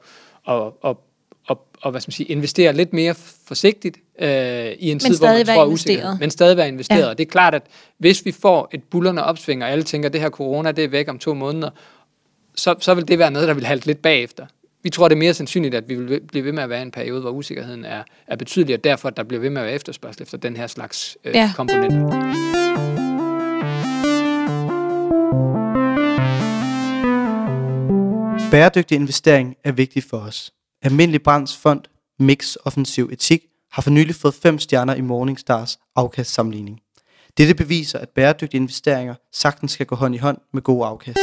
at, 0.49 0.63
at 0.85 0.97
og, 1.49 1.67
og 1.83 1.91
hvad 1.91 2.01
skal 2.01 2.11
man 2.11 2.13
sige, 2.13 2.27
investere 2.27 2.73
lidt 2.73 2.93
mere 2.93 3.15
forsigtigt 3.47 3.99
øh, 4.19 4.73
i 4.79 4.91
en 4.91 4.99
tid, 4.99 5.19
hvor 5.19 5.27
man 5.27 5.47
tror 5.47 5.67
usikker, 5.67 6.17
men 6.21 6.31
stadig 6.31 6.57
være 6.57 6.69
investeret. 6.69 7.09
Ja. 7.09 7.11
Det 7.11 7.21
er 7.21 7.31
klart, 7.31 7.55
at 7.55 7.63
hvis 7.99 8.25
vi 8.25 8.33
får 8.33 8.69
et 8.73 8.83
bullerne 8.83 9.25
opsving, 9.25 9.63
og 9.63 9.71
alle 9.71 9.85
tænker, 9.85 10.09
at 10.09 10.13
det 10.13 10.21
her 10.21 10.31
corona 10.31 10.73
det 10.73 10.85
er 10.85 10.89
væk 10.89 11.09
om 11.09 11.19
to 11.19 11.35
måneder, 11.35 11.71
så, 12.55 12.75
så 12.81 12.95
vil 12.95 13.09
det 13.09 13.19
være 13.19 13.31
noget, 13.31 13.49
der 13.49 13.55
vil 13.55 13.67
halte 13.67 13.87
lidt 13.87 14.03
bagefter. 14.03 14.47
Vi 14.83 14.91
tror, 14.91 15.09
det 15.09 15.15
er 15.15 15.19
mere 15.19 15.35
sandsynligt, 15.35 15.75
at 15.75 15.89
vi 15.89 15.95
vil 15.95 16.21
blive 16.29 16.45
ved 16.45 16.53
med 16.53 16.63
at 16.63 16.69
være 16.69 16.79
i 16.79 16.83
en 16.83 16.91
periode, 16.91 17.21
hvor 17.21 17.31
usikkerheden 17.31 17.85
er, 17.85 18.03
er 18.27 18.37
betydelig, 18.37 18.75
og 18.75 18.85
derfor 18.85 19.09
at 19.09 19.17
der 19.17 19.23
bliver 19.23 19.41
ved 19.41 19.51
med 19.51 19.61
at 19.61 19.67
være 19.67 19.75
efterspørgsel 19.75 20.23
efter 20.23 20.39
den 20.39 20.57
her 20.57 20.67
slags 20.67 21.17
øh, 21.25 21.35
ja. 21.35 21.53
komponenter. 21.57 22.09
Bæredygtig 28.51 28.97
investering 28.97 29.57
er 29.65 29.73
vigtig 29.73 30.05
for 30.05 30.19
os. 30.19 30.53
Almindelig 30.83 31.23
Brands 31.23 31.57
Fond 31.57 31.81
Mix 32.19 32.57
Offensiv 32.65 33.09
Etik 33.13 33.43
har 33.73 33.83
for 33.83 33.91
nylig 33.91 34.15
fået 34.15 34.35
5 34.35 34.59
stjerner 34.59 34.95
i 34.95 35.01
Morningstars 35.01 35.79
afkastsamligning. 35.97 36.81
Dette 37.39 37.55
beviser, 37.55 37.99
at 37.99 38.09
bæredygtige 38.09 38.61
investeringer 38.61 39.15
sagtens 39.33 39.73
skal 39.73 39.87
gå 39.87 39.97
hånd 39.97 40.15
i 40.15 40.19
hånd 40.19 40.39
med 40.53 40.63
god 40.63 40.87
afkast. 40.87 41.19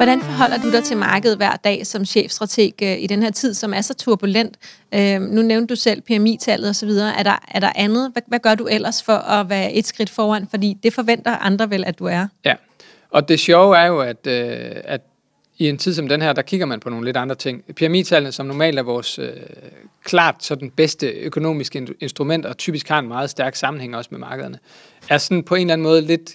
Hvordan 0.00 0.20
forholder 0.20 0.58
du 0.58 0.70
dig 0.70 0.84
til 0.84 0.96
markedet 0.96 1.36
hver 1.36 1.56
dag 1.56 1.86
som 1.86 2.04
chefstrateg 2.04 2.72
øh, 2.82 3.02
i 3.02 3.06
den 3.06 3.22
her 3.22 3.30
tid, 3.30 3.54
som 3.54 3.74
er 3.74 3.80
så 3.80 3.94
turbulent? 3.94 4.56
Øh, 4.94 5.20
nu 5.20 5.42
nævnte 5.42 5.74
du 5.74 5.76
selv 5.76 6.00
PMI-tallet 6.02 6.70
osv. 6.70 6.88
Er 6.88 7.22
der, 7.22 7.38
er 7.48 7.60
der 7.60 7.72
andet? 7.74 8.10
Hvad, 8.12 8.22
hvad 8.26 8.38
gør 8.38 8.54
du 8.54 8.66
ellers 8.66 9.02
for 9.02 9.12
at 9.12 9.48
være 9.48 9.72
et 9.72 9.86
skridt 9.86 10.10
foran? 10.10 10.46
Fordi 10.50 10.76
det 10.82 10.92
forventer 10.92 11.36
andre 11.36 11.70
vel, 11.70 11.84
at 11.84 11.98
du 11.98 12.04
er. 12.04 12.26
Ja, 12.44 12.54
og 13.10 13.28
det 13.28 13.40
sjove 13.40 13.76
er 13.76 13.86
jo, 13.86 14.00
at, 14.00 14.26
øh, 14.26 14.70
at 14.84 15.00
i 15.58 15.68
en 15.68 15.78
tid 15.78 15.94
som 15.94 16.08
den 16.08 16.22
her, 16.22 16.32
der 16.32 16.42
kigger 16.42 16.66
man 16.66 16.80
på 16.80 16.90
nogle 16.90 17.04
lidt 17.04 17.16
andre 17.16 17.34
ting. 17.34 17.64
PMI-tallene, 17.76 18.32
som 18.32 18.46
normalt 18.46 18.78
er 18.78 18.82
vores 18.82 19.18
øh, 19.18 19.28
klart 20.04 20.44
så 20.44 20.54
den 20.54 20.70
bedste 20.70 21.06
økonomiske 21.06 21.86
instrument, 22.00 22.46
og 22.46 22.58
typisk 22.58 22.88
har 22.88 22.98
en 22.98 23.08
meget 23.08 23.30
stærk 23.30 23.56
sammenhæng 23.56 23.96
også 23.96 24.08
med 24.12 24.18
markederne, 24.18 24.58
er 25.08 25.18
sådan 25.18 25.42
på 25.42 25.54
en 25.54 25.60
eller 25.60 25.72
anden 25.72 25.82
måde 25.82 26.02
lidt, 26.02 26.30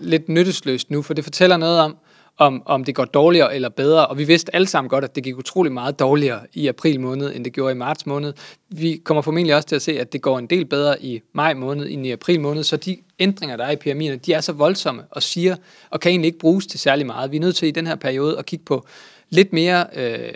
lidt 0.00 0.28
nyttesløst 0.28 0.90
nu, 0.90 1.02
for 1.02 1.14
det 1.14 1.24
fortæller 1.24 1.56
noget 1.56 1.80
om, 1.80 1.96
om, 2.38 2.62
om 2.66 2.84
det 2.84 2.94
går 2.94 3.04
dårligere 3.04 3.54
eller 3.54 3.68
bedre. 3.68 4.06
Og 4.06 4.18
vi 4.18 4.24
vidste 4.24 4.54
alle 4.54 4.66
sammen 4.66 4.88
godt, 4.88 5.04
at 5.04 5.14
det 5.14 5.24
gik 5.24 5.38
utrolig 5.38 5.72
meget 5.72 5.98
dårligere 5.98 6.40
i 6.52 6.68
april 6.68 7.00
måned, 7.00 7.34
end 7.34 7.44
det 7.44 7.52
gjorde 7.52 7.72
i 7.72 7.76
marts 7.76 8.06
måned. 8.06 8.32
Vi 8.68 9.00
kommer 9.04 9.22
formentlig 9.22 9.54
også 9.56 9.68
til 9.68 9.76
at 9.76 9.82
se, 9.82 10.00
at 10.00 10.12
det 10.12 10.22
går 10.22 10.38
en 10.38 10.46
del 10.46 10.64
bedre 10.64 11.02
i 11.02 11.20
maj 11.32 11.54
måned 11.54 11.86
end 11.90 12.06
i 12.06 12.10
april 12.10 12.40
måned. 12.40 12.62
Så 12.62 12.76
de 12.76 12.96
ændringer, 13.18 13.56
der 13.56 13.64
er 13.64 13.70
i 13.70 13.76
PMI'erne, 13.76 14.16
de 14.16 14.32
er 14.32 14.40
så 14.40 14.52
voldsomme 14.52 15.02
og 15.10 15.22
siger, 15.22 15.56
og 15.90 16.00
kan 16.00 16.10
egentlig 16.10 16.26
ikke 16.26 16.38
bruges 16.38 16.66
til 16.66 16.80
særlig 16.80 17.06
meget. 17.06 17.32
Vi 17.32 17.36
er 17.36 17.40
nødt 17.40 17.56
til 17.56 17.68
i 17.68 17.70
den 17.70 17.86
her 17.86 17.94
periode 17.94 18.38
at 18.38 18.46
kigge 18.46 18.64
på 18.64 18.86
lidt 19.30 19.52
mere 19.52 19.86
øh, 19.96 20.32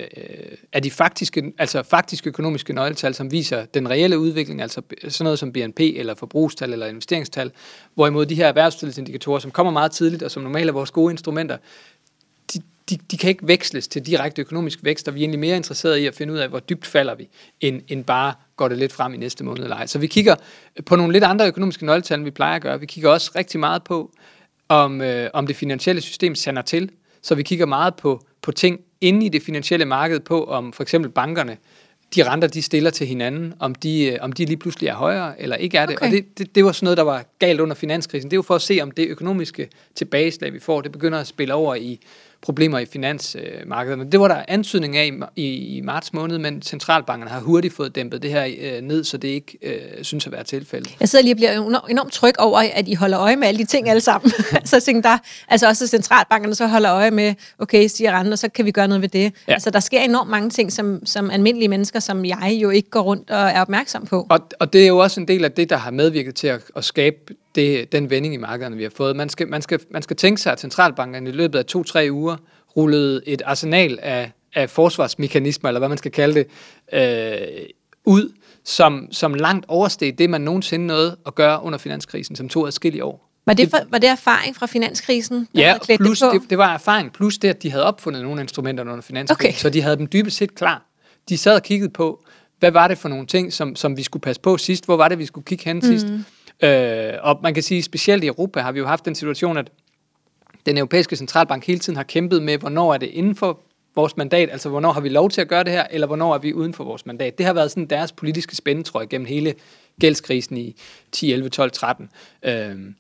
af 0.73 0.83
de 0.83 0.91
faktiske, 0.91 1.53
altså 1.59 1.83
faktiske 1.83 2.29
økonomiske 2.29 2.73
nøgletal, 2.73 3.15
som 3.15 3.33
viser 3.33 3.65
den 3.65 3.91
reelle 3.91 4.19
udvikling, 4.19 4.63
altså 4.63 4.83
sådan 5.09 5.25
noget 5.25 5.39
som 5.39 5.53
BNP 5.53 5.81
eller 5.81 6.15
forbrugstal 6.15 6.73
eller 6.73 6.87
investeringstal, 6.87 7.51
hvorimod 7.95 8.27
de 8.27 8.35
her 8.35 8.47
erhvervstillidsindikatorer, 8.47 9.39
som 9.39 9.51
kommer 9.51 9.73
meget 9.73 9.93
tidligt 9.93 10.23
og 10.23 10.31
som 10.31 10.43
normalt 10.43 10.69
er 10.69 10.73
vores 10.73 10.91
gode 10.91 11.13
instrumenter, 11.13 11.57
de, 12.91 12.99
de, 13.11 13.17
kan 13.17 13.31
ikke 13.31 13.47
veksles 13.47 13.89
til 13.89 14.07
direkte 14.07 14.43
økonomisk 14.43 14.79
vækst, 14.83 15.09
og 15.09 15.15
vi 15.15 15.21
er 15.21 15.23
egentlig 15.23 15.41
mere 15.41 15.57
interesserede 15.57 16.03
i 16.03 16.07
at 16.07 16.15
finde 16.15 16.33
ud 16.33 16.39
af, 16.39 16.49
hvor 16.49 16.59
dybt 16.59 16.87
falder 16.87 17.15
vi, 17.15 17.29
end, 17.61 17.83
end 17.89 18.05
bare 18.05 18.35
går 18.57 18.69
det 18.69 18.79
lidt 18.79 18.93
frem 18.93 19.15
i 19.15 19.17
næste 19.17 19.45
måned 19.45 19.63
eller 19.63 19.77
ej. 19.77 19.87
Så 19.87 19.99
vi 19.99 20.07
kigger 20.07 20.35
på 20.87 20.97
nogle 20.97 21.13
lidt 21.13 21.25
andre 21.25 21.47
økonomiske 21.47 21.87
nøgletal, 21.87 22.19
end 22.19 22.25
vi 22.25 22.31
plejer 22.31 22.57
at 22.57 22.63
gøre. 22.63 22.81
Vi 22.81 22.87
kigger 22.87 23.11
også 23.11 23.31
rigtig 23.37 23.61
meget 23.61 23.83
på, 23.83 24.13
om, 24.69 25.01
øh, 25.01 25.31
om 25.33 25.47
det 25.47 25.57
finansielle 25.57 26.03
system 26.03 26.35
sander 26.35 26.63
til. 26.63 26.91
Så 27.23 27.35
vi 27.35 27.43
kigger 27.43 27.67
meget 27.67 27.95
på, 27.95 28.27
på 28.43 28.53
ting 28.53 28.81
inde 29.01 29.27
i 29.27 29.29
det 29.29 29.43
finansielle 29.43 29.85
marked, 29.85 30.21
på 30.21 30.45
om 30.45 30.73
for 30.73 30.83
eksempel 30.83 31.11
bankerne 31.11 31.57
de 32.15 32.31
renter, 32.31 32.49
de 32.49 32.63
stiller 32.63 32.91
til 32.91 33.07
hinanden, 33.07 33.55
om 33.59 33.75
de, 33.75 34.05
øh, 34.05 34.19
om 34.21 34.33
de 34.33 34.45
lige 34.45 34.57
pludselig 34.57 34.89
er 34.89 34.95
højere 34.95 35.43
eller 35.43 35.57
ikke 35.57 35.79
er 35.79 35.87
det. 35.87 35.97
Okay. 35.97 36.07
Og 36.07 36.13
det, 36.13 36.39
det, 36.39 36.55
det 36.55 36.65
var 36.65 36.73
sådan 36.73 36.87
noget, 36.87 36.97
der 36.97 37.05
var 37.05 37.25
galt 37.39 37.61
under 37.61 37.75
finanskrisen. 37.75 38.31
Det 38.31 38.35
er 38.35 38.39
jo 38.39 38.43
for 38.43 38.55
at 38.55 38.63
se, 38.63 38.79
om 38.83 38.91
det 38.91 39.09
økonomiske 39.09 39.69
tilbageslag, 39.95 40.53
vi 40.53 40.59
får, 40.59 40.81
det 40.81 40.93
begynder 40.93 41.19
at 41.19 41.27
spille 41.27 41.55
over 41.55 41.75
i 41.75 42.01
problemer 42.43 42.79
i 42.79 42.87
finansmarkederne. 42.87 44.05
Det 44.13 44.21
var 44.21 44.29
der 44.29 44.43
antydning 44.49 44.97
af 44.97 45.07
i, 45.07 45.43
i, 45.43 45.77
i 45.77 45.81
marts 45.81 46.13
måned, 46.13 46.39
men 46.39 46.63
centralbankerne 46.63 47.31
har 47.31 47.41
hurtigt 47.41 47.75
fået 47.75 47.95
dæmpet 47.95 48.23
det 48.23 48.31
her 48.31 48.45
øh, 48.61 48.83
ned, 48.83 49.05
så 49.05 49.17
det 49.17 49.29
ikke 49.29 49.59
øh, 49.63 50.05
synes 50.05 50.27
at 50.27 50.33
være 50.33 50.45
tilfældet. 50.45 50.97
Jeg 51.01 51.09
sidder 51.09 51.23
lige 51.23 51.33
og 51.33 51.37
bliver 51.37 51.83
enormt- 51.89 52.13
tryg 52.13 52.35
over, 52.39 52.59
at 52.75 52.89
I 52.89 52.95
holder 52.95 53.21
øje 53.21 53.37
med 53.37 53.49
alle 53.49 53.59
de 53.59 53.65
ting 53.65 53.89
alle 53.89 54.01
sammen. 54.01 54.31
så 54.65 54.77
jeg 54.77 54.83
tænker, 54.83 55.11
der, 55.11 55.19
altså 55.49 55.69
også 55.69 55.87
centralbankerne 55.87 56.55
så 56.55 56.67
holder 56.67 56.93
øje 56.95 57.11
med, 57.11 57.35
okay, 57.59 57.87
stiger 57.87 58.13
renten, 58.13 58.33
og 58.33 58.39
så 58.39 58.49
kan 58.49 58.65
vi 58.65 58.71
gøre 58.71 58.89
noget 58.89 59.03
ved 59.03 59.09
det. 59.09 59.33
Ja. 59.49 59.53
Altså 59.53 59.71
der 59.71 59.81
sker 59.81 60.01
enormt 60.01 60.31
mange 60.31 60.51
ting, 60.51 60.73
som, 60.73 61.07
som 61.07 61.31
almindelige 61.31 61.69
mennesker, 61.69 62.01
som 62.01 62.25
jeg 62.25 62.59
jo 62.63 62.71
ikke 62.71 62.91
går 62.91 63.01
rundt 63.01 63.31
og 63.31 63.49
er 63.49 63.61
opmærksom 63.61 64.07
på. 64.07 64.27
Og, 64.31 64.41
og 64.61 64.73
det 64.73 64.83
er 64.83 64.87
jo 64.87 64.99
også 64.99 65.21
en 65.21 65.29
del 65.29 65.45
af 65.45 65.53
det, 65.53 65.71
der 65.71 65.77
har 65.77 65.91
medvirket 65.91 66.35
til 66.35 66.47
at, 66.47 66.61
at 66.77 66.85
skabe 66.85 67.17
det, 67.55 67.93
den 67.93 68.11
vending 68.11 68.35
i 68.35 68.37
markederne, 68.37 68.77
vi 68.77 68.83
har 68.83 68.91
fået. 68.97 69.17
Man 69.17 69.29
skal, 69.29 69.49
man, 69.49 69.63
skal, 69.63 69.81
man 69.91 70.03
skal 70.03 70.17
tænke 70.17 70.41
sig, 70.41 70.53
at 70.53 70.61
centralbankerne 70.61 71.29
i 71.31 71.33
løbet 71.33 71.59
af 71.59 71.65
to-tre 71.65 72.09
uger 72.11 72.37
rullede 72.77 73.23
et 73.27 73.43
arsenal 73.45 73.99
af, 74.03 74.33
af 74.55 74.71
forsvarsmekanismer, 74.71 75.69
eller 75.69 75.79
hvad 75.79 75.89
man 75.89 75.99
skal 75.99 76.11
kalde 76.11 76.35
det, 76.35 76.47
øh, 76.93 77.67
ud, 78.05 78.33
som, 78.65 79.09
som 79.11 79.35
langt 79.35 79.65
oversteg 79.69 80.19
det, 80.19 80.31
man 80.31 80.41
nogensinde 80.41 80.87
nåede 80.87 81.17
at 81.27 81.35
gøre 81.35 81.63
under 81.63 81.79
finanskrisen, 81.79 82.37
som 82.37 82.49
tog 82.49 82.67
adskillige 82.67 83.05
år. 83.05 83.29
Var 83.47 83.55
det, 83.55 83.71
for, 83.71 83.79
var 83.91 83.99
det 83.99 84.09
erfaring 84.11 84.57
fra 84.57 84.67
finanskrisen? 84.67 85.37
der 85.37 85.61
Ja, 85.61 85.75
havde 85.89 85.99
plus 85.99 86.19
det, 86.19 86.29
på? 86.33 86.39
det, 86.39 86.51
det 86.51 86.59
var 86.59 86.75
erfaring, 86.75 87.13
plus 87.13 87.39
det, 87.39 87.49
at 87.49 87.63
de 87.63 87.71
havde 87.71 87.85
opfundet 87.85 88.23
nogle 88.23 88.41
instrumenter 88.41 88.85
under 88.85 89.01
finanskrisen, 89.03 89.49
Okay. 89.49 89.59
så 89.59 89.71
de 89.71 89.83
havde 89.83 89.97
dem 89.97 90.07
dybest 90.07 90.37
set 90.37 90.55
klar. 90.55 90.87
De 91.29 91.39
sad 91.39 91.55
og 91.55 91.63
kiggede 91.63 91.91
på, 91.91 92.25
hvad 92.59 92.71
var 92.71 92.89
det 92.89 92.99
for 92.99 93.09
nogle 93.09 93.27
ting, 93.27 93.53
som, 93.53 93.77
som 93.77 93.97
vi 93.97 94.03
skulle 94.03 94.21
passe 94.21 94.41
på 94.43 94.57
sidst, 94.59 94.85
hvor 94.85 94.97
var 94.97 95.09
det, 95.09 95.19
vi 95.19 95.27
skulle 95.27 95.45
kigge 95.45 95.65
hen 95.65 95.83
sidst. 95.83 96.07
Øh, 96.63 97.13
og 97.23 97.41
man 97.43 97.55
kan 97.55 97.63
sige, 97.63 97.83
specielt 97.83 98.25
i 98.25 98.27
Europa 98.27 98.61
har 98.61 98.73
vi 98.73 98.79
jo 98.79 98.87
haft 98.87 99.05
den 99.05 99.15
situation, 99.15 99.57
at 99.57 99.71
den 100.67 100.79
europæiske 100.79 101.17
centralbank 101.17 101.67
hele 101.67 101.79
tiden 101.79 101.97
har 101.97 102.03
kæmpet 102.03 102.43
med, 102.43 102.59
hvornår 102.59 102.95
er 102.95 102.99
det 102.99 103.07
inden 103.07 103.35
for 103.35 103.61
vores 103.95 104.17
mandat, 104.17 104.51
altså 104.51 104.69
hvornår 104.69 104.93
har 104.93 105.01
vi 105.01 105.09
lov 105.09 105.31
til 105.31 105.41
at 105.41 105.49
gøre 105.49 105.65
det 105.65 105.73
her, 105.73 105.87
eller 105.91 106.07
hvornår 106.07 106.35
er 106.35 106.39
vi 106.39 106.55
uden 106.55 106.75
for 106.75 106.85
vores 106.85 107.07
mandat. 107.07 107.39
Det 107.39 107.47
har 107.47 107.53
været 107.53 107.71
sådan 107.71 107.87
deres 107.87 108.13
politiske 108.13 108.57
spændetrøje 108.57 109.07
gennem 109.07 109.27
hele 109.27 109.55
gældskrisen 110.01 110.57
i 110.57 110.77
10, 111.13 111.33
11, 111.33 111.49
12, 111.49 111.71
13. 111.71 112.11
Øhm, 112.43 112.95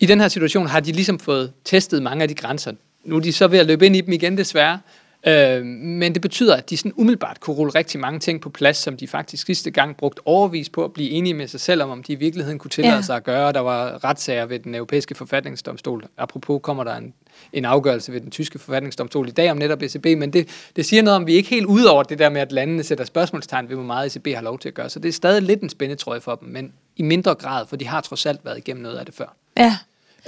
i 0.00 0.06
den 0.06 0.20
her 0.20 0.28
situation 0.28 0.66
har 0.66 0.80
de 0.80 0.92
ligesom 0.92 1.18
fået 1.18 1.52
testet 1.64 2.02
mange 2.02 2.22
af 2.22 2.28
de 2.28 2.34
grænser. 2.34 2.72
Nu 3.04 3.16
er 3.16 3.20
de 3.20 3.32
så 3.32 3.48
ved 3.48 3.58
at 3.58 3.66
løbe 3.66 3.86
ind 3.86 3.96
i 3.96 4.00
dem 4.00 4.12
igen 4.12 4.38
desværre. 4.38 4.80
Øh, 5.26 5.64
men 5.66 6.14
det 6.14 6.22
betyder, 6.22 6.56
at 6.56 6.70
de 6.70 6.76
sådan 6.76 6.92
umiddelbart 6.96 7.40
kunne 7.40 7.56
rulle 7.56 7.74
rigtig 7.74 8.00
mange 8.00 8.20
ting 8.20 8.40
på 8.40 8.50
plads, 8.50 8.76
som 8.76 8.96
de 8.96 9.08
faktisk 9.08 9.46
sidste 9.46 9.70
gang 9.70 9.96
brugt 9.96 10.20
overvis 10.24 10.68
på 10.68 10.84
at 10.84 10.92
blive 10.92 11.10
enige 11.10 11.34
med 11.34 11.48
sig 11.48 11.60
selv 11.60 11.82
om, 11.82 11.90
om 11.90 12.02
de 12.02 12.12
i 12.12 12.16
virkeligheden 12.16 12.58
kunne 12.58 12.70
tillade 12.70 12.94
Ja. 12.96 13.02
sig 13.02 13.16
at 13.16 13.24
gøre. 13.24 13.52
Der 13.52 13.60
var 13.60 14.04
retssager 14.04 14.46
ved 14.46 14.58
den 14.58 14.74
europæiske 14.74 15.14
forfatningsdomstol. 15.14 16.04
Apropos 16.18 16.60
kommer 16.62 16.84
der 16.84 16.96
en, 16.96 17.14
en 17.52 17.64
afgørelse 17.64 18.12
ved 18.12 18.20
den 18.20 18.30
tyske 18.30 18.58
forfatningsdomstol 18.58 19.28
i 19.28 19.30
dag 19.30 19.50
om 19.50 19.56
netop 19.56 19.82
ECB, 19.82 20.04
men 20.18 20.32
det, 20.32 20.48
det 20.76 20.86
siger 20.86 21.02
noget 21.02 21.16
om, 21.16 21.22
at 21.22 21.26
vi 21.26 21.32
er 21.32 21.36
ikke 21.36 21.50
helt 21.50 21.66
ud 21.66 21.84
over 21.84 22.02
det 22.02 22.18
der 22.18 22.28
med, 22.28 22.40
at 22.40 22.52
landene 22.52 22.82
sætter 22.82 23.04
spørgsmålstegn 23.04 23.68
ved, 23.68 23.74
hvor 23.76 23.84
meget 23.84 24.16
ECB 24.16 24.26
har 24.34 24.42
lov 24.42 24.58
til 24.58 24.68
at 24.68 24.74
gøre. 24.74 24.88
Så 24.88 24.98
det 24.98 25.08
er 25.08 25.12
stadig 25.12 25.42
lidt 25.42 25.60
en 25.60 25.68
spændetrøje 25.68 26.20
for 26.20 26.34
dem, 26.34 26.48
men 26.48 26.72
i 26.96 27.02
mindre 27.02 27.34
grad, 27.34 27.66
for 27.66 27.76
de 27.76 27.86
har 27.86 28.00
trods 28.00 28.26
alt 28.26 28.40
været 28.44 28.58
igennem 28.58 28.82
noget 28.82 28.96
af 28.96 29.06
det 29.06 29.14
før. 29.14 29.36
Ja. 29.56 29.76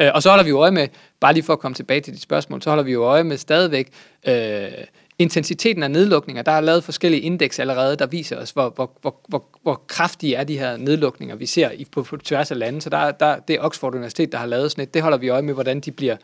Øh, 0.01 0.11
og 0.15 0.23
så 0.23 0.29
holder 0.29 0.45
vi 0.45 0.51
jo 0.51 0.61
øje 0.61 0.71
med, 0.71 0.89
bare 1.21 1.33
lige 1.35 1.45
for 1.45 1.53
at 1.53 1.59
komme 1.59 1.75
tilbage 1.75 2.01
til 2.01 2.13
dit 2.13 2.23
spørgsmål, 2.23 2.63
så 2.63 2.71
holder 2.71 2.85
vi 2.85 2.93
jo 2.93 3.03
øje 3.05 3.25
med 3.25 3.37
stadigvæk 3.37 3.89
øh, 4.29 4.69
intensiteten 5.19 5.83
af 5.83 5.91
nedlukninger. 5.91 6.43
Der 6.43 6.53
er 6.53 6.61
lavet 6.61 6.85
forskellige 6.85 7.21
indeks 7.23 7.59
allerede, 7.59 7.97
der 7.97 8.07
viser 8.07 8.37
os, 8.37 8.51
hvor, 8.51 8.73
hvor, 8.75 8.93
hvor, 9.01 9.21
hvor, 9.29 9.45
hvor 9.63 9.83
kraftige 9.87 10.35
er 10.35 10.45
de 10.45 10.59
her 10.59 10.77
nedlukninger, 10.77 11.37
vi 11.37 11.47
ser 11.47 11.71
i, 11.71 11.85
på, 11.93 12.03
på 12.03 12.17
tværs 12.17 12.51
af 12.51 12.59
landet. 12.59 12.83
Så 12.83 12.91
der, 12.91 13.11
der, 13.11 13.37
det 13.39 13.57
er 13.57 13.61
Oxford 13.61 13.95
Universitet, 13.95 14.33
der 14.33 14.39
har 14.39 14.47
lavet 14.47 14.71
sådan 14.71 14.83
et. 14.83 14.95
Det 14.95 15.03
holder 15.03 15.19
vi 15.19 15.29
øje 15.29 15.43
med, 15.43 15.55
hvordan 15.55 15.81
de 15.81 15.91
bliver 15.91 16.17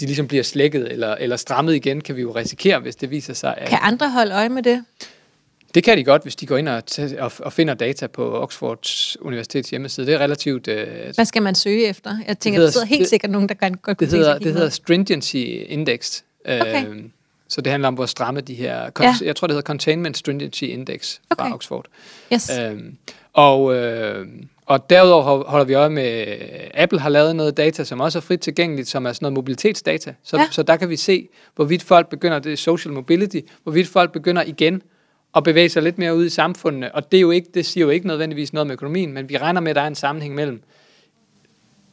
de 0.00 0.06
ligesom 0.06 0.28
bliver 0.28 0.44
slækket 0.44 0.92
eller, 0.92 1.14
eller 1.14 1.36
strammet 1.36 1.74
igen, 1.74 2.00
kan 2.00 2.16
vi 2.16 2.20
jo 2.20 2.30
risikere, 2.30 2.78
hvis 2.78 2.96
det 2.96 3.10
viser 3.10 3.34
sig. 3.34 3.54
At, 3.58 3.68
Kan 3.68 3.78
andre 3.82 4.10
holde 4.10 4.34
øje 4.34 4.48
med 4.48 4.62
det? 4.62 4.84
Det 5.74 5.84
kan 5.84 5.98
de 5.98 6.04
godt, 6.04 6.22
hvis 6.22 6.36
de 6.36 6.46
går 6.46 6.56
ind 6.56 6.68
og, 6.68 6.82
og, 7.18 7.32
og 7.38 7.52
finder 7.52 7.74
data 7.74 8.06
på 8.06 8.42
Oxfords 8.42 9.16
Universitets 9.20 9.70
hjemmeside. 9.70 10.06
Det 10.06 10.14
er 10.14 10.18
relativt... 10.18 10.68
Øh, 10.68 10.86
Hvad 11.14 11.24
skal 11.24 11.42
man 11.42 11.54
søge 11.54 11.86
efter? 11.88 12.16
Jeg 12.28 12.38
tænker, 12.38 12.58
hedder- 12.58 12.66
der 12.68 12.72
sidder 12.72 12.86
helt 12.86 13.00
det- 13.00 13.08
sikkert 13.08 13.30
nogen, 13.30 13.48
der 13.48 13.54
kan 13.54 13.74
godt 13.82 13.98
kunne 13.98 14.08
Det 14.10 14.18
hedder, 14.18 14.38
det 14.38 14.52
hedder. 14.52 14.68
Stringency 14.68 15.36
Index. 15.68 16.22
Okay. 16.44 16.86
Øhm, 16.86 17.10
så 17.48 17.60
det 17.60 17.70
handler 17.70 17.88
om, 17.88 17.94
hvor 17.94 18.06
stramme 18.06 18.40
de 18.40 18.54
her... 18.54 18.90
Ja. 19.00 19.14
Jeg 19.22 19.36
tror, 19.36 19.46
det 19.46 19.54
hedder 19.54 19.66
Containment 19.66 20.16
Stringency 20.18 20.62
Index 20.64 21.16
fra 21.34 21.44
Okay. 21.44 21.54
Oxford. 21.54 21.86
Yes. 22.32 22.50
Øhm, 22.60 22.96
og, 23.32 23.74
øh, 23.74 24.26
og 24.66 24.90
derudover 24.90 25.22
hol- 25.22 25.48
holder 25.50 25.64
vi 25.66 25.74
øje 25.74 25.90
med... 25.90 26.26
Apple 26.74 27.00
har 27.00 27.08
lavet 27.08 27.36
noget 27.36 27.56
data, 27.56 27.84
som 27.84 28.00
også 28.00 28.18
er 28.18 28.20
frit 28.22 28.40
tilgængeligt, 28.40 28.88
som 28.88 29.06
er 29.06 29.12
sådan 29.12 29.24
noget 29.24 29.32
mobilitetsdata. 29.34 30.14
Så, 30.24 30.36
Ja. 30.36 30.46
så 30.50 30.62
der 30.62 30.76
kan 30.76 30.88
vi 30.88 30.96
se, 30.96 31.28
hvorvidt 31.54 31.82
folk 31.82 32.08
begynder... 32.08 32.38
Det 32.38 32.52
er 32.52 32.56
social 32.56 32.94
mobility. 32.94 33.40
Hvorvidt 33.62 33.88
folk 33.88 34.12
begynder 34.12 34.42
igen 34.46 34.82
at 35.36 35.44
bevæge 35.44 35.68
sig 35.68 35.82
lidt 35.82 35.98
mere 35.98 36.16
ud 36.16 36.26
i 36.26 36.28
samfundene. 36.28 36.94
Og 36.94 37.12
det, 37.12 37.16
er 37.16 37.20
jo 37.20 37.30
ikke, 37.30 37.48
det 37.54 37.66
siger 37.66 37.84
jo 37.84 37.90
ikke 37.90 38.06
nødvendigvis 38.06 38.52
noget 38.52 38.66
om 38.66 38.70
økonomien, 38.70 39.12
men 39.12 39.28
vi 39.28 39.36
regner 39.36 39.60
med, 39.60 39.70
at 39.70 39.76
der 39.76 39.82
er 39.82 39.86
en 39.86 39.94
sammenhæng 39.94 40.34
mellem 40.34 40.62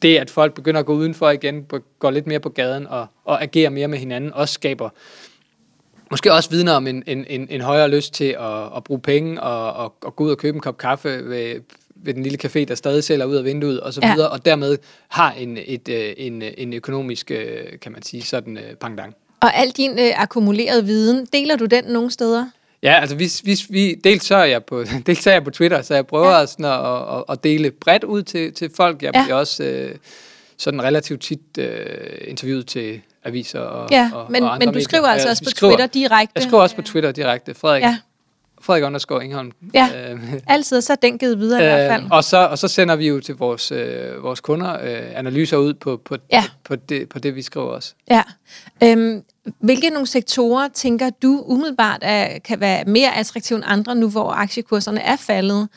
det, 0.02 0.16
at 0.16 0.30
folk 0.30 0.54
begynder 0.54 0.80
at 0.80 0.86
gå 0.86 0.94
udenfor 0.94 1.30
igen, 1.30 1.66
går 1.98 2.10
lidt 2.10 2.26
mere 2.26 2.40
på 2.40 2.48
gaden 2.48 2.86
og, 2.86 3.06
og 3.24 3.42
agerer 3.42 3.70
mere 3.70 3.88
med 3.88 3.98
hinanden, 3.98 4.32
også 4.34 4.54
skaber 4.54 4.88
måske 6.10 6.32
også 6.32 6.50
vidner 6.50 6.72
om 6.72 6.86
en, 6.86 7.02
en, 7.06 7.24
en, 7.28 7.46
en 7.50 7.60
højere 7.60 7.88
lyst 7.88 8.14
til 8.14 8.36
at, 8.40 8.76
at 8.76 8.84
bruge 8.84 9.00
penge 9.00 9.40
og, 9.42 9.72
og, 9.72 9.94
og 10.02 10.16
gå 10.16 10.24
ud 10.24 10.30
og 10.30 10.38
købe 10.38 10.54
en 10.54 10.60
kop 10.60 10.78
kaffe 10.78 11.08
ved, 11.08 11.60
ved 11.96 12.14
den 12.14 12.22
lille 12.22 12.38
café, 12.44 12.64
der 12.64 12.74
stadig 12.74 13.04
sælger 13.04 13.24
ud 13.24 13.36
af 13.36 13.44
vinduet 13.44 13.80
og 13.80 13.92
så 13.92 14.00
Ja. 14.02 14.14
videre, 14.14 14.28
og 14.28 14.44
dermed 14.44 14.78
har 15.08 15.32
en, 15.32 15.58
et, 15.66 15.88
øh, 15.88 16.12
en, 16.16 16.42
en 16.42 16.72
økonomisk, 16.72 17.30
øh, 17.30 17.78
kan 17.82 17.92
man 17.92 18.02
sige, 18.02 18.22
sådan 18.22 18.56
øh, 18.56 18.74
pangdang. 18.74 19.14
Og 19.40 19.56
al 19.56 19.70
din 19.70 19.90
øh, 19.98 20.22
akkumulerede 20.22 20.84
viden, 20.84 21.26
deler 21.32 21.56
du 21.56 21.64
den 21.64 21.84
nogle 21.84 22.10
steder? 22.10 22.46
Ja, 22.82 23.00
altså 23.00 23.16
hvis, 23.16 23.40
hvis 23.40 23.66
vi, 23.70 23.94
dels 24.04 24.24
så 24.24 24.36
er 24.36 24.44
jeg 24.44 24.64
på, 24.64 24.84
dels 25.06 25.22
så 25.22 25.30
er 25.30 25.34
jeg 25.34 25.44
på 25.44 25.50
Twitter, 25.50 25.82
så 25.82 25.94
jeg 25.94 26.06
prøver 26.06 26.38
ja. 26.38 26.46
sådan 26.46 26.64
at, 26.64 27.16
at, 27.18 27.24
at, 27.28 27.44
dele 27.44 27.70
bredt 27.70 28.04
ud 28.04 28.22
til, 28.22 28.52
til 28.54 28.70
folk. 28.76 29.02
Jeg 29.02 29.10
Ja. 29.14 29.22
bliver 29.24 29.36
også 29.36 29.64
øh, 29.64 29.94
sådan 30.58 30.82
relativt 30.82 31.20
tit 31.22 31.40
øh, 31.58 31.88
interviewet 32.26 32.66
til 32.66 33.00
aviser 33.24 33.60
og, 33.60 33.88
Ja, 33.90 34.10
og, 34.14 34.26
men, 34.32 34.42
og 34.42 34.48
andre 34.54 34.58
men 34.58 34.68
du 34.68 34.72
medier. 34.72 34.84
skriver 34.84 35.06
altså 35.06 35.28
Ja, 35.28 35.30
også 35.30 35.42
vi 35.44 35.50
på 35.54 35.66
Twitter 35.66 35.86
direkte? 35.86 36.32
Jeg 36.34 36.42
skriver 36.42 36.62
også 36.62 36.76
på 36.76 36.82
Twitter 36.82 37.12
direkte. 37.12 37.54
Frederik, 37.54 37.82
Ja. 37.82 37.96
Frederik 38.60 38.84
Undersgaard 38.84 39.22
Ingholm. 39.22 39.52
Ja. 39.74 39.88
Øh, 40.12 40.34
Altid, 40.46 40.80
så 40.80 40.96
den 41.02 41.18
givet 41.18 41.38
videre 41.38 41.60
i 41.60 41.64
hvert 41.64 41.90
fald. 41.92 42.02
Øh, 42.04 42.10
og, 42.10 42.24
så, 42.24 42.36
og 42.46 42.58
så 42.58 42.68
sender 42.68 42.96
vi 42.96 43.08
jo 43.08 43.20
til 43.20 43.34
vores, 43.34 43.72
øh, 43.72 44.22
vores 44.22 44.40
kunder 44.40 44.72
øh, 44.82 45.18
analyser 45.18 45.56
ud 45.56 45.74
på, 45.74 46.00
på, 46.04 46.16
Ja. 46.32 46.44
på, 46.64 46.76
det, 46.76 47.08
på 47.08 47.18
det, 47.18 47.34
vi 47.34 47.42
skriver 47.42 47.66
også. 47.66 47.94
Ja. 48.10 48.22
Øhm, 48.84 49.22
hvilke 49.60 49.90
nogle 49.90 50.06
sektorer 50.06 50.68
tænker 50.74 51.10
du 51.22 51.42
umiddelbart 51.46 51.98
er, 52.02 52.38
kan 52.38 52.60
være 52.60 52.84
mere 52.84 53.16
attraktive 53.16 53.56
end 53.56 53.64
andre 53.66 53.94
nu, 53.94 54.08
hvor 54.10 54.30
aktiekurserne 54.30 55.00
er 55.00 55.16
faldet? 55.16 55.68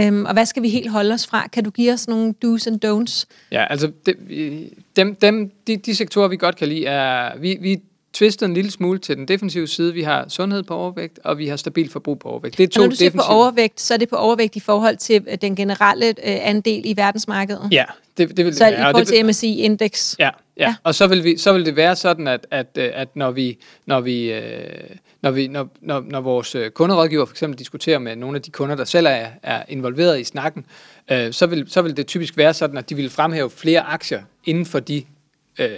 Øhm, 0.00 0.24
og 0.24 0.32
hvad 0.32 0.46
skal 0.46 0.62
vi 0.62 0.68
helt 0.68 0.90
holde 0.90 1.14
os 1.14 1.26
fra? 1.26 1.46
Kan 1.52 1.64
du 1.64 1.70
give 1.70 1.92
os 1.92 2.08
nogle 2.08 2.34
do's 2.44 2.66
and 2.66 2.84
don'ts? 2.84 3.24
Ja, 3.52 3.64
altså 3.70 3.92
det, 4.06 4.14
vi- 4.20 4.72
dem, 4.96 5.14
dem, 5.14 5.50
de, 5.66 5.76
de 5.76 5.94
sektorer, 5.94 6.28
vi 6.28 6.36
godt 6.36 6.56
kan 6.56 6.68
lide, 6.68 6.86
er, 6.86 7.38
vi, 7.38 7.58
vi 7.60 7.80
twister 8.12 8.46
en 8.46 8.54
lille 8.54 8.70
smule 8.70 8.98
til 8.98 9.16
den 9.16 9.28
defensive 9.28 9.66
side. 9.66 9.92
Vi 9.94 10.02
har 10.02 10.24
sundhed 10.28 10.62
på 10.62 10.74
overvægt, 10.74 11.18
og 11.24 11.38
vi 11.38 11.48
har 11.48 11.56
stabilt 11.56 11.92
forbrug 11.92 12.18
på 12.18 12.28
overvægt. 12.28 12.58
Det 12.58 12.64
er 12.64 12.68
Og 12.68 12.72
to 12.72 12.80
når 12.80 12.88
du 12.88 12.96
siger 12.96 13.10
på 13.10 13.16
defensive. 13.16 13.34
overvægt, 13.36 13.80
så 13.80 13.94
er 13.94 13.98
det 13.98 14.08
på 14.08 14.16
overvægt 14.16 14.56
i 14.56 14.60
forhold 14.60 14.96
til 14.96 15.24
øh, 15.30 15.38
den 15.42 15.56
generelle 15.56 16.06
øh, 16.08 16.14
andel 16.24 16.82
i 16.84 16.96
verdensmarkedet? 16.96 17.68
Ja, 17.72 17.84
det, 18.16 18.36
det 18.36 18.44
vil 18.44 18.54
Så 18.56 18.64
det 18.64 18.70
i 18.70 18.74
være. 18.74 18.86
og 18.86 18.90
forhold 18.90 19.06
det, 19.06 19.12
vil- 19.12 19.18
til 19.18 19.26
MSCI-indeks? 19.26 20.16
Ja, 20.18 20.24
ja. 20.24 20.30
Ja. 20.66 20.74
Og 20.82 20.94
så 20.94 21.06
vil, 21.06 21.24
vi, 21.24 21.36
så 21.36 21.52
vil 21.52 21.66
det 21.66 21.76
være 21.76 21.96
sådan, 21.96 22.28
at, 22.28 22.46
at, 22.50 22.66
øh, 22.78 22.90
at 22.94 23.08
når 23.16 23.30
vi, 23.30 23.58
når 23.86 24.00
vi, 24.00 24.32
øh, 24.32 24.42
når, 25.22 25.30
vi 25.30 25.48
når, 25.48 25.68
når, 25.80 26.04
når 26.08 26.20
vores 26.20 26.56
kunderådgiver 26.74 27.24
for 27.24 27.32
eksempel 27.32 27.58
diskuterer 27.58 27.98
med 27.98 28.16
nogle 28.16 28.36
af 28.36 28.42
de 28.42 28.50
kunder, 28.50 28.74
der 28.76 28.84
selv 28.84 29.06
er, 29.06 29.26
er 29.42 29.62
involveret 29.68 30.20
i 30.20 30.24
snakken, 30.24 30.66
øh, 31.12 31.32
så, 31.32 31.46
vil, 31.46 31.64
så 31.68 31.82
vil 31.82 31.96
det 31.96 32.06
typisk 32.06 32.36
være 32.36 32.54
sådan, 32.54 32.76
at 32.78 32.90
de 32.90 32.94
vil 32.94 33.10
fremhæve 33.10 33.50
flere 33.50 33.80
aktier 33.80 34.22
inden 34.44 34.66
for 34.66 34.80
de 34.80 35.02
øh, 35.58 35.68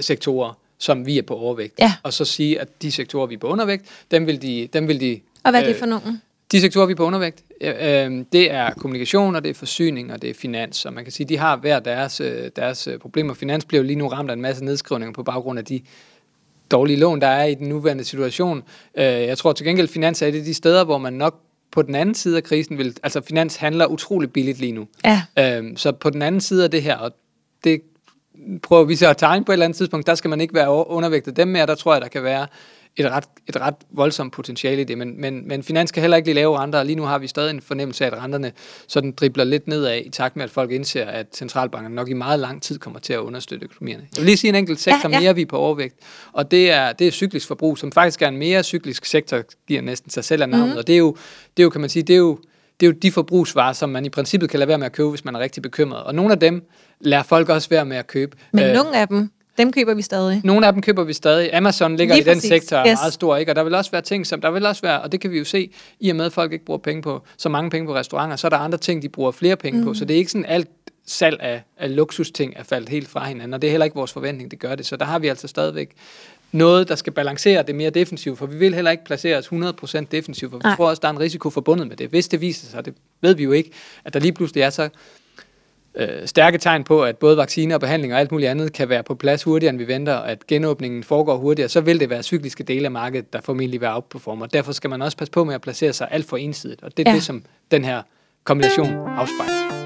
sektorer, 0.00 0.58
som 0.80 1.06
vi 1.06 1.18
er 1.18 1.22
på 1.22 1.36
overvægt. 1.36 1.74
Ja. 1.78 1.92
Og 2.02 2.12
så 2.12 2.24
sige, 2.24 2.60
at 2.60 2.82
de 2.82 2.92
sektorer, 2.92 3.26
vi 3.26 3.34
er 3.34 3.38
på 3.38 3.46
undervægt, 3.46 3.84
dem 4.10 4.26
vil 4.26 4.42
de, 4.42 4.68
dem 4.72 4.88
vil 4.88 5.00
de 5.00 5.20
Og 5.44 5.50
hvad 5.50 5.60
er 5.60 5.66
det 5.66 5.74
øh, 5.74 5.78
for 5.78 5.86
nogen? 5.86 6.22
de 6.52 6.60
sektorer, 6.60 6.86
vi 6.86 6.92
er 6.92 6.96
på 6.96 7.04
undervægt, 7.04 7.44
øh, 7.60 7.74
øh, 7.80 8.24
det 8.32 8.52
er 8.52 8.70
kommunikation, 8.70 9.36
og 9.36 9.44
det 9.44 9.50
er 9.50 9.54
forsyning, 9.54 10.12
og 10.12 10.22
det 10.22 10.30
er 10.30 10.34
finans. 10.34 10.84
Og 10.84 10.92
man 10.92 11.04
kan 11.04 11.12
sige, 11.12 11.26
de 11.26 11.38
har 11.38 11.56
hver 11.56 11.80
deres, 11.80 12.20
øh, 12.20 12.50
deres 12.56 12.86
øh, 12.86 12.98
problemer. 12.98 13.34
Finans 13.34 13.64
bliver 13.64 13.82
jo 13.82 13.86
lige 13.86 13.96
nu 13.96 14.08
ramt 14.08 14.30
af 14.30 14.34
en 14.34 14.40
masse 14.40 14.64
nedskrivninger 14.64 15.12
på 15.12 15.22
baggrund 15.22 15.58
af 15.58 15.64
de 15.64 15.80
dårlige 16.70 16.96
lån, 16.96 17.20
der 17.20 17.26
er 17.26 17.44
i 17.44 17.54
den 17.54 17.68
nuværende 17.68 18.04
situation. 18.04 18.62
Øh, 18.98 19.04
jeg 19.04 19.38
tror 19.38 19.52
til 19.52 19.66
gengæld, 19.66 19.88
finans 19.88 20.22
er 20.22 20.26
et 20.26 20.34
af 20.34 20.44
de 20.44 20.54
steder, 20.54 20.84
hvor 20.84 20.98
man 20.98 21.12
nok 21.12 21.40
på 21.70 21.82
den 21.82 21.94
anden 21.94 22.14
side 22.14 22.36
af 22.36 22.44
krisen 22.44 22.78
vil... 22.78 22.96
Altså, 23.02 23.20
finans 23.20 23.56
handler 23.56 23.86
utrolig 23.86 24.32
billigt 24.32 24.58
lige 24.60 24.72
nu. 24.72 24.86
Ja. 25.04 25.22
Øhm, 25.38 25.76
så 25.76 25.92
på 25.92 26.10
den 26.10 26.22
anden 26.22 26.40
side 26.40 26.64
af 26.64 26.70
det 26.70 26.82
her, 26.82 26.96
og 26.96 27.12
det 27.64 27.82
prøver 28.62 28.84
vi 28.84 28.96
så 28.96 29.08
at 29.08 29.16
tegne 29.16 29.44
på 29.44 29.52
et 29.52 29.54
eller 29.54 29.64
andet 29.64 29.76
tidspunkt, 29.76 30.06
der 30.06 30.14
skal 30.14 30.30
man 30.30 30.40
ikke 30.40 30.54
være 30.54 30.86
undervægtet 30.86 31.36
dem 31.36 31.48
mere, 31.48 31.66
der 31.66 31.74
tror 31.74 31.94
jeg, 31.94 32.02
der 32.02 32.08
kan 32.08 32.22
være 32.22 32.46
et 32.96 33.10
ret, 33.10 33.24
et 33.48 33.60
ret 33.60 33.74
voldsomt 33.90 34.32
potentiale 34.32 34.80
i 34.80 34.84
det, 34.84 34.98
men, 34.98 35.20
men, 35.20 35.48
men 35.48 35.62
finans 35.62 35.92
kan 35.92 36.00
heller 36.00 36.16
ikke 36.16 36.26
lige 36.26 36.34
lave 36.34 36.58
renter, 36.58 36.78
og 36.78 36.86
lige 36.86 36.96
nu 36.96 37.02
har 37.02 37.18
vi 37.18 37.26
stadig 37.26 37.50
en 37.50 37.60
fornemmelse 37.60 38.04
af, 38.04 38.10
at 38.10 38.22
renterne 38.22 38.52
sådan 38.88 39.12
dribler 39.12 39.44
lidt 39.44 39.68
nedad 39.68 40.00
i 40.04 40.10
takt 40.10 40.36
med, 40.36 40.44
at 40.44 40.50
folk 40.50 40.70
indser, 40.70 41.04
at 41.04 41.26
centralbankerne 41.34 41.94
nok 41.94 42.08
i 42.08 42.12
meget 42.12 42.40
lang 42.40 42.62
tid 42.62 42.78
kommer 42.78 43.00
til 43.00 43.12
at 43.12 43.18
understøtte 43.18 43.64
økonomierne. 43.64 44.02
Jeg 44.16 44.20
vil 44.20 44.26
lige 44.26 44.36
sige 44.36 44.48
en 44.48 44.54
enkelt 44.54 44.80
sektor 44.80 45.08
ja, 45.08 45.16
ja. 45.16 45.20
mere, 45.20 45.34
vi 45.34 45.42
er 45.42 45.46
på 45.46 45.56
overvægt, 45.56 45.94
og 46.32 46.50
det 46.50 46.70
er, 46.70 46.92
det 46.92 47.06
er 47.06 47.10
cyklisk 47.10 47.46
forbrug, 47.46 47.78
som 47.78 47.92
faktisk 47.92 48.22
er 48.22 48.28
en 48.28 48.36
mere 48.36 48.62
cyklisk 48.62 49.04
sektor, 49.04 49.42
giver 49.68 49.80
næsten 49.80 50.10
sig 50.10 50.24
selv 50.24 50.42
af 50.42 50.48
navnet, 50.48 50.72
mm. 50.72 50.78
og 50.78 50.86
det 50.86 50.92
er, 50.92 50.98
jo, 50.98 51.16
det 51.56 51.62
er 51.62 51.64
jo, 51.64 51.70
kan 51.70 51.80
man 51.80 51.90
sige, 51.90 52.02
det 52.02 52.14
er 52.14 52.18
jo, 52.18 52.38
det 52.80 52.86
er 52.86 52.90
jo 52.90 52.96
de 53.02 53.12
forbrugsvarer, 53.12 53.72
som 53.72 53.88
man 53.88 54.04
i 54.04 54.08
princippet 54.08 54.50
kan 54.50 54.58
lade 54.58 54.68
være 54.68 54.78
med 54.78 54.86
at 54.86 54.92
købe, 54.92 55.08
hvis 55.08 55.24
man 55.24 55.34
er 55.34 55.40
rigtig 55.40 55.62
bekymret. 55.62 56.02
Og 56.02 56.14
nogle 56.14 56.32
af 56.32 56.40
dem 56.40 56.68
lærer 57.00 57.22
folk 57.22 57.48
også 57.48 57.68
være 57.68 57.84
med 57.84 57.96
at 57.96 58.06
købe. 58.06 58.36
Men 58.52 58.64
øh, 58.64 58.72
nogle 58.72 58.96
af 58.96 59.08
dem 59.08 59.30
dem 59.58 59.72
køber 59.72 59.94
vi 59.94 60.02
stadig. 60.02 60.40
Nogle 60.44 60.66
af 60.66 60.72
dem 60.72 60.82
køber 60.82 61.04
vi 61.04 61.12
stadig. 61.12 61.54
Amazon 61.54 61.96
ligger 61.96 62.14
Lige 62.14 62.22
i 62.22 62.34
præcis. 62.34 62.42
den 62.42 62.60
sektor 62.60 62.76
er 62.76 62.86
yes. 62.88 62.98
meget 63.00 63.12
stor, 63.12 63.36
ikke? 63.36 63.52
og 63.52 63.56
der 63.56 63.64
vil 63.64 63.74
også 63.74 63.90
være 63.90 64.02
ting, 64.02 64.26
som 64.26 64.40
der 64.40 64.50
vil 64.50 64.66
også 64.66 64.82
være, 64.82 65.00
og 65.00 65.12
det 65.12 65.20
kan 65.20 65.30
vi 65.30 65.38
jo 65.38 65.44
se, 65.44 65.70
i 66.00 66.10
og 66.10 66.16
med 66.16 66.24
at 66.24 66.32
folk 66.32 66.52
ikke 66.52 66.64
bruger 66.64 66.78
penge 66.78 67.02
på, 67.02 67.22
så 67.36 67.48
mange 67.48 67.70
penge 67.70 67.86
på 67.86 67.94
restauranter, 67.94 68.36
så 68.36 68.46
er 68.46 68.48
der 68.48 68.56
andre 68.56 68.78
ting, 68.78 69.02
de 69.02 69.08
bruger 69.08 69.30
flere 69.30 69.56
penge 69.56 69.78
mm. 69.78 69.86
på. 69.86 69.94
Så 69.94 70.04
det 70.04 70.14
er 70.14 70.18
ikke 70.18 70.30
sådan 70.30 70.44
alt 70.44 70.68
salg 71.06 71.40
af, 71.40 71.62
af 71.78 71.96
luksusting 71.96 72.52
er 72.56 72.62
faldet 72.62 72.88
helt 72.88 73.08
fra 73.08 73.24
hinanden, 73.24 73.54
og 73.54 73.62
det 73.62 73.68
er 73.68 73.70
heller 73.70 73.84
ikke 73.84 73.96
vores 73.96 74.12
forventning, 74.12 74.50
det 74.50 74.58
gør 74.58 74.74
det. 74.74 74.86
Så 74.86 74.96
der 74.96 75.04
har 75.04 75.18
vi 75.18 75.28
altså 75.28 75.48
stadigvæk 75.48 75.90
noget, 76.52 76.88
der 76.88 76.94
skal 76.94 77.12
balancere 77.12 77.62
det 77.62 77.74
mere 77.74 77.90
defensivt, 77.90 78.38
for 78.38 78.46
vi 78.46 78.56
vil 78.56 78.74
heller 78.74 78.90
ikke 78.90 79.04
placere 79.04 79.38
os 79.38 79.46
100% 79.46 80.04
defensivt, 80.10 80.50
for 80.50 80.58
vi 80.58 80.62
Nej. 80.64 80.76
tror 80.76 80.88
også, 80.88 81.00
der 81.00 81.08
er 81.08 81.12
en 81.12 81.20
risiko 81.20 81.50
forbundet 81.50 81.88
med 81.88 81.96
det. 81.96 82.08
Hvis 82.08 82.28
det 82.28 82.40
viser 82.40 82.66
sig, 82.66 82.84
det 82.84 82.94
ved 83.20 83.34
vi 83.34 83.42
jo 83.42 83.52
ikke, 83.52 83.70
at 84.04 84.14
der 84.14 84.20
lige 84.20 84.32
pludselig 84.32 84.62
er 84.62 84.70
så 84.70 84.88
øh, 85.94 86.26
stærke 86.26 86.58
tegn 86.58 86.84
på, 86.84 87.04
at 87.04 87.16
både 87.16 87.36
vacciner 87.36 87.74
og 87.74 87.80
behandling 87.80 88.12
og 88.14 88.20
alt 88.20 88.32
muligt 88.32 88.50
andet 88.50 88.72
kan 88.72 88.88
være 88.88 89.02
på 89.02 89.14
plads 89.14 89.42
hurtigere, 89.42 89.70
end 89.70 89.78
vi 89.78 89.88
venter, 89.88 90.14
og 90.14 90.30
at 90.30 90.46
genåbningen 90.46 91.04
foregår 91.04 91.36
hurtigere, 91.36 91.68
så 91.68 91.80
vil 91.80 92.00
det 92.00 92.10
være 92.10 92.22
cykliske 92.22 92.64
dele 92.64 92.84
af 92.84 92.90
markedet, 92.90 93.32
der 93.32 93.40
formentlig 93.40 93.80
vil 93.80 93.88
outperforme. 93.88 94.44
Og 94.44 94.52
derfor 94.52 94.72
skal 94.72 94.90
man 94.90 95.02
også 95.02 95.16
passe 95.16 95.32
på 95.32 95.44
med 95.44 95.54
at 95.54 95.60
placere 95.60 95.92
sig 95.92 96.08
alt 96.10 96.28
for 96.28 96.36
ensidigt. 96.36 96.82
Og 96.82 96.96
det 96.96 97.06
er 97.06 97.10
ja. 97.10 97.16
det, 97.16 97.24
som 97.24 97.44
den 97.70 97.84
her 97.84 98.02
kombination 98.44 99.08
afspejler. 99.08 99.80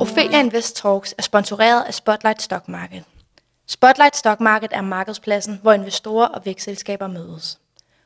Ophelia 0.00 0.40
Invest 0.40 0.76
Talks 0.76 1.14
er 1.18 1.22
sponsoreret 1.22 1.84
af 1.86 1.94
Spotlight 1.94 2.42
Stock 2.42 2.68
Market. 2.68 3.04
Spotlight 3.66 4.16
Stock 4.16 4.40
Market 4.40 4.70
er 4.72 4.80
markedspladsen, 4.80 5.58
hvor 5.62 5.72
investorer 5.72 6.26
og 6.26 6.42
vækstselskaber 6.44 7.06
mødes. 7.06 7.58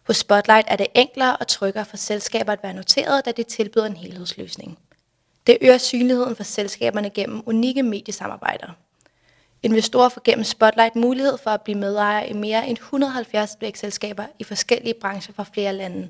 Hos 0.07 0.17
Spotlight 0.17 0.67
er 0.69 0.77
det 0.77 0.87
enklere 0.95 1.37
og 1.37 1.47
tryggere 1.47 1.85
for 1.85 1.97
selskaber 1.97 2.53
at 2.53 2.63
være 2.63 2.75
noteret, 2.75 3.25
da 3.25 3.33
det 3.33 3.47
tilbyder 3.47 3.87
en 3.87 3.97
helhedsløsning. 3.97 4.79
Det 5.47 5.59
øger 5.61 5.79
synligheden 5.79 6.37
for 6.37 6.43
selskaberne 6.43 7.11
gennem 7.11 7.43
unikke 7.47 7.83
mediesamarbejder. 7.83 8.67
Investorer 9.63 10.09
får 10.09 10.21
gennem 10.25 10.45
Spotlight 10.45 10.97
mulighed 10.97 11.39
for 11.39 11.51
at 11.51 11.63
blive 11.63 11.79
medejer 11.79 12.25
i 12.25 12.33
mere 12.33 12.69
end 12.69 12.79
170 12.79 13.57
vækstselskaber 13.61 14.25
i 14.39 14.45
forskellige 14.45 14.95
brancher 15.01 15.35
fra 15.35 15.45
flere 15.55 15.73
lande. 15.73 16.09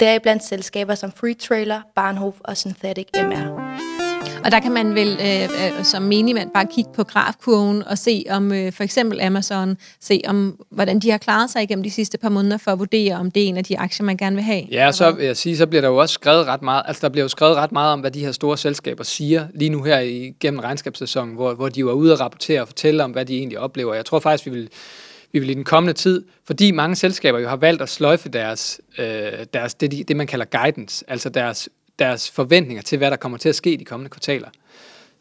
Deriblandt 0.00 0.44
selskaber 0.44 0.94
som 0.94 1.12
Free 1.12 1.34
Trailer, 1.34 1.82
Barnhof 1.94 2.34
og 2.40 2.56
Synthetic 2.56 3.08
MR. 3.14 3.97
Og 4.44 4.50
der 4.50 4.60
kan 4.60 4.72
man 4.72 4.94
vel 4.94 5.18
øh, 5.20 5.42
øh, 5.42 5.84
som 5.84 6.02
menigmand 6.02 6.50
bare 6.50 6.66
kigge 6.74 6.90
på 6.94 7.04
grafkurven 7.04 7.82
og 7.82 7.98
se 7.98 8.24
om 8.30 8.52
øh, 8.52 8.72
for 8.72 8.84
eksempel 8.84 9.20
Amazon, 9.20 9.76
se 10.00 10.20
om 10.26 10.60
hvordan 10.70 10.98
de 10.98 11.10
har 11.10 11.18
klaret 11.18 11.50
sig 11.50 11.62
igennem 11.62 11.82
de 11.82 11.90
sidste 11.90 12.18
par 12.18 12.28
måneder 12.28 12.58
for 12.58 12.70
at 12.70 12.78
vurdere, 12.78 13.14
om 13.14 13.30
det 13.30 13.42
er 13.42 13.46
en 13.46 13.56
af 13.56 13.64
de 13.64 13.78
aktier, 13.78 14.04
man 14.04 14.16
gerne 14.16 14.36
vil 14.36 14.44
have. 14.44 14.62
Ja, 14.72 14.92
så 14.92 15.10
vil 15.10 15.26
jeg 15.26 15.36
sige, 15.36 15.56
så 15.56 15.66
bliver 15.66 15.80
der 15.80 15.88
jo 15.88 15.96
også 15.96 16.12
skrevet 16.12 16.46
ret 16.46 16.62
meget, 16.62 16.82
altså 16.86 17.00
der 17.02 17.08
bliver 17.08 17.24
jo 17.24 17.28
skrevet 17.28 17.56
ret 17.56 17.72
meget 17.72 17.92
om, 17.92 18.00
hvad 18.00 18.10
de 18.10 18.24
her 18.24 18.32
store 18.32 18.58
selskaber 18.58 19.04
siger 19.04 19.46
lige 19.54 19.68
nu 19.68 19.82
her 19.82 20.00
i, 20.00 20.32
gennem 20.40 20.60
regnskabssæsonen, 20.60 21.34
hvor, 21.34 21.54
hvor 21.54 21.68
de 21.68 21.80
jo 21.80 21.88
er 21.88 21.94
ude 21.94 22.12
at 22.12 22.20
rapportere 22.20 22.60
og 22.60 22.68
fortælle 22.68 23.04
om, 23.04 23.10
hvad 23.10 23.24
de 23.24 23.38
egentlig 23.38 23.58
oplever. 23.58 23.94
Jeg 23.94 24.04
tror 24.04 24.18
faktisk, 24.18 24.46
vi 24.46 24.50
vil 24.50 24.68
vi 25.32 25.38
vil 25.38 25.50
i 25.50 25.54
den 25.54 25.64
kommende 25.64 25.92
tid, 25.92 26.24
fordi 26.46 26.70
mange 26.70 26.96
selskaber 26.96 27.38
jo 27.38 27.48
har 27.48 27.56
valgt 27.56 27.82
at 27.82 27.88
sløjfe 27.88 28.28
deres, 28.28 28.80
øh, 28.98 29.32
deres 29.54 29.74
det, 29.74 30.08
det, 30.08 30.16
man 30.16 30.26
kalder 30.26 30.44
guidance, 30.44 31.04
altså 31.08 31.28
deres 31.28 31.68
deres 31.98 32.30
forventninger 32.30 32.82
til, 32.82 32.98
hvad 32.98 33.10
der 33.10 33.16
kommer 33.16 33.38
til 33.38 33.48
at 33.48 33.54
ske 33.54 33.72
i 33.72 33.76
de 33.76 33.84
kommende 33.84 34.10
kvartaler, 34.10 34.48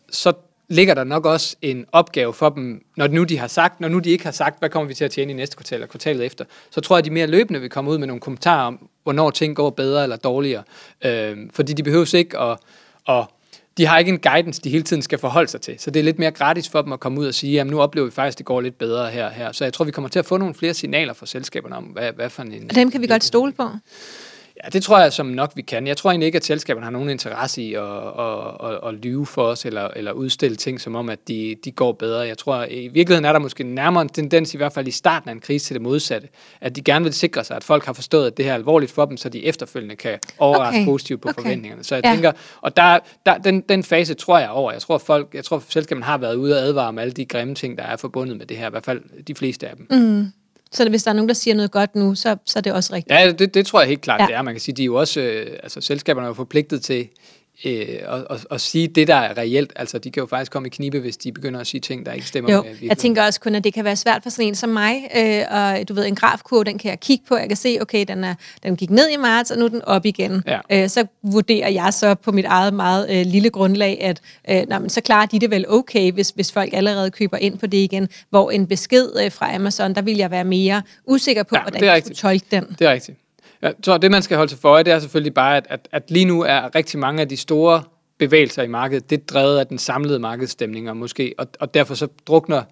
så 0.09 0.33
ligger 0.69 0.93
der 0.93 1.03
nok 1.03 1.25
også 1.25 1.55
en 1.61 1.85
opgave 1.91 2.33
for 2.33 2.49
dem, 2.49 2.85
når 2.97 3.07
nu 3.07 3.23
de 3.23 3.37
har 3.37 3.47
sagt, 3.47 3.79
når 3.79 3.87
nu 3.87 3.99
de 3.99 4.09
ikke 4.09 4.23
har 4.23 4.31
sagt, 4.31 4.59
hvad 4.59 4.69
kommer 4.69 4.87
vi 4.87 4.93
til 4.93 5.05
at 5.05 5.11
tjene 5.11 5.31
i 5.31 5.35
næste 5.35 5.55
kvartal 5.55 5.83
og 5.83 5.89
kvartalet 5.89 6.25
efter, 6.25 6.45
så 6.69 6.81
tror 6.81 6.95
jeg, 6.95 6.99
at 6.99 7.05
de 7.05 7.11
mere 7.11 7.27
løbende 7.27 7.59
vil 7.59 7.69
komme 7.69 7.91
ud 7.91 7.97
med 7.97 8.07
nogle 8.07 8.21
kommentarer 8.21 8.67
om, 8.67 8.89
hvornår 9.03 9.29
ting 9.29 9.55
går 9.55 9.69
bedre 9.69 10.03
eller 10.03 10.15
dårligere. 10.15 10.63
Øh, 11.05 11.37
fordi 11.53 11.73
de 11.73 11.83
behøver 11.83 12.15
ikke 12.15 12.39
at, 12.39 12.57
at 13.07 13.25
de 13.77 13.85
har 13.85 13.99
ikke 13.99 14.09
en 14.09 14.19
guidance, 14.19 14.61
de 14.61 14.69
hele 14.69 14.83
tiden 14.83 15.01
skal 15.01 15.19
forholde 15.19 15.47
sig 15.47 15.61
til. 15.61 15.75
Så 15.79 15.91
det 15.91 15.99
er 15.99 16.03
lidt 16.03 16.19
mere 16.19 16.31
gratis 16.31 16.69
for 16.69 16.81
dem 16.81 16.93
at 16.93 16.99
komme 16.99 17.19
ud 17.19 17.27
og 17.27 17.33
sige, 17.33 17.61
at 17.61 17.67
nu 17.67 17.81
oplever 17.81 18.05
vi 18.05 18.11
faktisk, 18.11 18.35
at 18.35 18.37
det 18.37 18.45
går 18.45 18.61
lidt 18.61 18.77
bedre 18.77 19.09
her 19.09 19.29
her. 19.29 19.51
Så 19.51 19.63
jeg 19.63 19.73
tror, 19.73 19.85
vi 19.85 19.91
kommer 19.91 20.09
til 20.09 20.19
at 20.19 20.25
få 20.25 20.37
nogle 20.37 20.53
flere 20.53 20.73
signaler 20.73 21.13
fra 21.13 21.25
selskaberne 21.25 21.75
om, 21.75 21.83
hvad, 21.83 22.11
hvad 22.11 22.29
for 22.29 22.43
en... 22.43 22.65
Og 22.69 22.75
dem 22.75 22.91
kan 22.91 23.01
vi 23.01 23.07
godt 23.07 23.23
stole 23.23 23.53
på? 23.53 23.69
Ja, 24.63 24.69
det 24.69 24.83
tror 24.83 24.99
jeg 24.99 25.13
som 25.13 25.25
nok 25.25 25.51
vi 25.55 25.61
kan. 25.61 25.87
Jeg 25.87 25.97
tror 25.97 26.09
egentlig 26.09 26.25
ikke, 26.25 26.35
at 26.35 26.45
selskaberne 26.45 26.83
har 26.85 26.91
nogen 26.91 27.09
interesse 27.09 27.61
i 27.61 27.73
at, 27.73 27.83
at, 27.83 28.71
at, 28.71 28.79
at 28.87 28.93
lyve 28.93 29.25
for 29.25 29.43
os, 29.43 29.65
eller, 29.65 29.89
eller 29.95 30.11
udstille 30.11 30.57
ting 30.57 30.81
som 30.81 30.95
om, 30.95 31.09
at 31.09 31.27
de, 31.27 31.55
de 31.65 31.71
går 31.71 31.91
bedre. 31.91 32.19
Jeg 32.19 32.37
tror, 32.37 32.55
at 32.55 32.71
i 32.71 32.87
virkeligheden 32.87 33.25
er 33.25 33.33
der 33.33 33.39
måske 33.39 33.63
nærmere 33.63 34.01
en 34.01 34.09
tendens, 34.09 34.53
i 34.53 34.57
hvert 34.57 34.73
fald 34.73 34.87
i 34.87 34.91
starten 34.91 35.29
af 35.29 35.33
en 35.33 35.39
krise, 35.39 35.65
til 35.65 35.73
det 35.73 35.81
modsatte. 35.81 36.27
At 36.61 36.75
de 36.75 36.81
gerne 36.81 37.05
vil 37.05 37.13
sikre 37.13 37.43
sig, 37.43 37.55
at 37.55 37.63
folk 37.63 37.85
har 37.85 37.93
forstået, 37.93 38.27
at 38.27 38.37
det 38.37 38.45
her 38.45 38.51
er 38.51 38.55
alvorligt 38.55 38.91
for 38.91 39.05
dem, 39.05 39.17
så 39.17 39.29
de 39.29 39.45
efterfølgende 39.45 39.95
kan 39.95 40.19
overraske 40.37 40.77
okay. 40.77 40.85
positivt 40.85 41.21
på 41.21 41.29
okay. 41.29 41.41
forventningerne. 41.41 41.83
Så 41.83 41.95
jeg 41.95 42.05
ja. 42.05 42.11
tænker, 42.11 42.31
og 42.61 42.77
der, 42.77 42.99
der, 43.25 43.37
den, 43.37 43.61
den 43.61 43.83
fase 43.83 44.13
tror 44.13 44.39
jeg 44.39 44.49
over. 44.49 44.71
Jeg 44.71 44.81
tror, 44.81 44.97
folk, 44.97 45.27
jeg 45.33 45.45
tror, 45.45 45.63
selskaberne 45.69 46.05
har 46.05 46.17
været 46.17 46.35
ude 46.35 46.53
og 46.53 46.59
advare 46.59 46.87
om 46.87 46.99
alle 46.99 47.11
de 47.11 47.25
grimme 47.25 47.55
ting, 47.55 47.77
der 47.77 47.83
er 47.83 47.95
forbundet 47.95 48.37
med 48.37 48.45
det 48.45 48.57
her. 48.57 48.67
I 48.67 48.69
hvert 48.69 48.85
fald 48.85 49.23
de 49.27 49.35
fleste 49.35 49.67
af 49.67 49.75
dem. 49.75 49.87
Mm. 49.91 50.31
Så 50.71 50.89
hvis 50.89 51.03
der 51.03 51.11
er 51.11 51.15
nogen, 51.15 51.29
der 51.29 51.35
siger 51.35 51.55
noget 51.55 51.71
godt 51.71 51.95
nu, 51.95 52.15
så, 52.15 52.37
så 52.45 52.59
er 52.59 52.61
det 52.61 52.73
også 52.73 52.93
rigtigt. 52.93 53.19
Ja, 53.19 53.31
det, 53.31 53.53
det 53.53 53.65
tror 53.65 53.79
jeg 53.79 53.87
helt 53.89 54.01
klart, 54.01 54.21
ja. 54.21 54.25
det 54.25 54.35
er. 54.35 54.41
Man 54.41 54.53
kan 54.53 54.61
sige, 54.61 54.75
de 54.75 54.81
er 54.81 54.85
jo 54.85 54.95
også, 54.95 55.21
øh, 55.21 55.57
altså 55.63 55.81
selskaberne 55.81 56.25
er 56.25 56.29
jo 56.29 56.33
forpligtet 56.33 56.81
til 56.81 57.07
øh, 57.65 57.87
at, 58.07 58.25
at, 58.29 58.47
at 58.51 58.61
sige 58.61 58.87
det, 58.87 59.07
der 59.07 59.15
er 59.15 59.37
reelt. 59.37 59.73
Altså, 59.75 59.97
de 59.97 60.11
kan 60.11 60.21
jo 60.21 60.27
faktisk 60.27 60.51
komme 60.51 60.67
i 60.67 60.69
knibe, 60.69 60.99
hvis 60.99 61.17
de 61.17 61.31
begynder 61.31 61.59
at 61.59 61.67
sige 61.67 61.81
ting, 61.81 62.05
der 62.05 62.13
ikke 62.13 62.27
stemmer 62.27 62.51
jo, 62.51 62.63
med 62.63 62.75
Jeg 62.81 62.97
tænker 62.97 63.23
også 63.23 63.39
kun, 63.39 63.55
at 63.55 63.63
det 63.63 63.73
kan 63.73 63.85
være 63.85 63.95
svært 63.95 64.23
for 64.23 64.29
sådan 64.29 64.47
en 64.47 64.55
som 64.55 64.69
mig. 64.69 65.09
Øh, 65.17 65.43
og 65.51 65.89
du 65.89 65.93
ved, 65.93 66.05
en 66.05 66.15
grafkurve, 66.15 66.63
den 66.63 66.77
kan 66.77 66.89
jeg 66.89 66.99
kigge 66.99 67.25
på. 67.27 67.35
Jeg 67.37 67.47
kan 67.47 67.57
se, 67.57 67.77
okay, 67.81 68.05
den, 68.07 68.23
er, 68.23 68.35
den 68.63 68.75
gik 68.75 68.89
ned 68.89 69.09
i 69.09 69.17
marts, 69.17 69.51
og 69.51 69.57
nu 69.57 69.65
er 69.65 69.69
den 69.69 69.81
op 69.81 70.05
igen. 70.05 70.43
Ja. 70.47 70.59
Øh, 70.71 70.89
så 70.89 71.05
vurderer 71.23 71.69
jeg 71.69 71.93
så 71.93 72.15
på 72.15 72.31
mit 72.31 72.45
eget 72.45 72.73
meget 72.73 73.19
øh, 73.19 73.25
lille 73.25 73.49
grundlag, 73.49 74.01
at 74.01 74.21
øh, 74.49 74.63
nå, 74.69 74.79
men 74.79 74.89
så 74.89 75.01
klarer 75.01 75.25
de 75.25 75.39
det 75.39 75.51
vel 75.51 75.65
okay, 75.69 76.11
hvis, 76.11 76.29
hvis 76.29 76.51
folk 76.51 76.73
allerede 76.73 77.11
køber 77.11 77.37
ind 77.37 77.57
på 77.57 77.67
det 77.67 77.77
igen. 77.77 78.09
Hvor 78.29 78.51
en 78.51 78.67
besked 78.67 79.09
øh, 79.23 79.31
fra 79.31 79.55
Amazon, 79.55 79.95
der 79.95 80.01
vil 80.01 80.17
jeg 80.17 80.31
være 80.31 80.43
mere 80.43 80.81
usikker 81.05 81.43
på, 81.43 81.55
ja, 81.55 81.61
hvordan 81.61 81.83
jeg 81.83 82.01
skulle 82.01 82.15
tolke 82.15 82.45
den. 82.51 82.75
Det 82.79 82.87
er 82.87 82.91
rigtigt. 82.91 83.17
Jeg 83.61 83.73
så 83.83 83.97
det, 83.97 84.11
man 84.11 84.21
skal 84.21 84.37
holde 84.37 84.49
sig 84.49 84.59
for 84.59 84.69
øje, 84.69 84.83
det 84.83 84.93
er 84.93 84.99
selvfølgelig 84.99 85.33
bare, 85.33 85.57
at, 85.57 85.67
at, 85.69 85.87
at 85.91 86.11
lige 86.11 86.25
nu 86.25 86.41
er 86.41 86.75
rigtig 86.75 86.99
mange 86.99 87.21
af 87.21 87.29
de 87.29 87.37
store 87.37 87.83
bevægelser 88.17 88.63
i 88.63 88.67
markedet, 88.67 89.09
det 89.09 89.19
er 89.19 89.23
drevet 89.23 89.59
af 89.59 89.67
den 89.67 89.77
samlede 89.77 90.19
markedsstemning, 90.19 90.89
og, 90.89 90.97
måske, 90.97 91.33
og, 91.37 91.47
og 91.59 91.73
derfor 91.73 91.95
så 91.95 92.07
drukner 92.27 92.63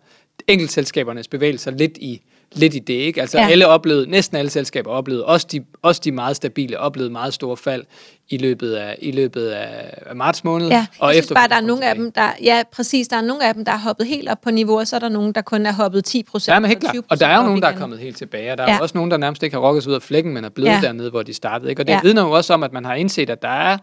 enkeltselskabernes 0.48 1.28
bevægelser 1.28 1.72
lidt 1.72 1.98
i, 1.98 2.22
lidt 2.56 2.76
i 2.76 2.80
det, 2.80 2.94
ikke? 2.94 3.22
Altså 3.22 3.40
ja. 3.40 3.50
alle 3.50 3.68
oplevede, 3.68 4.10
næsten 4.10 4.38
alle 4.38 4.50
selskaber 4.50 4.92
oplevede, 4.92 5.26
også 5.26 5.48
de, 5.52 5.66
også 5.82 6.02
de 6.04 6.12
meget 6.12 6.36
stabile, 6.36 6.80
oplevede 6.80 7.12
meget 7.12 7.34
store 7.34 7.58
fald 7.58 7.84
i 8.30 8.38
løbet 8.38 8.74
af, 8.74 8.98
i 9.02 9.12
løbet 9.12 9.48
af, 9.48 9.94
af 10.06 10.16
marts 10.16 10.44
måned. 10.44 10.68
Ja, 10.68 10.86
og 11.00 11.10
jeg 11.10 11.20
efter 11.20 11.36
bare, 11.36 11.48
der 11.48 11.56
er 11.56 11.62
nogle 11.62 11.90
af 11.90 11.96
dem, 11.96 12.12
der, 12.12 12.30
ja 12.44 12.64
præcis, 12.72 13.08
der 13.08 13.18
er 13.18 13.22
nogle 13.22 13.48
af 13.48 13.54
dem, 13.54 13.66
der 13.66 13.72
er 13.72 13.78
hoppet 13.78 14.08
helt 14.08 14.30
op 14.30 14.42
på 14.42 14.52
niveau, 14.52 14.80
og 14.80 14.88
så 14.88 14.96
er 14.96 15.00
der 15.00 15.10
nogen, 15.10 15.34
der 15.34 15.42
kun 15.42 15.66
er 15.66 15.74
hoppet 15.74 16.06
10 16.06 16.24
procent. 16.24 16.54
Ja, 16.54 16.60
men 16.60 16.70
helt 16.70 16.80
klart. 16.80 16.96
Og 17.10 17.20
der 17.20 17.28
er 17.28 17.38
jo 17.38 17.44
nogen, 17.44 17.62
der 17.62 17.68
er 17.68 17.78
kommet 17.78 18.00
helt 18.00 18.18
tilbage, 18.18 18.52
og 18.52 18.58
der 18.58 18.64
ja. 18.64 18.76
er 18.76 18.80
også 18.80 18.98
nogen, 18.98 19.12
der 19.12 19.18
nærmest 19.18 19.44
ikke 19.44 19.56
har 19.56 19.62
rokket 19.62 19.84
sig 19.84 19.90
ud 19.90 19.96
af 19.96 20.02
flækken, 20.02 20.34
men 20.34 20.46
er 20.46 20.50
blevet 20.50 20.70
ja. 20.70 20.80
dernede, 20.82 21.10
hvor 21.10 21.24
de 21.24 21.34
startede. 21.34 21.70
Ikke? 21.70 21.82
Og 21.82 21.88
det 21.88 21.94
ja. 21.94 22.00
vidner 22.04 22.22
jo 22.22 22.32
også 22.32 22.54
om, 22.54 22.64
at 22.64 22.74
man 22.74 22.86
har 22.86 22.96
indset, 22.96 23.30
at 23.30 23.42
der 23.42 23.48
er, 23.48 23.78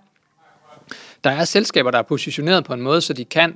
der 1.24 1.30
er 1.30 1.44
selskaber, 1.44 1.90
der 1.90 1.98
er 1.98 2.02
positioneret 2.02 2.64
på 2.64 2.74
en 2.74 2.80
måde, 2.80 3.00
så 3.00 3.12
de 3.12 3.24
kan 3.24 3.54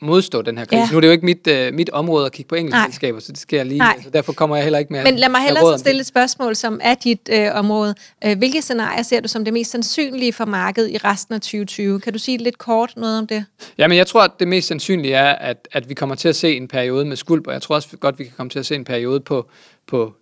modstå 0.00 0.42
den 0.42 0.58
her 0.58 0.64
krise. 0.64 0.80
Ja. 0.80 0.90
Nu 0.90 0.96
er 0.96 1.00
det 1.00 1.08
jo 1.08 1.12
ikke 1.12 1.24
mit, 1.24 1.48
uh, 1.50 1.74
mit 1.74 1.90
område 1.90 2.26
at 2.26 2.32
kigge 2.32 2.48
på 2.48 2.54
enkeltselskaber, 2.54 3.20
så 3.20 3.32
det 3.32 3.52
jeg 3.52 3.66
lige, 3.66 3.78
Nej. 3.78 3.92
altså, 3.96 4.10
derfor 4.10 4.32
kommer 4.32 4.56
jeg 4.56 4.62
heller 4.62 4.78
ikke 4.78 4.92
med 4.92 5.04
Men 5.04 5.16
lad 5.16 5.28
mig 5.28 5.40
hellere 5.40 5.78
stille 5.78 6.00
et 6.00 6.06
spørgsmål, 6.06 6.56
som 6.56 6.80
er 6.82 6.94
dit 6.94 7.30
uh, 7.32 7.58
område. 7.58 7.94
Uh, 8.26 8.38
hvilke 8.38 8.62
scenarier 8.62 9.02
ser 9.02 9.20
du 9.20 9.28
som 9.28 9.44
det 9.44 9.52
mest 9.52 9.70
sandsynlige 9.70 10.32
for 10.32 10.44
markedet 10.44 10.90
i 10.90 10.96
resten 10.98 11.34
af 11.34 11.40
2020? 11.40 12.00
Kan 12.00 12.12
du 12.12 12.18
sige 12.18 12.38
lidt 12.38 12.58
kort 12.58 12.92
noget 12.96 13.18
om 13.18 13.26
det? 13.26 13.44
Jamen, 13.78 13.98
jeg 13.98 14.06
tror, 14.06 14.22
at 14.22 14.30
det 14.40 14.48
mest 14.48 14.68
sandsynlige 14.68 15.14
er, 15.14 15.32
at, 15.32 15.68
at 15.72 15.88
vi 15.88 15.94
kommer 15.94 16.14
til 16.14 16.28
at 16.28 16.36
se 16.36 16.56
en 16.56 16.68
periode 16.68 17.04
med 17.04 17.16
skuld, 17.16 17.46
og 17.46 17.52
jeg 17.52 17.62
tror 17.62 17.74
også 17.74 17.96
godt, 17.96 18.18
vi 18.18 18.24
kan 18.24 18.32
komme 18.36 18.50
til 18.50 18.58
at 18.58 18.66
se 18.66 18.74
en 18.74 18.84
periode 18.84 19.20
på, 19.20 19.48
på 19.86 20.14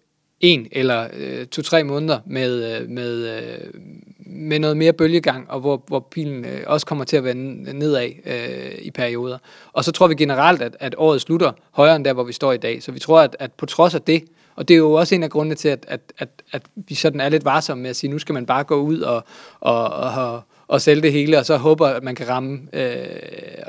en 0.45 0.69
eller 0.73 1.09
øh, 1.17 1.47
to-tre 1.47 1.85
måneder 1.85 2.19
med, 2.27 2.81
øh, 2.81 2.89
med, 2.91 3.37
øh, 3.37 3.59
med 4.19 4.59
noget 4.59 4.77
mere 4.77 4.93
bølgegang, 4.93 5.51
og 5.51 5.61
hvor, 5.61 5.83
hvor 5.87 6.01
pilen 6.11 6.45
øh, 6.45 6.61
også 6.67 6.87
kommer 6.87 7.05
til 7.05 7.17
at 7.17 7.25
vende 7.25 7.79
nedad 7.79 8.11
øh, 8.27 8.79
i 8.83 8.91
perioder. 8.91 9.39
Og 9.73 9.85
så 9.85 9.93
tror 9.93 10.07
vi 10.07 10.15
generelt, 10.15 10.63
at, 10.63 10.77
at 10.81 10.95
året 10.99 11.21
slutter 11.21 11.53
højere 11.71 11.97
end 11.97 12.05
der, 12.05 12.13
hvor 12.13 12.25
vi 12.25 12.33
står 12.33 12.53
i 12.53 12.57
dag. 12.57 12.83
Så 12.83 12.93
vi 12.93 12.99
tror, 12.99 13.21
at, 13.21 13.37
at 13.39 13.53
på 13.53 13.67
trods 13.67 13.95
af 13.95 14.03
det, 14.03 14.25
og 14.57 14.69
det 14.69 14.75
er 14.75 14.79
jo 14.79 14.93
også 14.93 15.15
en 15.15 15.23
af 15.23 15.31
grundene 15.31 15.55
til, 15.55 15.69
at, 15.69 15.85
at, 15.89 16.01
at, 16.19 16.29
at 16.53 16.63
vi 16.75 16.95
sådan 16.95 17.21
er 17.21 17.29
lidt 17.29 17.45
varsomme 17.45 17.83
med 17.83 17.91
at 17.91 17.97
sige, 17.97 18.11
nu 18.11 18.19
skal 18.19 18.33
man 18.33 18.47
bare 18.47 18.65
gå 18.65 18.83
ud 18.83 19.01
og, 19.01 19.25
og, 19.61 19.85
og, 19.85 20.11
og 20.13 20.43
sælge 20.83 21.03
det 21.03 21.13
hele, 21.13 21.39
og 21.39 21.47
så 21.47 21.57
håber, 21.57 21.87
at 21.87 22.03
man 22.03 22.15
kan 22.15 22.29
ramme, 22.29 22.61
øh, 22.73 23.07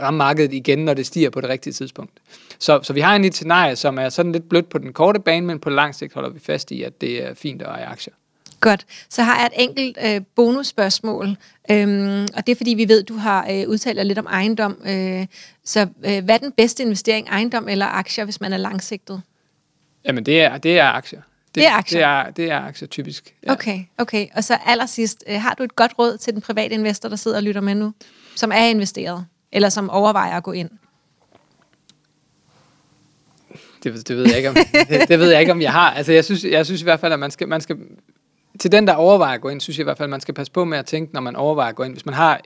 ramme 0.02 0.18
markedet 0.18 0.54
igen, 0.54 0.80
når 0.80 0.94
det 0.94 1.06
stiger 1.06 1.30
på 1.30 1.42
det 1.42 1.50
rigtige 1.50 1.74
tidspunkt. 1.74 2.12
Så, 2.60 2.80
så 2.84 2.94
vi 2.94 3.00
har 3.00 3.16
en 3.16 3.26
et 3.26 3.34
scenarie, 3.34 3.76
som 3.76 4.00
er 4.00 4.10
sådan 4.10 4.32
lidt 4.32 4.50
blødt 4.50 4.70
på 4.70 4.78
den 4.78 4.94
korte 4.94 5.20
bane, 5.20 5.46
men 5.46 5.60
på 5.60 5.70
lang 5.70 5.96
sigt 5.96 6.14
holder 6.14 6.30
vi 6.30 6.40
fast 6.40 6.72
i, 6.72 6.84
at 6.84 7.02
det 7.02 7.24
er 7.24 7.34
fint 7.34 7.62
at 7.62 7.68
eje 7.68 7.86
aktier. 7.86 8.14
Godt. 8.60 8.86
Så 9.10 9.24
har 9.24 9.38
jeg 9.38 9.46
et 9.46 9.64
enkelt 9.64 9.98
øh, 10.06 10.22
bonusspørgsmål, 10.36 11.28
øhm, 11.72 12.28
og 12.36 12.48
det 12.48 12.52
er 12.52 12.56
fordi, 12.56 12.74
vi 12.74 12.88
ved, 12.88 13.04
du 13.04 13.16
har 13.16 13.48
øh, 13.52 13.70
udtalt 13.70 13.98
dig 13.98 14.06
lidt 14.06 14.20
om 14.20 14.26
ejendom. 14.26 14.78
Øh, 14.88 15.26
så 15.64 15.88
øh, 16.06 16.24
hvad 16.24 16.36
er 16.36 16.38
den 16.38 16.52
bedste 16.52 16.84
investering, 16.84 17.28
ejendom 17.28 17.70
eller 17.70 17.86
aktier, 17.86 18.26
hvis 18.26 18.42
man 18.42 18.54
er 18.54 18.58
langsigtet? 18.58 19.22
Jamen, 20.06 20.26
det 20.26 20.42
er, 20.42 20.58
det 20.58 20.80
er 20.80 20.86
aktier. 20.86 21.22
Det, 21.56 21.62
Det 21.62 21.68
er 21.68 21.72
aktier? 21.72 22.00
Det 22.00 22.28
er, 22.28 22.30
det 22.32 22.52
er 22.52 22.60
aktier, 22.60 22.88
typisk. 22.88 23.36
Ja. 23.46 23.52
Okay, 23.52 23.80
okay. 23.98 24.28
Og 24.36 24.44
så 24.44 24.58
allersidst, 24.66 25.24
øh, 25.28 25.42
har 25.42 25.54
du 25.54 25.64
et 25.64 25.76
godt 25.76 25.92
råd 26.00 26.18
til 26.18 26.34
den 26.34 26.42
private 26.42 26.74
investor, 26.74 27.10
der 27.10 27.16
sidder 27.16 27.38
og 27.38 27.44
lytter 27.44 27.62
med 27.62 27.76
nu, 27.76 27.94
som 28.36 28.52
er 28.52 28.66
investeret, 28.66 29.26
eller 29.52 29.70
som 29.70 29.90
overvejer 29.90 30.38
at 30.38 30.44
gå 30.44 30.52
ind? 30.52 30.70
Det, 33.84 34.08
det, 34.08 34.18
ved 34.18 34.26
jeg 34.28 34.38
ikke, 34.38 34.50
om, 34.50 34.56
det, 34.90 35.10
det 35.10 35.20
ved 35.20 35.32
jeg 35.32 35.40
ikke, 35.40 35.52
om 35.52 35.62
jeg 35.62 35.72
har. 35.72 35.92
Altså, 35.92 36.12
jeg 36.12 36.26
synes, 36.26 36.44
jeg 36.44 36.66
synes 36.66 36.82
i 36.82 36.84
hvert 36.84 37.00
fald, 37.00 37.14
at 37.14 37.20
man 37.20 37.32
skal, 37.32 37.48
man 37.48 37.62
skal... 37.62 37.78
Til 38.60 38.72
den, 38.72 38.88
der 38.88 38.94
overvejer 38.94 39.36
at 39.36 39.42
gå 39.42 39.50
ind, 39.50 39.62
synes 39.62 39.78
jeg 39.78 39.84
i 39.84 39.88
hvert 39.88 39.98
fald, 39.98 40.06
at 40.06 40.12
man 40.12 40.22
skal 40.22 40.34
passe 40.34 40.52
på 40.52 40.66
med 40.66 40.78
at 40.78 40.86
tænke, 40.86 41.14
når 41.14 41.22
man 41.22 41.36
overvejer 41.36 41.70
at 41.70 41.76
gå 41.76 41.84
ind. 41.84 41.94
Hvis 41.94 42.06
man 42.06 42.16
har, 42.16 42.42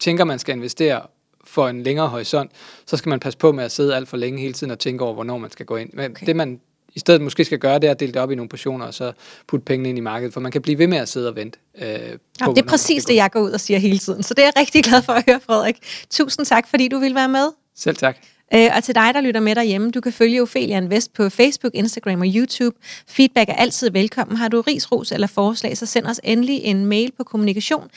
tænker, 0.00 0.24
man 0.24 0.38
skal 0.38 0.56
investere 0.56 1.02
for 1.44 1.68
en 1.68 1.82
længere 1.82 2.08
horisont, 2.08 2.50
så 2.86 2.96
skal 2.96 3.10
man 3.10 3.20
passe 3.20 3.38
på 3.38 3.52
med 3.52 3.64
at 3.64 3.72
sidde 3.72 3.96
alt 3.96 4.08
for 4.08 4.16
længe 4.16 4.40
hele 4.40 4.52
tiden 4.52 4.70
og 4.70 4.78
tænke 4.78 5.04
over, 5.04 5.14
hvornår 5.14 5.38
man 5.38 5.50
skal 5.50 5.66
gå 5.66 5.76
ind. 5.76 5.90
Men 5.92 6.00
Okay. 6.00 6.10
okay. 6.10 6.26
det, 6.26 6.36
man 6.36 6.60
i 6.94 6.98
stedet 6.98 7.20
måske 7.20 7.44
skal 7.44 7.58
gøre, 7.58 7.78
det 7.78 7.86
er 7.86 7.90
at 7.90 8.00
dele 8.00 8.12
det 8.12 8.22
op 8.22 8.30
i 8.30 8.34
nogle 8.34 8.48
portioner, 8.48 8.86
og 8.86 8.94
så 8.94 9.12
putte 9.48 9.64
pengene 9.64 9.88
ind 9.88 9.98
i 9.98 10.00
markedet, 10.00 10.32
for 10.32 10.40
man 10.40 10.52
kan 10.52 10.62
blive 10.62 10.78
ved 10.78 10.86
med 10.86 10.98
at 10.98 11.08
sidde 11.08 11.28
og 11.28 11.36
vente. 11.36 11.58
Øh, 11.78 11.82
på, 11.82 12.18
Jamen, 12.40 12.56
det 12.56 12.62
er 12.62 12.68
præcis 12.68 13.04
det, 13.04 13.14
jeg 13.14 13.30
går 13.30 13.40
ud 13.40 13.50
og 13.50 13.60
siger 13.60 13.78
hele 13.78 13.98
tiden. 13.98 14.22
Så 14.22 14.34
det 14.34 14.42
er 14.42 14.46
jeg 14.46 14.60
rigtig 14.60 14.84
glad 14.84 15.02
for 15.02 15.12
at 15.12 15.24
høre, 15.28 15.40
Frederik. 15.40 15.76
Tusind 16.10 16.46
tak, 16.46 16.68
fordi 16.68 16.88
du 16.88 16.98
vil 16.98 17.14
være 17.14 17.28
med. 17.28 17.48
Selv 17.76 17.96
tak. 17.96 18.16
Øh, 18.54 18.70
og 18.76 18.84
til 18.84 18.94
dig, 18.94 19.10
der 19.14 19.20
lytter 19.20 19.40
med 19.40 19.54
derhjemme, 19.54 19.90
du 19.90 20.00
kan 20.00 20.12
følge 20.12 20.42
Ophelia 20.42 20.76
Invest 20.76 21.12
på 21.12 21.28
Facebook, 21.28 21.74
Instagram 21.74 22.20
og 22.20 22.26
YouTube. 22.26 22.76
Feedback 23.08 23.48
er 23.48 23.54
altid 23.54 23.90
velkommen. 23.90 24.36
Har 24.36 24.48
du 24.48 24.60
ris, 24.60 24.92
ros 24.92 25.12
eller 25.12 25.26
forslag, 25.26 25.76
så 25.76 25.86
send 25.86 26.06
os 26.06 26.20
endelig 26.24 26.60
en 26.64 26.86
mail 26.86 27.12
på 27.16 27.24
kommunikation 27.24 27.90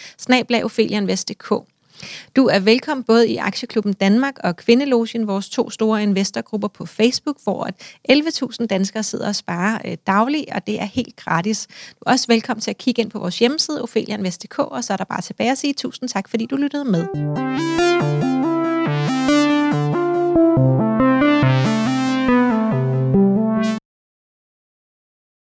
du 2.36 2.46
er 2.46 2.60
velkommen 2.60 3.04
både 3.04 3.30
i 3.30 3.38
Aktieklubben 3.38 3.94
Danmark 3.94 4.36
og 4.44 4.56
Kvindelogen, 4.56 5.28
vores 5.28 5.50
to 5.50 5.70
store 5.70 6.04
investorgrupper 6.04 6.68
på 6.68 6.86
Facebook, 6.86 7.38
hvor 7.44 7.64
at 7.64 7.76
11.000 8.12 8.66
danskere 8.66 9.04
sidder 9.04 9.28
og 9.28 9.36
sparer 9.36 9.80
øh, 9.86 9.98
dagligt, 10.08 10.46
og 10.56 10.68
det 10.68 10.82
er 10.82 10.86
helt 10.86 11.16
gratis. 11.16 11.68
Du 11.90 12.04
er 12.06 12.12
også 12.12 12.28
velkommen 12.28 12.62
til 12.62 12.72
at 12.72 12.78
kigge 12.78 13.02
ind 13.02 13.12
på 13.12 13.20
vores 13.20 13.40
hjemmeside, 13.40 13.82
ofelianvest.dk, 13.82 14.60
og 14.60 14.84
så 14.84 14.94
er 14.94 14.98
der 14.98 15.06
bare 15.06 15.22
tilbage 15.22 15.52
at 15.52 15.58
sige 15.58 15.74
tusind 15.74 16.10
tak, 16.10 16.30
fordi 16.30 16.46
du 16.46 16.56
lyttede 16.56 16.86
med. 16.86 18.25